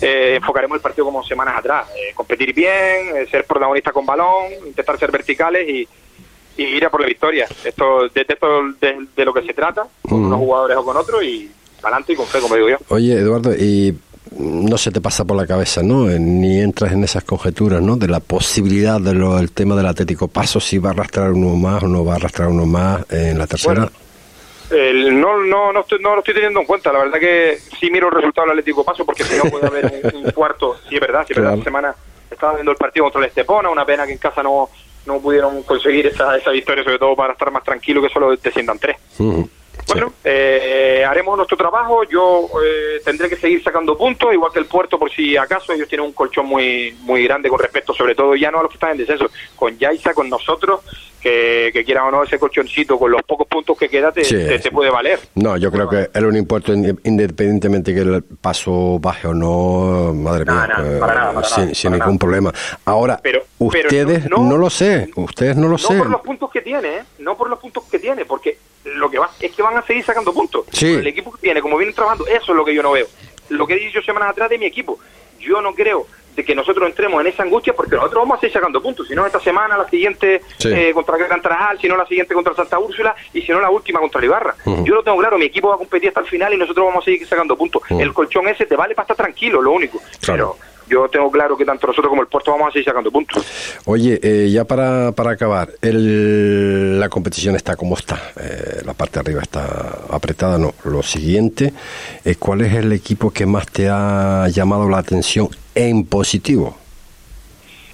eh, 0.00 0.34
enfocaremos 0.36 0.76
el 0.76 0.82
partido 0.82 1.06
como 1.06 1.24
semanas 1.24 1.56
atrás, 1.58 1.88
eh, 1.96 2.12
competir 2.14 2.52
bien, 2.54 3.26
ser 3.30 3.44
protagonista 3.44 3.92
con 3.92 4.04
balón, 4.04 4.52
intentar 4.66 4.98
ser 4.98 5.10
verticales 5.10 5.68
y, 5.68 5.88
ir 6.58 6.84
a 6.84 6.90
por 6.90 7.00
la 7.02 7.06
victoria. 7.06 7.46
Esto, 7.64 8.08
de, 8.08 8.26
esto 8.28 8.62
de, 8.80 9.24
lo 9.24 9.32
que 9.32 9.42
se 9.42 9.52
trata, 9.52 9.86
con 10.02 10.24
unos 10.24 10.38
jugadores 10.38 10.76
o 10.76 10.84
con 10.84 10.96
otros, 10.96 11.22
y 11.22 11.50
adelante 11.82 12.14
y 12.14 12.16
con 12.16 12.26
fe, 12.26 12.40
como 12.40 12.54
digo 12.54 12.70
yo. 12.70 12.76
Oye, 12.88 13.14
Eduardo, 13.14 13.54
y 13.54 13.94
no 14.38 14.76
se 14.76 14.90
te 14.90 15.00
pasa 15.00 15.24
por 15.24 15.36
la 15.36 15.46
cabeza, 15.46 15.82
¿no? 15.82 16.06
Ni 16.06 16.60
entras 16.60 16.92
en 16.92 17.04
esas 17.04 17.24
conjeturas, 17.24 17.80
¿no? 17.82 17.96
De 17.96 18.08
la 18.08 18.20
posibilidad 18.20 19.00
del 19.00 19.50
tema 19.52 19.76
del 19.76 19.86
Atlético 19.86 20.28
Paso, 20.28 20.60
si 20.60 20.78
va 20.78 20.90
a 20.90 20.92
arrastrar 20.92 21.32
uno 21.32 21.56
más 21.56 21.82
o 21.82 21.88
no 21.88 22.04
va 22.04 22.14
a 22.14 22.16
arrastrar 22.16 22.48
uno 22.48 22.66
más 22.66 23.04
en 23.10 23.38
la 23.38 23.46
tercera. 23.46 23.90
No, 24.70 25.42
no, 25.44 25.72
no, 25.72 25.80
estoy, 25.80 25.98
no 26.00 26.14
lo 26.14 26.18
estoy 26.20 26.34
teniendo 26.34 26.60
en 26.60 26.66
cuenta. 26.66 26.92
La 26.92 27.00
verdad 27.00 27.18
que 27.18 27.58
sí 27.78 27.90
miro 27.90 28.08
el 28.08 28.14
resultado 28.14 28.46
del 28.46 28.58
Atlético 28.58 28.84
Paso 28.84 29.04
porque 29.04 29.24
si 29.24 29.36
no 29.36 29.44
puede 29.50 29.66
haber 29.66 30.12
un, 30.14 30.30
cuarto. 30.32 30.76
Sí, 30.88 30.94
es 30.94 31.00
verdad, 31.00 31.24
sí, 31.26 31.32
es 31.32 31.38
verdad. 31.38 31.54
Esta 31.54 31.64
semana 31.64 31.94
estaba 32.30 32.54
viendo 32.54 32.72
el 32.72 32.76
partido 32.76 33.04
contra 33.04 33.20
el 33.20 33.28
Estepona, 33.28 33.70
una 33.70 33.84
pena 33.84 34.06
que 34.06 34.12
en 34.12 34.18
casa 34.18 34.42
no, 34.42 34.68
no 35.06 35.20
pudieron 35.20 35.62
conseguir 35.62 36.06
esa, 36.06 36.36
esa 36.36 36.50
victoria, 36.50 36.84
sobre 36.84 36.98
todo 36.98 37.14
para 37.16 37.32
estar 37.32 37.50
más 37.50 37.64
tranquilo 37.64 38.02
que 38.02 38.08
solo 38.08 38.36
desciendan 38.36 38.78
tres. 38.78 38.96
Bueno, 39.86 40.12
eh, 40.24 41.04
haremos 41.06 41.36
nuestro 41.36 41.56
trabajo. 41.56 42.04
Yo 42.04 42.48
eh, 42.64 43.00
tendré 43.04 43.28
que 43.28 43.36
seguir 43.36 43.62
sacando 43.62 43.96
puntos, 43.96 44.32
igual 44.32 44.52
que 44.52 44.58
el 44.58 44.66
puerto, 44.66 44.98
por 44.98 45.10
si 45.10 45.36
acaso. 45.36 45.72
Ellos 45.72 45.88
tienen 45.88 46.06
un 46.06 46.12
colchón 46.12 46.46
muy 46.46 46.96
muy 47.02 47.24
grande 47.24 47.48
con 47.48 47.58
respecto, 47.58 47.94
sobre 47.94 48.14
todo 48.14 48.34
ya 48.34 48.50
no 48.50 48.58
a 48.58 48.62
los 48.62 48.70
que 48.70 48.76
están 48.76 48.92
en 48.92 48.98
descenso, 48.98 49.30
con 49.54 49.78
Yaisa, 49.78 50.12
con 50.12 50.28
nosotros, 50.28 50.80
que, 51.20 51.70
que 51.72 51.84
quieran 51.84 52.04
o 52.04 52.10
no 52.10 52.22
ese 52.22 52.38
colchoncito, 52.38 52.98
con 52.98 53.10
los 53.10 53.22
pocos 53.22 53.46
puntos 53.46 53.76
que 53.78 53.88
queda, 53.88 54.12
te, 54.12 54.22
te, 54.22 54.70
puede 54.70 54.90
valer. 54.90 55.18
No, 55.34 55.56
yo 55.56 55.70
creo 55.70 55.88
que 55.88 56.10
es 56.12 56.22
un 56.22 56.36
impuesto 56.36 56.72
independientemente 56.72 57.94
que 57.94 58.00
el 58.00 58.22
paso 58.22 58.98
baje 59.00 59.28
o 59.28 59.34
no, 59.34 60.12
madre 60.14 60.44
mía, 60.44 60.68
eh, 60.84 61.74
sin, 61.74 61.92
ningún 61.92 62.18
problema. 62.18 62.52
Ahora, 62.84 63.20
ustedes 63.58 64.28
no, 64.30 64.56
lo 64.56 64.70
sé, 64.70 65.10
ustedes 65.16 65.56
no 65.56 65.68
lo 65.68 65.78
sé. 65.78 65.94
No 65.94 66.02
por 66.02 66.10
los 66.10 66.20
puntos 66.20 66.50
que 66.50 66.62
tiene, 66.62 67.02
no 67.18 67.36
por 67.36 67.50
los 67.50 67.58
puntos 67.58 67.84
que 67.90 67.98
tiene, 67.98 68.24
porque 68.24 68.58
lo 68.94 69.10
que 69.10 69.18
va 69.18 69.30
es 69.40 69.52
que 69.52 69.62
van 69.62 69.76
a 69.76 69.82
seguir 69.82 70.04
sacando 70.04 70.32
puntos. 70.32 70.66
El 70.80 71.06
equipo 71.06 71.32
que 71.32 71.40
tiene, 71.40 71.60
como 71.60 71.76
vienen 71.76 71.94
trabajando, 71.94 72.26
eso 72.26 72.52
es 72.52 72.56
lo 72.56 72.64
que 72.64 72.74
yo 72.74 72.82
no 72.82 72.92
veo. 72.92 73.06
Lo 73.48 73.66
que 73.66 73.74
he 73.74 73.78
dicho 73.78 74.02
semanas 74.02 74.30
atrás 74.30 74.50
de 74.50 74.58
mi 74.58 74.66
equipo. 74.66 74.98
Yo 75.38 75.60
no 75.60 75.74
creo 75.74 76.06
de 76.34 76.44
que 76.44 76.54
nosotros 76.54 76.86
entremos 76.86 77.20
en 77.20 77.28
esa 77.28 77.42
angustia 77.42 77.74
porque 77.74 77.96
nosotros 77.96 78.22
vamos 78.22 78.38
a 78.38 78.40
seguir 78.40 78.52
sacando 78.52 78.82
puntos. 78.82 79.08
Si 79.08 79.14
no, 79.14 79.24
esta 79.24 79.40
semana, 79.40 79.78
la 79.78 79.88
siguiente 79.88 80.42
eh, 80.64 80.92
contra 80.92 81.16
Cantarajal, 81.26 81.80
si 81.80 81.88
no, 81.88 81.96
la 81.96 82.06
siguiente 82.06 82.34
contra 82.34 82.54
Santa 82.54 82.78
Úrsula 82.78 83.14
y 83.32 83.40
si 83.42 83.52
no, 83.52 83.60
la 83.60 83.70
última 83.70 84.00
contra 84.00 84.24
Ibarra. 84.24 84.54
Yo 84.64 84.94
lo 84.94 85.02
tengo 85.02 85.16
claro, 85.18 85.38
mi 85.38 85.46
equipo 85.46 85.68
va 85.68 85.76
a 85.76 85.78
competir 85.78 86.08
hasta 86.08 86.20
el 86.20 86.26
final 86.26 86.52
y 86.52 86.58
nosotros 86.58 86.86
vamos 86.86 87.02
a 87.02 87.04
seguir 87.06 87.26
sacando 87.26 87.56
puntos. 87.56 87.82
El 87.90 88.12
colchón 88.12 88.48
ese 88.48 88.66
te 88.66 88.76
vale 88.76 88.94
para 88.94 89.04
estar 89.04 89.16
tranquilo, 89.16 89.62
lo 89.62 89.72
único. 89.72 90.00
Claro 90.20 90.56
yo 90.88 91.08
tengo 91.08 91.30
claro 91.30 91.56
que 91.56 91.64
tanto 91.64 91.86
nosotros 91.86 92.08
como 92.08 92.22
el 92.22 92.28
puerto 92.28 92.52
vamos 92.52 92.68
a 92.68 92.72
seguir 92.72 92.84
sacando 92.84 93.10
puntos. 93.10 93.44
Oye, 93.84 94.18
eh, 94.22 94.50
ya 94.50 94.64
para, 94.64 95.12
para 95.12 95.32
acabar, 95.32 95.70
el, 95.82 96.98
la 97.00 97.08
competición 97.08 97.56
está 97.56 97.76
como 97.76 97.96
está, 97.96 98.32
eh, 98.40 98.82
la 98.84 98.94
parte 98.94 99.14
de 99.14 99.20
arriba 99.20 99.42
está 99.42 100.04
apretada, 100.10 100.58
no. 100.58 100.74
Lo 100.84 101.02
siguiente, 101.02 101.72
eh, 102.24 102.36
¿cuál 102.38 102.62
es 102.62 102.74
el 102.74 102.92
equipo 102.92 103.30
que 103.30 103.46
más 103.46 103.66
te 103.66 103.88
ha 103.88 104.46
llamado 104.48 104.88
la 104.88 104.98
atención 104.98 105.48
en 105.74 106.06
positivo? 106.06 106.76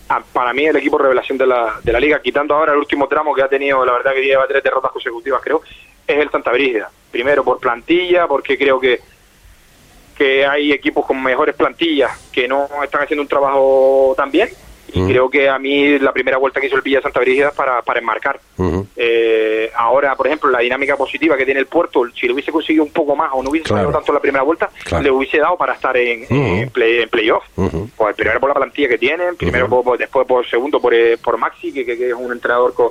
Ah, 0.08 0.22
para 0.32 0.52
mí 0.52 0.66
el 0.66 0.76
equipo 0.76 0.98
revelación 0.98 1.38
de 1.38 1.46
la, 1.46 1.80
de 1.82 1.92
la 1.92 1.98
liga, 1.98 2.20
quitando 2.20 2.54
ahora 2.54 2.72
el 2.72 2.78
último 2.78 3.08
tramo 3.08 3.34
que 3.34 3.42
ha 3.42 3.48
tenido, 3.48 3.84
la 3.84 3.92
verdad 3.92 4.12
que 4.12 4.22
lleva 4.22 4.46
tres 4.46 4.62
derrotas 4.62 4.92
consecutivas 4.92 5.40
creo, 5.42 5.62
es 6.06 6.18
el 6.18 6.30
Santa 6.30 6.52
Brígida. 6.52 6.90
Primero 7.10 7.44
por 7.44 7.58
plantilla, 7.58 8.26
porque 8.26 8.58
creo 8.58 8.78
que 8.78 9.00
que 10.22 10.46
hay 10.46 10.70
equipos 10.70 11.04
con 11.04 11.20
mejores 11.20 11.54
plantillas 11.56 12.12
que 12.30 12.46
no 12.46 12.68
están 12.84 13.02
haciendo 13.02 13.22
un 13.22 13.28
trabajo 13.28 14.14
tan 14.16 14.30
bien. 14.30 14.48
Y 14.94 15.06
creo 15.06 15.30
que 15.30 15.48
a 15.48 15.58
mí 15.58 15.98
la 15.98 16.12
primera 16.12 16.36
vuelta 16.36 16.60
que 16.60 16.66
hizo 16.66 16.76
el 16.76 16.82
Villa 16.82 17.00
Santa 17.00 17.18
Brígida 17.18 17.50
para, 17.50 17.80
para 17.80 17.98
enmarcar. 17.98 18.38
eh, 18.94 19.70
ahora, 19.74 20.14
por 20.14 20.26
ejemplo, 20.26 20.50
la 20.50 20.58
dinámica 20.58 20.96
positiva 20.96 21.34
que 21.34 21.46
tiene 21.46 21.60
el 21.60 21.66
puerto, 21.66 22.04
si 22.14 22.26
lo 22.26 22.34
hubiese 22.34 22.52
conseguido 22.52 22.84
un 22.84 22.92
poco 22.92 23.16
más 23.16 23.30
o 23.32 23.42
no 23.42 23.48
hubiese 23.50 23.68
claro. 23.68 23.90
tanto 23.90 24.12
la 24.12 24.20
primera 24.20 24.44
vuelta, 24.44 24.68
le 25.00 25.10
hubiese 25.10 25.38
dado 25.38 25.56
para 25.56 25.72
estar 25.72 25.96
en, 25.96 26.26
en, 26.28 26.68
play, 26.68 27.00
en 27.00 27.08
playoff. 27.08 27.42
Pues 27.96 28.14
primero 28.14 28.38
por 28.38 28.50
la 28.50 28.54
plantilla 28.54 28.88
que 28.88 28.98
tienen, 28.98 29.34
primero 29.36 29.66
por, 29.68 29.96
después 29.96 30.26
por 30.26 30.46
segundo 30.46 30.78
por, 30.78 30.92
eh, 30.92 31.16
por 31.16 31.38
Maxi, 31.38 31.72
que, 31.72 31.86
que, 31.86 32.10
es 32.10 32.14
un 32.14 32.30
entrenador 32.30 32.74
con 32.74 32.90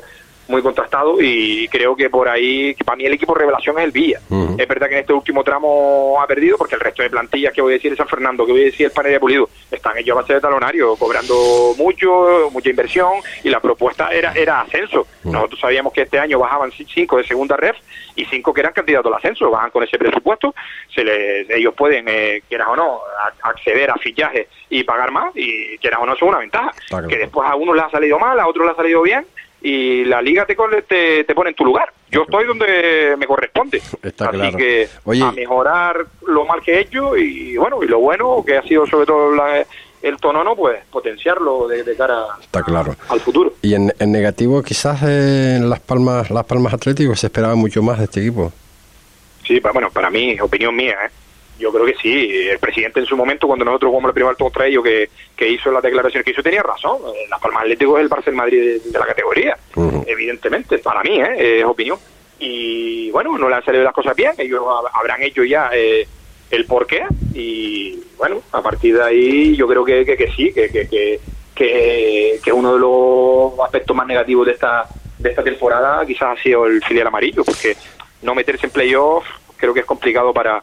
muy 0.51 0.61
contrastado 0.61 1.17
y 1.19 1.67
creo 1.69 1.95
que 1.95 2.09
por 2.09 2.29
ahí, 2.29 2.75
para 2.85 2.97
mí 2.97 3.05
el 3.05 3.13
equipo 3.13 3.33
revelación 3.33 3.79
es 3.79 3.85
el 3.85 3.91
Villa. 3.91 4.19
Es 4.57 4.67
verdad 4.67 4.87
que 4.87 4.95
en 4.95 5.01
este 5.01 5.13
último 5.13 5.43
tramo 5.43 6.19
ha 6.21 6.27
perdido 6.27 6.57
porque 6.57 6.75
el 6.75 6.81
resto 6.81 7.01
de 7.01 7.09
plantillas 7.09 7.53
que 7.53 7.61
voy 7.61 7.73
a 7.73 7.75
decir 7.75 7.91
de 7.91 7.97
San 7.97 8.07
Fernando, 8.07 8.45
que 8.45 8.51
voy 8.51 8.61
a 8.61 8.65
decir 8.65 8.85
el 8.85 8.91
panel 8.91 9.13
de 9.13 9.19
Pulido, 9.19 9.49
están 9.71 9.97
ellos 9.97 10.15
a 10.15 10.21
base 10.21 10.33
de 10.33 10.41
talonario, 10.41 10.95
cobrando 10.97 11.73
mucho, 11.77 12.49
mucha 12.51 12.69
inversión 12.69 13.13
y 13.43 13.49
la 13.49 13.59
propuesta 13.59 14.09
era, 14.09 14.33
era 14.33 14.61
ascenso. 14.61 15.07
Nosotros 15.23 15.59
sabíamos 15.59 15.93
que 15.93 16.01
este 16.01 16.19
año 16.19 16.39
bajaban 16.39 16.71
cinco 16.71 17.17
de 17.17 17.23
segunda 17.23 17.55
ref 17.55 17.77
y 18.15 18.25
cinco 18.25 18.53
que 18.53 18.61
eran 18.61 18.73
candidatos 18.73 19.11
al 19.11 19.17
ascenso, 19.17 19.49
bajan 19.49 19.71
con 19.71 19.83
ese 19.83 19.97
presupuesto, 19.97 20.53
se 20.93 21.03
les, 21.03 21.49
ellos 21.49 21.73
pueden, 21.73 22.05
eh, 22.07 22.43
quieras 22.47 22.67
o 22.69 22.75
no, 22.75 22.99
acceder 23.41 23.89
a 23.89 23.95
fichajes 23.95 24.47
y 24.69 24.83
pagar 24.83 25.11
más 25.11 25.31
y 25.35 25.77
quieras 25.77 26.01
o 26.01 26.05
no, 26.05 26.13
es 26.13 26.21
una 26.21 26.39
ventaja. 26.39 26.71
Que 27.07 27.17
después 27.17 27.47
a 27.49 27.55
uno 27.55 27.73
les 27.73 27.85
ha 27.85 27.89
salido 27.89 28.19
mal, 28.19 28.39
a 28.39 28.47
otros 28.47 28.65
les 28.65 28.73
ha 28.73 28.77
salido 28.77 29.01
bien 29.01 29.25
y 29.61 30.05
la 30.05 30.21
liga 30.21 30.45
te, 30.45 30.55
te, 30.87 31.23
te, 31.23 31.35
pone 31.35 31.51
en 31.51 31.55
tu 31.55 31.63
lugar. 31.63 31.93
Yo 32.09 32.23
estoy 32.23 32.45
donde 32.45 33.15
me 33.17 33.27
corresponde. 33.27 33.79
Así 33.79 34.55
que 34.57 34.89
a 35.21 35.31
mejorar 35.31 36.05
lo 36.27 36.45
mal 36.45 36.61
que 36.61 36.73
he 36.73 36.79
hecho 36.81 37.15
y 37.15 37.57
bueno, 37.57 37.83
y 37.83 37.87
lo 37.87 37.99
bueno 37.99 38.43
que 38.45 38.57
ha 38.57 38.63
sido 38.63 38.87
sobre 38.87 39.05
todo 39.05 39.31
el 40.01 40.17
tono, 40.17 40.43
¿no? 40.43 40.55
Pues 40.55 40.83
potenciarlo 40.89 41.67
de, 41.67 41.95
cara 41.95 42.25
Está 42.41 42.63
claro. 42.63 42.95
al 43.07 43.19
futuro. 43.19 43.53
Y 43.61 43.75
en, 43.75 43.93
negativo 43.99 44.63
quizás 44.63 45.03
en 45.03 45.69
Las 45.69 45.79
Palmas, 45.79 46.31
Las 46.31 46.45
Palmas 46.45 46.73
Atléticos 46.73 47.19
se 47.19 47.27
esperaba 47.27 47.55
mucho 47.55 47.83
más 47.83 47.99
de 47.99 48.05
este 48.05 48.21
equipo. 48.21 48.51
Sí, 49.45 49.59
bueno, 49.59 49.89
para 49.91 50.09
mí, 50.09 50.39
opinión 50.39 50.75
mía, 50.75 50.95
¿eh? 51.05 51.09
Yo 51.61 51.71
creo 51.71 51.85
que 51.85 51.95
sí. 52.01 52.47
El 52.49 52.57
presidente 52.57 52.99
en 52.99 53.05
su 53.05 53.15
momento, 53.15 53.45
cuando 53.45 53.63
nosotros 53.63 53.89
jugamos 53.89 54.09
el 54.09 54.13
primer 54.15 54.35
contra 54.35 54.65
ellos, 54.65 54.83
que, 54.83 55.09
que 55.35 55.47
hizo 55.47 55.71
la 55.71 55.79
declaración 55.79 56.23
que 56.23 56.31
hizo, 56.31 56.41
tenía 56.41 56.63
razón. 56.63 56.97
La 57.29 57.37
Palma 57.37 57.61
Atlético 57.61 57.97
es 57.97 58.03
el 58.03 58.09
Barcelona 58.09 58.43
Madrid 58.43 58.81
de, 58.83 58.99
la 58.99 59.05
categoría, 59.05 59.57
evidentemente. 60.07 60.79
Para 60.79 61.03
mí, 61.03 61.21
¿eh? 61.21 61.59
es 61.59 61.65
opinión. 61.65 61.99
Y 62.39 63.11
bueno, 63.11 63.37
no 63.37 63.47
le 63.47 63.55
han 63.55 63.63
salido 63.63 63.83
las 63.83 63.93
cosas 63.93 64.15
bien. 64.15 64.31
Ellos 64.39 64.63
habrán 64.93 65.21
hecho 65.21 65.43
ya 65.43 65.69
eh, 65.71 66.07
el 66.49 66.65
porqué. 66.65 67.03
Y 67.35 68.01
bueno, 68.17 68.41
a 68.51 68.61
partir 68.61 68.97
de 68.97 69.03
ahí 69.03 69.55
yo 69.55 69.67
creo 69.67 69.85
que, 69.85 70.03
que, 70.03 70.31
sí, 70.35 70.51
que, 70.51 70.69
que, 70.69 71.19
que, 71.53 72.39
que 72.43 72.51
uno 72.51 72.73
de 72.73 72.79
los 72.79 73.59
aspectos 73.63 73.95
más 73.95 74.07
negativos 74.07 74.47
de 74.47 74.53
esta 74.53 74.87
de 75.19 75.29
esta 75.29 75.43
temporada 75.43 76.03
quizás 76.03 76.35
ha 76.35 76.41
sido 76.41 76.65
el 76.65 76.83
filial 76.83 77.05
amarillo, 77.05 77.43
porque 77.43 77.75
no 78.23 78.33
meterse 78.33 78.65
en 78.65 78.71
playoff 78.71 79.23
creo 79.61 79.73
que 79.73 79.81
es 79.81 79.85
complicado 79.85 80.33
para 80.33 80.61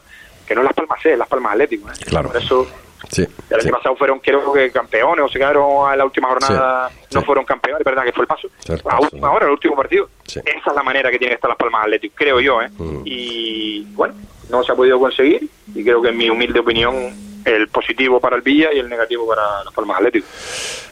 que 0.49 0.55
no 0.55 0.63
Las 0.63 0.73
Palmas 0.73 0.99
C, 1.01 1.15
Las 1.15 1.27
Palmas 1.27 1.51
Atlético. 1.53 1.89
¿eh? 1.89 1.93
Claro. 2.07 2.29
Por 2.29 2.41
eso, 2.41 2.67
el 3.15 3.59
año 3.59 3.71
pasado 3.71 3.95
fueron, 3.95 4.19
creo 4.19 4.51
que 4.51 4.71
campeones, 4.71 5.23
o 5.23 5.29
se 5.29 5.37
quedaron 5.37 5.87
a 5.87 5.95
la 5.95 6.03
última 6.03 6.27
jornada, 6.27 6.89
no 7.13 7.21
fueron 7.21 7.45
campeones, 7.45 7.83
verdad 7.85 8.03
que 8.03 8.11
fue 8.11 8.23
el 8.23 8.27
paso. 8.27 8.49
a 8.89 8.99
última 8.99 9.31
hora, 9.31 9.45
el 9.45 9.51
último 9.51 9.75
partido. 9.75 10.09
Esa 10.25 10.41
es 10.43 10.75
la 10.75 10.81
manera 10.81 11.11
que 11.11 11.19
tiene 11.19 11.31
que 11.31 11.35
estar 11.35 11.49
Las 11.49 11.57
Palmas 11.57 11.83
Atlético, 11.83 12.15
creo 12.17 12.39
yo. 12.39 12.61
¿eh? 12.63 12.69
Mm. 12.77 13.01
Y 13.05 13.83
bueno, 13.93 14.15
no 14.49 14.63
se 14.63 14.71
ha 14.71 14.75
podido 14.75 14.99
conseguir, 14.99 15.47
y 15.75 15.83
creo 15.83 16.01
que 16.01 16.09
en 16.09 16.17
mi 16.17 16.31
humilde 16.31 16.59
opinión, 16.59 17.13
el 17.45 17.67
positivo 17.67 18.19
para 18.19 18.35
el 18.35 18.41
Villa 18.41 18.73
y 18.73 18.79
el 18.79 18.89
negativo 18.89 19.27
para 19.27 19.63
Las 19.63 19.73
Palmas 19.73 19.97
Atlético. 19.97 20.27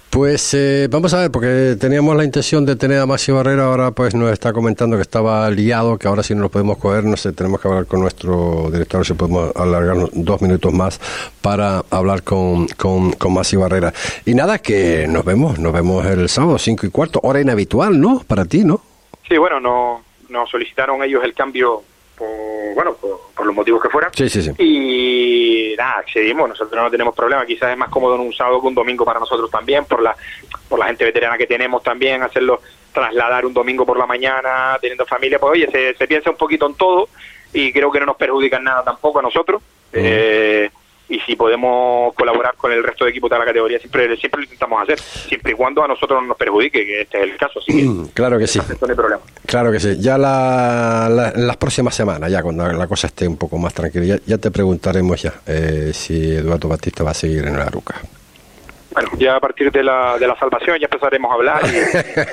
Pues 0.10 0.54
eh, 0.54 0.88
vamos 0.90 1.14
a 1.14 1.20
ver, 1.20 1.32
porque 1.32 1.76
teníamos 1.80 2.16
la 2.16 2.24
intención 2.24 2.66
de 2.66 2.78
tener 2.78 3.00
a 3.00 3.06
Maxi 3.06 3.32
Barrera, 3.34 3.66
ahora 3.66 3.92
pues 3.92 4.16
nos 4.16 4.32
está 4.32 4.54
comentando 4.54 4.96
que 4.96 5.02
estaba 5.02 5.50
liado, 5.52 5.98
que 5.98 6.08
ahora 6.08 6.24
sí 6.24 6.34
no 6.34 6.44
lo 6.44 6.50
podemos 6.50 6.78
coger, 6.78 7.04
no 7.04 7.18
sé, 7.18 7.34
tenemos 7.34 7.60
que 7.60 7.68
hablar 7.68 7.86
con 7.88 8.00
nuestro 8.00 8.70
director, 8.72 9.06
si 9.06 9.14
podemos 9.14 9.54
alargarnos 9.56 10.10
dos 10.14 10.42
minutos 10.42 10.72
más 10.74 11.00
para 11.42 11.84
hablar 11.92 12.24
con, 12.24 12.68
con, 12.70 13.12
con 13.12 13.34
Maxi 13.34 13.58
Barrera. 13.58 13.94
Y 14.26 14.34
nada, 14.34 14.60
que 14.60 15.08
nos 15.10 15.26
vemos, 15.26 15.60
nos 15.60 15.74
vemos 15.74 16.06
el 16.06 16.30
sábado, 16.30 16.58
cinco 16.58 16.86
y 16.86 16.90
cuarto, 16.90 17.20
hora 17.22 17.42
inhabitual, 17.42 18.00
¿no? 18.00 18.24
Para 18.26 18.46
ti, 18.46 18.64
¿no? 18.64 18.82
Sí, 19.28 19.38
bueno, 19.38 19.60
no, 19.60 20.04
nos 20.30 20.50
solicitaron 20.50 21.04
ellos 21.04 21.22
el 21.24 21.34
cambio 21.34 21.84
por, 22.18 22.74
bueno, 22.74 22.96
por, 22.96 23.46
los 23.46 23.56
motivos 23.56 23.82
que 23.82 23.90
fueran. 23.90 24.12
Sí, 24.14 24.28
sí, 24.28 24.42
sí. 24.42 24.52
Y 24.58 25.76
nada, 25.78 26.00
accedimos, 26.00 26.50
nosotros 26.50 26.82
no 26.82 26.90
tenemos 26.90 27.16
problema, 27.16 27.46
quizás 27.46 27.72
es 27.72 27.78
más 27.78 27.90
cómodo 27.90 28.16
en 28.16 28.22
un 28.22 28.34
sábado 28.34 28.60
que 28.60 28.68
un 28.68 28.76
domingo 28.76 29.06
para 29.06 29.20
nosotros 29.20 29.50
también, 29.50 29.86
por 29.86 30.02
la, 30.02 30.16
por 30.68 30.80
la 30.80 30.88
gente 30.88 31.06
veterana 31.06 31.38
que 31.38 31.48
tenemos 31.48 31.84
también, 31.84 32.24
hacerlo 32.24 32.62
trasladar 32.92 33.46
un 33.46 33.54
domingo 33.54 33.86
por 33.86 33.98
la 33.98 34.08
mañana, 34.08 34.78
teniendo 34.82 35.06
familia, 35.06 35.38
pues 35.40 35.52
oye, 35.52 35.72
se, 35.72 35.94
se 35.96 36.08
piensa 36.08 36.32
un 36.32 36.38
poquito 36.38 36.66
en 36.66 36.74
todo 36.74 37.10
y 37.54 37.72
creo 37.72 37.92
que 37.92 38.00
no 38.00 38.08
nos 38.08 38.18
perjudican 38.18 38.64
nada 38.64 38.84
tampoco 38.84 39.20
a 39.20 39.22
nosotros. 39.22 39.62
Eh, 39.94 40.70
y 41.10 41.20
si 41.22 41.36
podemos 41.36 42.14
colaborar 42.16 42.56
con 42.56 42.72
el 42.72 42.84
resto 42.84 43.06
de 43.06 43.12
equipos 43.12 43.30
de 43.30 43.40
la 43.40 43.46
categoría, 43.46 43.80
siempre, 43.80 44.16
siempre 44.18 44.42
lo 44.42 44.44
intentamos 44.44 44.84
hacer, 44.84 45.00
siempre 45.00 45.54
y 45.54 45.56
cuando 45.56 45.84
a 45.84 45.88
nosotros 45.88 46.22
no 46.22 46.28
nos 46.28 46.38
perjudique, 46.38 46.86
que 46.86 47.02
este 47.02 47.18
es 47.18 47.24
el 47.24 47.38
caso. 47.38 47.60
claro 48.14 48.38
que 48.38 48.48
sí. 48.48 48.60
Claro 49.46 49.72
que 49.72 49.80
sí. 49.80 49.98
Ya 50.00 50.18
la, 50.18 51.32
las 51.36 51.58
próximas 51.58 51.96
semanas, 51.96 52.32
ya 52.32 52.42
cuando 52.42 52.68
la 52.72 52.88
cosa 52.88 53.08
esté 53.08 53.28
un 53.28 53.38
poco 53.38 53.58
más 53.58 53.74
tranquila, 53.74 54.20
ya, 54.26 54.38
te 54.38 54.52
preguntaremos 54.52 55.22
ya 55.22 55.34
eh, 55.46 55.92
si 55.94 56.36
Eduardo 56.36 56.68
Batista 56.68 57.04
va 57.04 57.12
a 57.12 57.16
seguir 57.16 57.46
en 57.46 57.58
la 57.58 57.66
Ruca. 57.70 57.96
Bueno, 58.98 59.12
ya 59.20 59.36
a 59.36 59.40
partir 59.40 59.72
de 59.72 59.84
la, 59.84 60.18
de 60.18 60.26
la 60.26 60.36
salvación 60.40 60.76
ya 60.80 60.86
empezaremos 60.86 61.30
a 61.30 61.36
hablar 61.36 61.62
y 61.66 61.78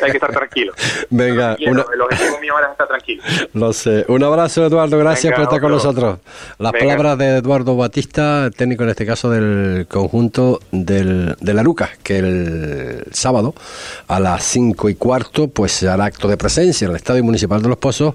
hay 0.02 0.10
que 0.10 0.16
estar 0.16 0.32
tranquilo. 0.32 0.72
Venga, 1.10 1.56
el 1.60 1.78
objetivo 1.78 2.40
mío 2.40 2.54
ahora 2.54 2.68
es 2.68 2.72
estar 2.72 2.88
tranquilo. 2.88 3.22
Lo 3.52 3.72
sé. 3.74 4.06
Un 4.08 4.24
abrazo, 4.24 4.64
Eduardo. 4.64 4.98
Gracias 4.98 5.34
por 5.34 5.42
estar 5.42 5.60
con 5.60 5.72
nosotros. 5.72 6.20
Las 6.56 6.72
palabras 6.72 7.18
de 7.18 7.36
Eduardo 7.36 7.76
Batista, 7.76 8.48
técnico 8.56 8.82
en 8.84 8.88
este 8.88 9.04
caso 9.04 9.28
del 9.28 9.86
conjunto 9.90 10.60
del, 10.70 11.36
de 11.38 11.52
la 11.52 11.62
Luca, 11.62 11.90
que 12.02 12.20
el 12.20 13.04
sábado 13.12 13.54
a 14.08 14.18
las 14.18 14.42
cinco 14.44 14.88
y 14.88 14.94
cuarto 14.94 15.48
pues 15.48 15.82
hará 15.82 16.06
acto 16.06 16.28
de 16.28 16.38
presencia 16.38 16.86
en 16.86 16.92
el 16.92 16.96
Estadio 16.96 17.22
Municipal 17.24 17.60
de 17.60 17.68
Los 17.68 17.76
Pozos 17.76 18.14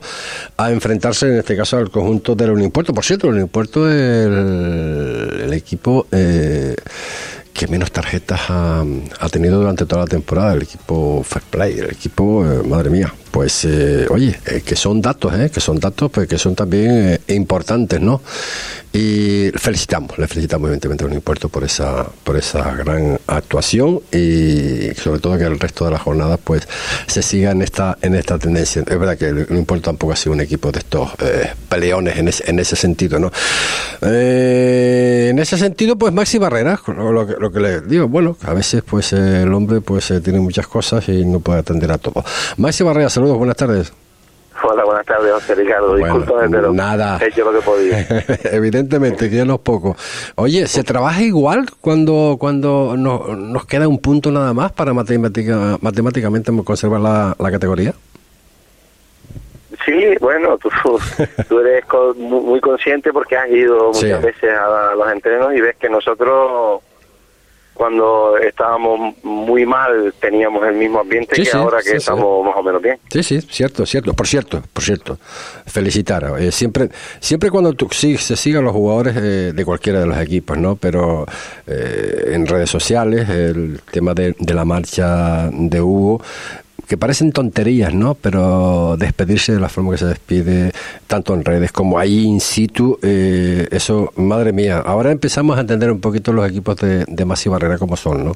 a 0.57 0.71
enfrentarse 0.71 1.27
en 1.27 1.37
este 1.37 1.55
caso 1.55 1.77
al 1.77 1.91
conjunto 1.91 2.33
del 2.33 2.49
Unimpuerto. 2.49 2.95
Por 2.95 3.05
cierto, 3.05 3.27
el 3.27 3.35
Unimpuerto 3.35 3.87
es 3.87 4.25
el, 4.25 5.41
el 5.43 5.53
equipo... 5.53 6.07
Eh, 6.11 6.75
que 7.59 7.67
menos 7.67 7.91
tarjetas 7.91 8.39
ha, 8.47 8.85
tenido 9.29 9.59
durante 9.59 9.85
toda 9.85 10.03
la 10.03 10.07
temporada 10.07 10.53
el 10.53 10.61
equipo 10.61 11.21
Fair 11.25 11.43
Play, 11.43 11.79
el 11.79 11.91
equipo, 11.91 12.45
eh, 12.45 12.63
madre 12.65 12.89
mía, 12.89 13.13
pues 13.31 13.65
eh, 13.65 14.07
oye, 14.09 14.39
eh, 14.45 14.61
que 14.65 14.75
son 14.75 15.01
datos, 15.01 15.33
que 15.51 15.59
son 15.59 15.79
datos 15.79 16.11
pues, 16.11 16.27
que 16.27 16.37
son 16.37 16.55
también 16.55 17.19
importantes, 17.27 18.01
¿no? 18.01 18.21
Y 18.91 19.51
felicitamos, 19.53 20.17
le 20.17 20.27
felicitamos 20.27 20.67
evidentemente 20.67 21.03
a 21.03 21.07
un 21.07 21.13
impuesto 21.13 21.47
por 21.47 21.63
esa, 21.63 22.07
por 22.23 22.35
esa 22.35 22.73
gran 22.73 23.19
actuación 23.27 24.01
y 24.11 24.95
sobre 24.95 25.19
todo 25.19 25.37
que 25.37 25.43
el 25.43 25.59
resto 25.59 25.85
de 25.85 25.91
la 25.91 25.99
jornada 25.99 26.37
pues 26.37 26.67
se 27.05 27.21
siga 27.21 27.51
en 27.51 27.61
esta, 27.61 27.99
en 28.01 28.15
esta 28.15 28.39
tendencia. 28.39 28.81
Es 28.81 28.99
verdad 28.99 29.15
que 29.15 29.27
el 29.27 29.45
impuesto 29.51 29.91
tampoco 29.91 30.13
ha 30.13 30.15
sido 30.15 30.33
un 30.33 30.41
equipo 30.41 30.71
de 30.71 30.79
estos 30.79 31.11
eh, 31.19 31.51
peleones 31.69 32.17
en 32.17 32.29
ese, 32.29 32.49
en 32.49 32.57
ese 32.57 32.75
sentido, 32.75 33.19
¿no? 33.19 33.31
Eh, 34.01 35.27
en 35.29 35.37
ese 35.37 35.59
sentido, 35.59 35.95
pues 35.95 36.11
Maxi 36.11 36.39
Barrera, 36.39 36.81
lo, 36.87 37.27
que, 37.27 37.35
lo 37.39 37.51
que 37.51 37.59
le 37.59 37.81
digo, 37.81 38.07
bueno, 38.07 38.37
a 38.41 38.55
veces 38.55 38.81
pues 38.81 39.13
el 39.13 39.53
hombre 39.53 39.81
pues 39.81 40.09
eh, 40.09 40.19
tiene 40.19 40.39
muchas 40.39 40.65
cosas 40.65 41.07
y 41.09 41.25
no 41.25 41.41
puede 41.41 41.59
atender 41.59 41.91
a 41.91 41.99
todo. 41.99 42.23
Maxi 42.57 42.83
Barrera, 42.83 43.11
saludos, 43.19 43.37
buenas 43.37 43.57
tardes. 43.57 43.93
Hola, 44.63 44.85
buenas 44.85 45.05
tardes, 45.05 45.33
José 45.33 45.55
Ricardo. 45.55 45.95
Disculpame, 45.95 46.49
pero 46.49 46.71
nada. 46.71 47.17
he 47.21 47.27
hecho 47.27 47.49
lo 47.51 47.59
que 47.59 47.65
podía. 47.65 48.07
Evidentemente, 48.51 49.29
que 49.29 49.35
ya 49.35 49.45
no 49.45 49.55
es 49.55 49.59
poco. 49.59 49.95
Oye, 50.35 50.67
¿se 50.67 50.83
trabaja 50.83 51.21
igual 51.21 51.65
cuando 51.81 52.37
cuando 52.39 52.95
nos 52.97 53.65
queda 53.65 53.87
un 53.87 53.99
punto 53.99 54.31
nada 54.31 54.53
más 54.53 54.71
para 54.71 54.93
matemática, 54.93 55.77
matemáticamente 55.81 56.51
conservar 56.63 57.01
la, 57.01 57.35
la 57.37 57.51
categoría? 57.51 57.93
Sí, 59.85 60.15
bueno, 60.21 60.57
tú, 60.57 60.69
tú 61.49 61.59
eres 61.59 61.83
muy 62.17 62.59
consciente 62.61 63.11
porque 63.11 63.35
has 63.35 63.49
ido 63.49 63.87
muchas 63.87 64.21
veces 64.21 64.53
a 64.53 64.95
los 64.95 65.11
entrenos 65.11 65.53
y 65.55 65.61
ves 65.61 65.75
que 65.77 65.89
nosotros 65.89 66.81
cuando 67.79 68.37
estábamos 68.37 69.15
muy 69.23 69.65
mal 69.65 70.13
teníamos 70.19 70.67
el 70.67 70.75
mismo 70.75 70.99
ambiente 70.99 71.41
que 71.41 71.49
ahora 71.53 71.81
que 71.81 71.95
estamos 71.95 72.45
más 72.45 72.57
o 72.57 72.61
menos 72.61 72.81
bien. 72.81 72.99
Sí, 73.09 73.23
sí, 73.23 73.39
cierto, 73.39 73.85
cierto. 73.85 74.13
Por 74.13 74.27
cierto, 74.27 74.61
por 74.73 74.83
cierto, 74.83 75.17
felicitar. 75.65 76.35
Eh, 76.39 76.51
siempre, 76.51 76.89
siempre 77.21 77.49
cuando 77.49 77.71
tú, 77.71 77.87
sí, 77.91 78.17
se 78.17 78.35
sigan 78.35 78.65
los 78.65 78.73
jugadores 78.73 79.15
eh, 79.15 79.53
de 79.55 79.63
cualquiera 79.63 80.01
de 80.01 80.07
los 80.07 80.17
equipos, 80.17 80.57
¿no? 80.57 80.75
Pero 80.75 81.25
eh, 81.67 82.31
en 82.33 82.47
redes 82.47 82.69
sociales, 82.69 83.29
el 83.29 83.79
tema 83.89 84.13
de, 84.13 84.35
de 84.37 84.53
la 84.53 84.65
marcha 84.65 85.49
de 85.49 85.79
Hugo, 85.79 86.21
que 86.89 86.97
parecen 86.97 87.31
tonterías, 87.31 87.93
¿no? 87.93 88.15
Pero 88.15 88.97
despedirse 88.97 89.53
de 89.53 89.59
la 89.59 89.69
forma 89.69 89.91
que 89.91 89.99
se 89.99 90.07
despide, 90.07 90.71
tanto 91.05 91.35
en 91.35 91.45
redes 91.45 91.71
como 91.71 91.99
ahí 91.99 92.25
in 92.25 92.39
situ, 92.39 92.97
eh, 93.03 93.67
eso, 93.69 94.11
madre 94.15 94.53
mía. 94.53 94.81
Ahora 94.83 95.11
empezamos 95.11 95.55
a 95.57 95.61
entender 95.61 95.91
un 95.91 96.01
poquito 96.01 96.33
los 96.33 96.49
equipos 96.49 96.77
de, 96.77 97.05
de 97.07 97.25
Masi 97.25 97.47
Barrera 97.47 97.77
como 97.77 97.95
son, 97.95 98.25
¿no? 98.25 98.31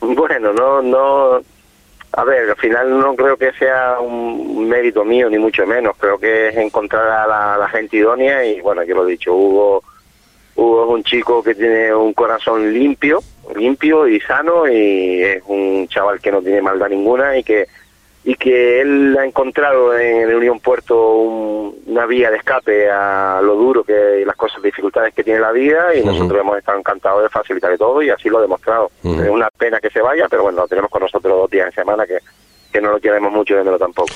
Bueno, 0.00 0.52
no, 0.52 0.82
no. 0.82 1.40
A 2.12 2.24
ver, 2.24 2.50
al 2.50 2.56
final 2.56 2.98
no 2.98 3.14
creo 3.14 3.36
que 3.36 3.52
sea 3.52 4.00
un 4.00 4.68
mérito 4.68 5.04
mío, 5.04 5.30
ni 5.30 5.38
mucho 5.38 5.64
menos. 5.66 5.96
Creo 5.98 6.18
que 6.18 6.48
es 6.48 6.56
encontrar 6.56 7.08
a 7.08 7.58
la, 7.58 7.68
gente 7.68 7.98
idónea 7.98 8.44
y, 8.44 8.60
bueno, 8.60 8.82
yo 8.82 8.96
lo 8.96 9.06
he 9.06 9.12
dicho, 9.12 9.32
Hugo 9.32 9.84
Hugo 10.56 10.84
es 10.84 10.90
un 10.90 11.04
chico 11.04 11.44
que 11.44 11.54
tiene 11.54 11.94
un 11.94 12.12
corazón 12.12 12.72
limpio, 12.72 13.20
limpio 13.54 14.06
y 14.08 14.20
sano 14.20 14.68
y 14.68 15.22
es 15.22 15.42
un 15.46 15.88
chaval 15.88 16.20
que 16.20 16.32
no 16.32 16.42
tiene 16.42 16.62
maldad 16.62 16.88
ninguna 16.88 17.36
y 17.36 17.42
que 17.42 17.66
y 18.24 18.34
que 18.34 18.82
él 18.82 19.16
ha 19.18 19.24
encontrado 19.24 19.96
en 19.96 20.28
el 20.28 20.34
Unión 20.34 20.60
Puerto 20.60 21.12
una 21.16 22.04
vía 22.04 22.30
de 22.30 22.36
escape 22.36 22.90
a 22.90 23.40
lo 23.42 23.54
duro 23.54 23.84
que 23.84 24.22
las 24.26 24.36
cosas 24.36 24.62
dificultades 24.62 25.14
que 25.14 25.24
tiene 25.24 25.40
la 25.40 25.52
vida 25.52 25.94
y 25.94 26.04
nosotros 26.04 26.40
hemos 26.40 26.58
estado 26.58 26.78
encantados 26.78 27.22
de 27.22 27.30
facilitar 27.30 27.78
todo 27.78 28.02
y 28.02 28.10
así 28.10 28.28
lo 28.28 28.38
ha 28.38 28.42
demostrado. 28.42 28.90
Es 29.02 29.30
una 29.30 29.48
pena 29.48 29.80
que 29.80 29.88
se 29.88 30.02
vaya, 30.02 30.26
pero 30.28 30.42
bueno, 30.42 30.58
lo 30.58 30.68
tenemos 30.68 30.90
con 30.90 31.02
nosotros 31.02 31.38
dos 31.38 31.50
días 31.50 31.68
en 31.68 31.72
semana 31.72 32.06
que 32.06 32.18
que 32.72 32.80
no 32.80 32.92
lo 32.92 33.00
queremos 33.00 33.32
mucho 33.32 33.54
y 33.54 33.78
tampoco. 33.78 34.08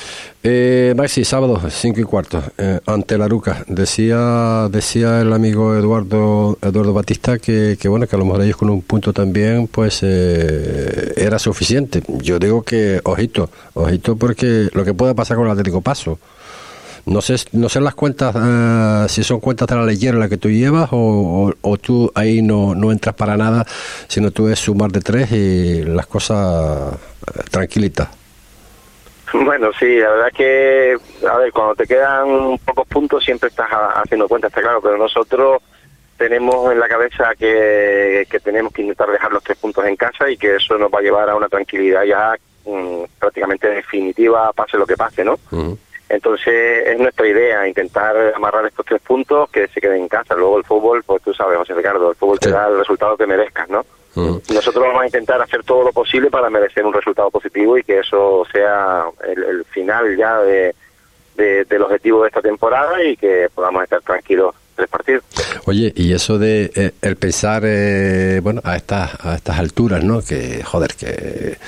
Eh, 0.42 0.92
Maxi, 0.96 1.24
sábado, 1.24 1.61
cinco 1.70 2.00
y 2.00 2.05
cuarto, 2.05 2.42
eh, 2.59 2.80
ante 2.86 3.16
la 3.16 3.28
Ruca. 3.28 3.64
Decía, 3.66 4.68
decía 4.70 5.20
el 5.20 5.32
amigo 5.32 5.74
Eduardo, 5.74 6.59
Eduardo 6.61 6.92
Batista 6.92 7.38
que, 7.38 7.76
que, 7.80 7.88
bueno, 7.88 8.07
que 8.07 8.16
a 8.16 8.18
lo 8.18 8.24
mejor 8.24 8.42
ellos 8.42 8.57
con 8.57 8.70
un 8.70 8.82
punto 8.82 9.12
también, 9.12 9.68
pues 9.68 10.00
eh, 10.03 11.14
era 11.16 11.38
suficiente. 11.38 12.03
Yo 12.09 12.38
digo 12.38 12.62
que, 12.62 13.00
ojito, 13.05 13.48
ojito, 13.74 14.16
porque 14.16 14.68
lo 14.72 14.84
que 14.84 14.94
puede 14.94 15.14
pasar 15.14 15.36
con 15.36 15.46
el 15.46 15.53
Atlético 15.53 15.80
Paso. 15.80 16.18
No 17.05 17.20
sé, 17.20 17.34
no 17.50 17.68
sé 17.68 17.80
las 17.80 17.96
cuentas, 17.96 18.32
eh, 18.38 19.07
si 19.09 19.24
son 19.24 19.40
cuentas 19.40 19.66
de 19.66 19.74
la 19.74 19.84
leyera 19.84 20.18
la 20.18 20.28
que 20.28 20.36
tú 20.36 20.48
llevas 20.48 20.88
o, 20.92 21.53
o, 21.61 21.76
tú 21.76 22.12
ahí 22.14 22.42
no, 22.42 22.76
no 22.76 22.92
entras 22.92 23.16
para 23.16 23.36
nada, 23.36 23.66
sino 24.07 24.30
tú 24.30 24.46
es 24.46 24.61
sumar 24.61 24.92
de 24.92 25.00
tres 25.00 25.32
y 25.32 25.82
las 25.82 26.07
cosas 26.07 26.94
tranquilitas. 27.50 28.22
Bueno, 29.33 29.70
sí, 29.78 29.99
la 29.99 30.11
verdad 30.11 30.33
que, 30.33 30.97
a 31.28 31.37
ver, 31.39 31.53
cuando 31.53 31.74
te 31.74 31.87
quedan 31.87 32.59
pocos 32.59 32.87
puntos 32.87 33.24
siempre 33.24 33.49
estás 33.49 33.68
haciendo 33.70 34.28
cuenta, 34.28 34.49
está 34.49 34.61
claro, 34.61 34.80
pero 34.83 34.99
nosotros 34.99 35.62
tenemos 36.18 36.70
en 36.70 36.78
la 36.78 36.89
cabeza 36.89 37.35
que, 37.39 38.26
que 38.30 38.41
tenemos 38.41 38.72
que 38.72 38.83
intentar 38.83 39.11
dejar 39.11 39.33
los 39.33 39.43
tres 39.43 39.59
puntos 39.59 39.85
en 39.87 39.97
casa 39.97 40.30
y 40.30 40.37
que 40.37 40.57
eso 40.57 40.76
nos 40.76 40.93
va 40.93 40.99
a 40.99 41.03
llevar 41.03 41.30
a 41.30 41.35
una 41.35 41.49
tranquilidad 41.49 42.05
ya 42.05 42.35
mm, 42.66 43.05
prácticamente 43.18 43.68
definitiva, 43.68 44.53
pase 44.53 44.76
lo 44.76 44.87
que 44.87 44.97
pase, 44.97 45.24
¿no? 45.24 45.39
Entonces 46.09 46.89
es 46.89 46.99
nuestra 46.99 47.26
idea 47.26 47.66
intentar 47.66 48.14
amarrar 48.37 48.66
estos 48.66 48.85
tres 48.85 49.01
puntos 49.01 49.49
que 49.49 49.66
se 49.68 49.80
queden 49.80 50.03
en 50.03 50.09
casa. 50.09 50.35
Luego 50.35 50.59
el 50.59 50.64
fútbol, 50.64 51.03
pues 51.05 51.22
tú 51.22 51.33
sabes, 51.33 51.57
José 51.57 51.72
Ricardo, 51.72 52.11
el 52.11 52.16
fútbol 52.16 52.39
te 52.39 52.51
da 52.51 52.68
el 52.68 52.78
resultado 52.78 53.16
que 53.16 53.26
merezcas, 53.26 53.68
¿no? 53.70 53.87
Nosotros 54.14 54.84
vamos 54.84 55.02
a 55.02 55.06
intentar 55.06 55.40
hacer 55.40 55.62
todo 55.64 55.84
lo 55.84 55.92
posible 55.92 56.30
para 56.30 56.50
merecer 56.50 56.84
un 56.84 56.92
resultado 56.92 57.30
positivo 57.30 57.78
y 57.78 57.82
que 57.82 58.00
eso 58.00 58.44
sea 58.52 59.04
el, 59.26 59.64
final 59.64 60.16
ya 60.16 60.38
de, 60.40 60.74
del 61.36 61.82
objetivo 61.82 62.22
de 62.22 62.28
esta 62.28 62.42
temporada 62.42 63.02
y 63.02 63.16
que 63.16 63.48
podamos 63.54 63.82
estar 63.84 64.02
tranquilos 64.02 64.54
tres 64.74 64.88
partidos. 64.88 65.24
Oye, 65.66 65.92
y 65.94 66.12
eso 66.12 66.38
de 66.38 66.70
eh, 66.74 66.92
el 67.02 67.16
pensar, 67.16 67.62
eh, 67.64 68.40
bueno, 68.42 68.60
a 68.64 68.76
estas 68.76 69.24
a 69.24 69.34
estas 69.34 69.58
alturas, 69.58 70.02
¿no? 70.02 70.22
Que 70.22 70.62
joder, 70.62 70.94
que, 70.94 71.58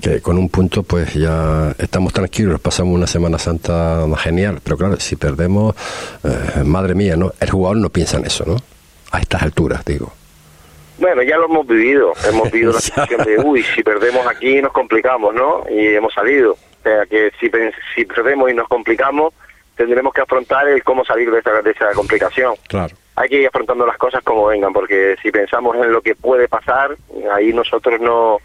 que 0.00 0.20
con 0.20 0.38
un 0.38 0.48
punto 0.48 0.82
pues 0.82 1.14
ya 1.14 1.74
estamos 1.78 2.12
tranquilos, 2.12 2.60
pasamos 2.60 2.94
una 2.94 3.06
Semana 3.06 3.38
Santa 3.38 4.06
genial, 4.18 4.60
pero 4.62 4.76
claro, 4.76 4.98
si 4.98 5.16
perdemos, 5.16 5.74
eh, 6.24 6.62
madre 6.64 6.94
mía, 6.94 7.16
¿no? 7.16 7.32
El 7.40 7.50
jugador 7.50 7.76
no 7.78 7.90
piensa 7.90 8.18
en 8.18 8.26
eso, 8.26 8.44
¿no? 8.46 8.56
A 9.10 9.20
estas 9.20 9.42
alturas, 9.42 9.84
digo. 9.84 10.12
Bueno, 11.02 11.20
ya 11.24 11.36
lo 11.36 11.46
hemos 11.46 11.66
vivido. 11.66 12.12
Hemos 12.28 12.48
vivido 12.52 12.72
la 12.72 12.80
situación 12.80 13.24
de, 13.24 13.36
uy, 13.40 13.64
si 13.64 13.82
perdemos 13.82 14.24
aquí 14.24 14.62
nos 14.62 14.72
complicamos, 14.72 15.34
¿no? 15.34 15.64
Y 15.68 15.88
hemos 15.88 16.14
salido. 16.14 16.52
O 16.52 16.82
sea, 16.84 17.04
que 17.06 17.32
si, 17.40 17.50
si 17.92 18.04
perdemos 18.04 18.48
y 18.48 18.54
nos 18.54 18.68
complicamos, 18.68 19.34
tendremos 19.76 20.14
que 20.14 20.20
afrontar 20.20 20.68
el 20.68 20.84
cómo 20.84 21.04
salir 21.04 21.28
de 21.32 21.40
esa, 21.40 21.60
de 21.60 21.72
esa 21.72 21.92
complicación. 21.92 22.54
Claro. 22.68 22.94
Hay 23.16 23.28
que 23.28 23.40
ir 23.40 23.48
afrontando 23.48 23.84
las 23.84 23.98
cosas 23.98 24.22
como 24.22 24.46
vengan, 24.46 24.72
porque 24.72 25.16
si 25.20 25.32
pensamos 25.32 25.74
en 25.76 25.90
lo 25.90 26.02
que 26.02 26.14
puede 26.14 26.46
pasar, 26.46 26.96
ahí 27.32 27.52
nosotros 27.52 28.00
no, 28.00 28.38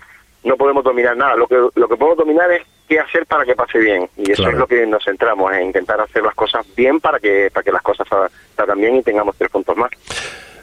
no 0.44 0.58
podemos 0.58 0.84
dominar 0.84 1.16
nada. 1.16 1.36
Lo 1.36 1.46
que, 1.46 1.56
lo 1.76 1.88
que 1.88 1.96
podemos 1.96 2.18
dominar 2.18 2.52
es 2.52 2.64
qué 2.90 3.00
hacer 3.00 3.28
para 3.28 3.46
que 3.46 3.56
pase 3.56 3.78
bien. 3.78 4.10
Y 4.18 4.32
eso 4.32 4.50
es 4.50 4.56
lo 4.56 4.66
que 4.66 4.88
nos 4.88 5.04
centramos, 5.06 5.54
en 5.54 5.68
intentar 5.68 6.02
hacer 6.02 6.24
las 6.24 6.34
cosas 6.34 6.66
bien 6.76 7.00
para 7.00 7.20
que, 7.20 7.52
para 7.54 7.64
que 7.64 7.72
las 7.72 7.84
cosas 7.84 8.08
salgan 8.56 8.80
bien 8.80 8.96
y 8.96 9.04
tengamos 9.04 9.36
tres 9.38 9.52
puntos 9.52 9.78
más. 9.78 9.92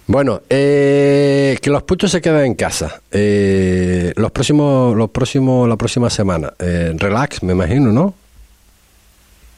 Bueno, 0.06 0.42
eh, 0.50 1.56
que 1.62 1.70
los 1.70 1.82
puntos 1.82 2.10
se 2.10 2.20
queden 2.20 2.44
en 2.44 2.54
casa. 2.54 3.00
Eh, 3.10 4.12
los 4.16 4.30
próximos, 4.30 4.94
los 4.96 5.10
próximos, 5.10 5.68
la 5.68 5.76
próxima 5.76 6.10
semana. 6.10 6.52
Eh, 6.58 6.92
relax, 6.96 7.42
me 7.42 7.52
imagino, 7.54 7.90
¿no? 7.90 8.14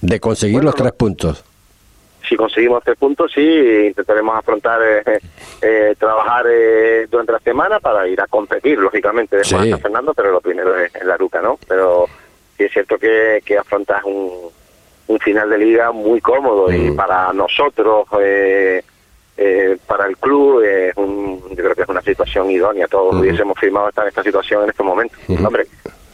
De 0.01 0.21
conseguir 0.21 0.63
los 0.63 0.75
tres 0.75 0.93
puntos. 0.93 1.45
si 2.29 2.37
conseguimos 2.37 2.83
tres 2.85 2.97
puntos, 2.97 3.33
sí, 3.33 3.41
intentaremos 3.41 4.37
afrontar, 4.37 4.81
eh, 4.83 5.21
eh, 5.63 5.95
trabajar 5.99 6.47
eh, 6.49 7.07
durante 7.11 7.33
la 7.33 7.39
semana 7.41 7.81
para 7.81 8.07
ir 8.09 8.21
a 8.21 8.27
competir, 8.27 8.79
lógicamente, 8.79 9.39
de 9.39 9.45
sí. 9.45 9.57
Fernando, 9.81 10.13
pero 10.15 10.33
lo 10.33 10.41
primero 10.41 10.77
es 10.79 10.95
en 10.95 11.09
la 11.09 11.17
ruca, 11.17 11.41
¿no? 11.41 11.59
Pero 11.67 12.07
sí 12.57 12.65
es 12.65 12.73
cierto 12.73 12.99
que, 12.99 13.43
que 13.45 13.59
afrontas 13.59 14.03
un, 14.05 14.51
un 15.09 15.19
final 15.21 15.51
de 15.51 15.59
liga 15.59 15.93
muy 15.93 16.21
cómodo 16.21 16.73
y 16.73 16.91
mm. 16.91 16.97
para 16.97 17.33
nosotros, 17.33 18.07
para 19.87 20.07
el 20.07 20.17
club, 20.17 20.63
es 20.63 20.97
un, 20.97 21.41
yo 21.51 21.57
creo 21.57 21.75
que 21.75 21.83
es 21.83 21.89
una 21.89 22.03
situación 22.03 22.51
idónea. 22.51 22.87
Todos 22.89 23.17
hubiésemos 23.17 23.59
firmado 23.59 23.89
estar 23.89 24.05
en 24.05 24.09
esta 24.09 24.23
situación 24.23 24.65
en 24.65 24.71
este 24.71 24.83
momento. 24.83 25.15
Hombre, 25.45 25.67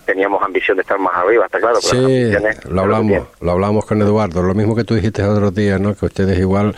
teníamos 0.05 0.43
ambición 0.43 0.77
de 0.77 0.83
estar 0.83 0.99
más 0.99 1.15
arriba, 1.15 1.47
está 1.47 1.59
claro. 1.59 1.81
sí, 1.81 2.33
lo 2.69 2.81
hablamos, 2.81 3.23
lo 3.41 3.53
hablamos 3.53 3.87
con 3.87 4.03
Eduardo, 4.03 4.43
lo 4.43 4.55
mismo 4.55 4.75
que 4.75 4.85
tú 4.85 4.95
dijiste 4.95 5.23
otros 5.23 5.55
días, 5.55 5.81
¿no? 5.81 5.95
Que 5.95 6.07
ustedes 6.07 6.39
igual 6.39 6.75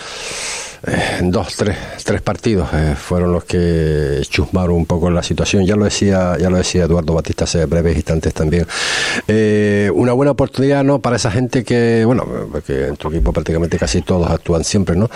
eh, 0.87 1.21
dos, 1.23 1.57
tres, 1.57 1.77
tres 2.05 2.21
partidos 2.23 2.69
eh, 2.73 2.95
fueron 2.97 3.33
los 3.33 3.45
que 3.45 4.21
chusmaron 4.29 4.77
un 4.77 4.87
poco 4.87 5.11
la 5.11 5.23
situación. 5.23 5.65
Ya 5.65 5.77
lo 5.77 5.85
decía, 5.85 6.37
ya 6.39 6.51
lo 6.51 6.57
decía 6.57 6.85
Eduardo 6.85 7.15
Batista 7.15 7.45
hace 7.45 7.65
breves 7.67 7.97
instantes 7.97 8.35
también. 8.35 8.67
Eh, 9.29 9.91
una 9.95 10.13
buena 10.13 10.33
oportunidad, 10.33 10.85
¿no? 10.85 11.01
Para 11.01 11.17
esa 11.17 11.31
gente 11.31 11.65
que, 11.65 12.05
bueno, 12.05 12.27
que 12.67 12.89
en 12.89 12.97
tu 12.97 13.09
equipo 13.09 13.33
prácticamente 13.33 13.79
casi 13.79 14.03
todos 14.03 14.31
actúan 14.31 14.65
siempre, 14.65 14.97
¿no? 14.97 15.09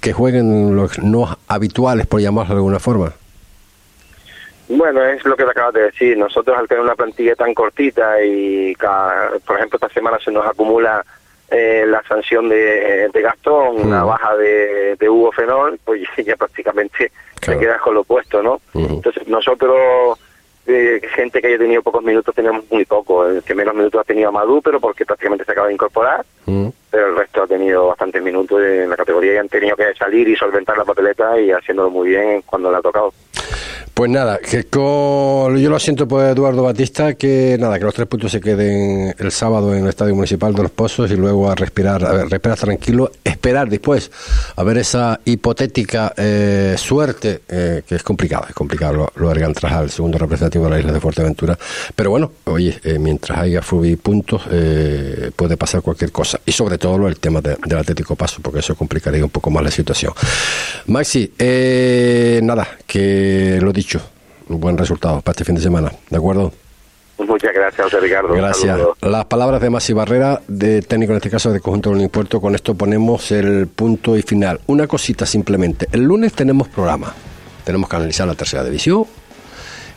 Que 0.00 0.12
jueguen 0.12 0.76
los 0.76 0.98
no 0.98 1.36
habituales, 1.48 2.06
por 2.06 2.20
llamarlo 2.20 2.54
de 2.54 2.58
alguna 2.58 2.78
forma. 2.78 3.12
Bueno, 4.68 5.04
es 5.04 5.24
lo 5.24 5.36
que 5.36 5.44
te 5.44 5.50
acabas 5.50 5.74
de 5.74 5.82
decir. 5.82 6.18
Nosotros 6.18 6.56
al 6.58 6.66
tener 6.66 6.82
una 6.82 6.94
plantilla 6.94 7.34
tan 7.36 7.54
cortita 7.54 8.22
y, 8.22 8.74
por 9.44 9.56
ejemplo, 9.56 9.76
esta 9.76 9.88
semana 9.88 10.18
se 10.24 10.30
nos 10.30 10.46
acumula 10.46 11.04
eh, 11.50 11.84
la 11.86 12.02
sanción 12.02 12.48
de, 12.48 13.08
de 13.12 13.22
Gastón, 13.22 13.90
la 13.90 14.02
baja 14.02 14.36
de, 14.36 14.96
de, 14.96 15.08
Hugo 15.08 15.30
Fenol, 15.30 15.78
pues 15.84 16.02
ya 16.24 16.36
prácticamente 16.36 17.12
se 17.40 17.58
queda 17.58 17.78
con 17.78 17.94
lo 17.94 18.00
opuesto, 18.00 18.42
¿no? 18.42 18.60
Entonces 18.74 19.28
nosotros, 19.28 20.18
eh, 20.66 21.00
gente 21.14 21.40
que 21.40 21.46
haya 21.46 21.58
tenido 21.58 21.82
pocos 21.82 22.02
minutos, 22.02 22.34
tenemos 22.34 22.64
muy 22.70 22.84
poco. 22.84 23.26
El 23.26 23.42
que 23.44 23.54
menos 23.54 23.74
minutos 23.74 24.00
ha 24.00 24.04
tenido 24.04 24.32
Madú, 24.32 24.60
pero 24.60 24.80
porque 24.80 25.06
prácticamente 25.06 25.44
se 25.44 25.52
acaba 25.52 25.68
de 25.68 25.74
incorporar, 25.74 26.26
pero 26.90 27.10
el 27.10 27.16
resto 27.16 27.44
ha 27.44 27.46
tenido 27.46 27.86
bastantes 27.86 28.22
minutos 28.22 28.60
en 28.62 28.90
la 28.90 28.96
categoría 28.96 29.34
y 29.34 29.36
han 29.36 29.48
tenido 29.48 29.76
que 29.76 29.94
salir 29.94 30.28
y 30.28 30.34
solventar 30.34 30.76
la 30.76 30.84
papeleta 30.84 31.38
y 31.38 31.52
haciéndolo 31.52 31.90
muy 31.90 32.08
bien 32.08 32.42
cuando 32.42 32.72
le 32.72 32.78
ha 32.78 32.82
tocado. 32.82 33.12
Pues 33.96 34.10
nada, 34.10 34.38
que 34.38 34.66
yo 34.70 35.48
lo 35.70 35.78
siento 35.78 36.06
por 36.06 36.22
Eduardo 36.22 36.62
Batista, 36.62 37.14
que 37.14 37.56
nada, 37.58 37.78
que 37.78 37.86
los 37.86 37.94
tres 37.94 38.06
puntos 38.06 38.30
se 38.30 38.42
queden 38.42 39.14
el 39.18 39.32
sábado 39.32 39.74
en 39.74 39.84
el 39.84 39.88
Estadio 39.88 40.14
Municipal 40.14 40.54
de 40.54 40.64
Los 40.64 40.70
Pozos 40.70 41.10
y 41.10 41.16
luego 41.16 41.50
a 41.50 41.54
respirar, 41.54 42.04
a 42.04 42.26
respirar 42.26 42.58
tranquilo, 42.58 43.10
esperar 43.24 43.70
después 43.70 44.10
a 44.54 44.62
ver 44.64 44.76
esa 44.76 45.18
hipotética 45.24 46.12
eh, 46.14 46.74
suerte, 46.76 47.40
eh, 47.48 47.84
que 47.88 47.94
es 47.94 48.02
complicado, 48.02 48.44
es 48.46 48.54
complicado 48.54 48.92
lo, 48.92 49.12
lo 49.14 49.32
de 49.32 49.42
el 49.42 49.90
segundo 49.90 50.18
representativo 50.18 50.64
de 50.64 50.70
la 50.72 50.78
isla 50.78 50.92
de 50.92 51.00
Fuerteventura, 51.00 51.58
pero 51.94 52.10
bueno, 52.10 52.32
oye, 52.44 52.78
eh, 52.84 52.98
mientras 52.98 53.38
haya 53.38 53.62
Fubi 53.62 53.96
puntos, 53.96 54.42
puede 55.36 55.56
pasar 55.56 55.80
cualquier 55.80 56.12
cosa, 56.12 56.38
y 56.44 56.52
sobre 56.52 56.76
todo 56.76 57.08
el 57.08 57.18
tema 57.18 57.40
del 57.40 57.78
Atlético 57.78 58.14
Paso, 58.14 58.42
porque 58.42 58.58
eso 58.58 58.74
complicaría 58.74 59.24
un 59.24 59.30
poco 59.30 59.50
más 59.50 59.64
la 59.64 59.70
situación. 59.70 60.12
Maxi, 60.88 61.32
nada, 62.42 62.68
que 62.86 63.58
lo 63.62 63.72
dicho, 63.72 63.85
un 64.48 64.60
buen 64.60 64.76
resultado 64.76 65.20
para 65.20 65.32
este 65.32 65.44
fin 65.44 65.54
de 65.54 65.60
semana, 65.60 65.92
¿de 66.10 66.16
acuerdo? 66.16 66.52
Muchas 67.18 67.54
gracias, 67.54 67.82
José 67.84 68.00
Ricardo. 68.00 68.34
Gracias. 68.34 68.78
Las 69.00 69.24
palabras 69.24 69.60
de 69.60 69.70
Masi 69.70 69.92
Barrera, 69.94 70.42
de 70.48 70.82
técnico 70.82 71.12
en 71.12 71.16
este 71.16 71.30
caso 71.30 71.50
de 71.50 71.60
Conjunto 71.60 71.94
del 71.94 72.10
Puerto, 72.10 72.40
con 72.40 72.54
esto 72.54 72.74
ponemos 72.74 73.32
el 73.32 73.68
punto 73.68 74.16
y 74.16 74.22
final. 74.22 74.60
Una 74.66 74.86
cosita 74.86 75.24
simplemente, 75.24 75.88
el 75.92 76.02
lunes 76.02 76.34
tenemos 76.34 76.68
programa, 76.68 77.14
tenemos 77.64 77.88
que 77.88 77.96
analizar 77.96 78.28
la 78.28 78.34
tercera 78.34 78.64
división 78.64 79.06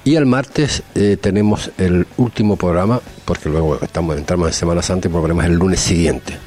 y 0.05 0.15
el 0.15 0.25
martes 0.25 0.81
eh, 0.95 1.17
tenemos 1.19 1.71
el 1.77 2.07
último 2.17 2.55
programa, 2.55 3.01
porque 3.25 3.49
luego 3.49 3.79
estamos 3.81 4.17
entramos 4.17 4.47
en 4.47 4.53
Semana 4.53 4.81
Santa 4.81 5.09
y 5.09 5.11
volveremos 5.11 5.43
el 5.43 5.53
lunes 5.53 5.81
siguiente. 5.81 6.37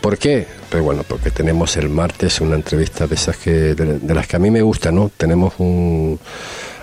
¿Por 0.00 0.18
qué? 0.18 0.46
Pues 0.70 0.82
bueno, 0.82 1.04
porque 1.06 1.30
tenemos 1.30 1.76
el 1.76 1.88
martes 1.88 2.40
una 2.40 2.56
entrevista 2.56 3.06
de 3.06 3.14
esas 3.14 3.36
que 3.36 3.74
de, 3.74 4.14
las 4.14 4.26
que 4.26 4.36
a 4.36 4.38
mí 4.38 4.50
me 4.50 4.62
gusta, 4.62 4.90
¿no? 4.90 5.10
Tenemos 5.16 5.54
un 5.58 6.18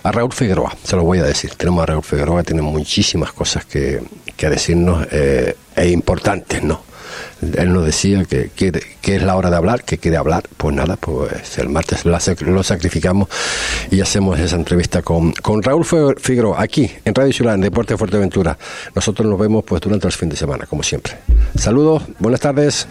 a 0.04 0.12
Raúl 0.12 0.32
Figueroa, 0.32 0.76
se 0.84 0.96
lo 0.96 1.04
voy 1.04 1.20
a 1.20 1.24
decir. 1.24 1.54
Tenemos 1.56 1.84
a 1.84 1.88
Raúl 1.88 2.04
Figueroa 2.04 2.44
tiene 2.44 2.62
muchísimas 2.62 3.32
cosas 3.34 3.66
que, 3.66 4.02
que 4.36 4.50
decirnos 4.50 5.08
eh, 5.12 5.56
e 5.76 5.90
importantes, 5.90 6.64
¿no? 6.64 6.88
Él 7.42 7.72
nos 7.72 7.86
decía 7.86 8.26
que, 8.26 8.50
que, 8.56 9.16
es 9.16 9.22
la 9.22 9.36
hora 9.36 9.50
de 9.50 9.56
hablar, 9.56 9.84
que 9.84 9.98
quiere 9.98 10.18
hablar. 10.18 10.44
Pues 10.58 10.76
nada, 10.76 10.96
pues 10.96 11.58
el 11.60 11.70
martes 11.70 12.04
lo 12.06 12.64
sacrificamos 12.64 13.30
y 13.92 14.02
hacemos 14.02 14.40
esa 14.40 14.56
entrevista 14.56 15.02
con, 15.02 15.34
con 15.34 15.62
Raúl 15.62 15.86
Figueroa 15.86 16.62
aquí 16.62 16.92
en 17.06 17.14
Radio 17.14 17.32
Ciudad, 17.32 17.58
Deporte 17.58 17.94
de 17.94 17.98
Fuerteventura. 17.98 18.58
Nosotros 18.96 19.28
nos 19.28 19.40
vemos 19.40 19.64
pues 19.66 19.82
durante 19.82 20.08
el 20.08 20.14
fin 20.14 20.30
de 20.30 20.36
semana, 20.36 20.66
como 20.66 20.82
siempre. 20.84 21.18
Saludos, 21.56 22.04
buenas 22.20 22.40
tardes. 22.40 22.88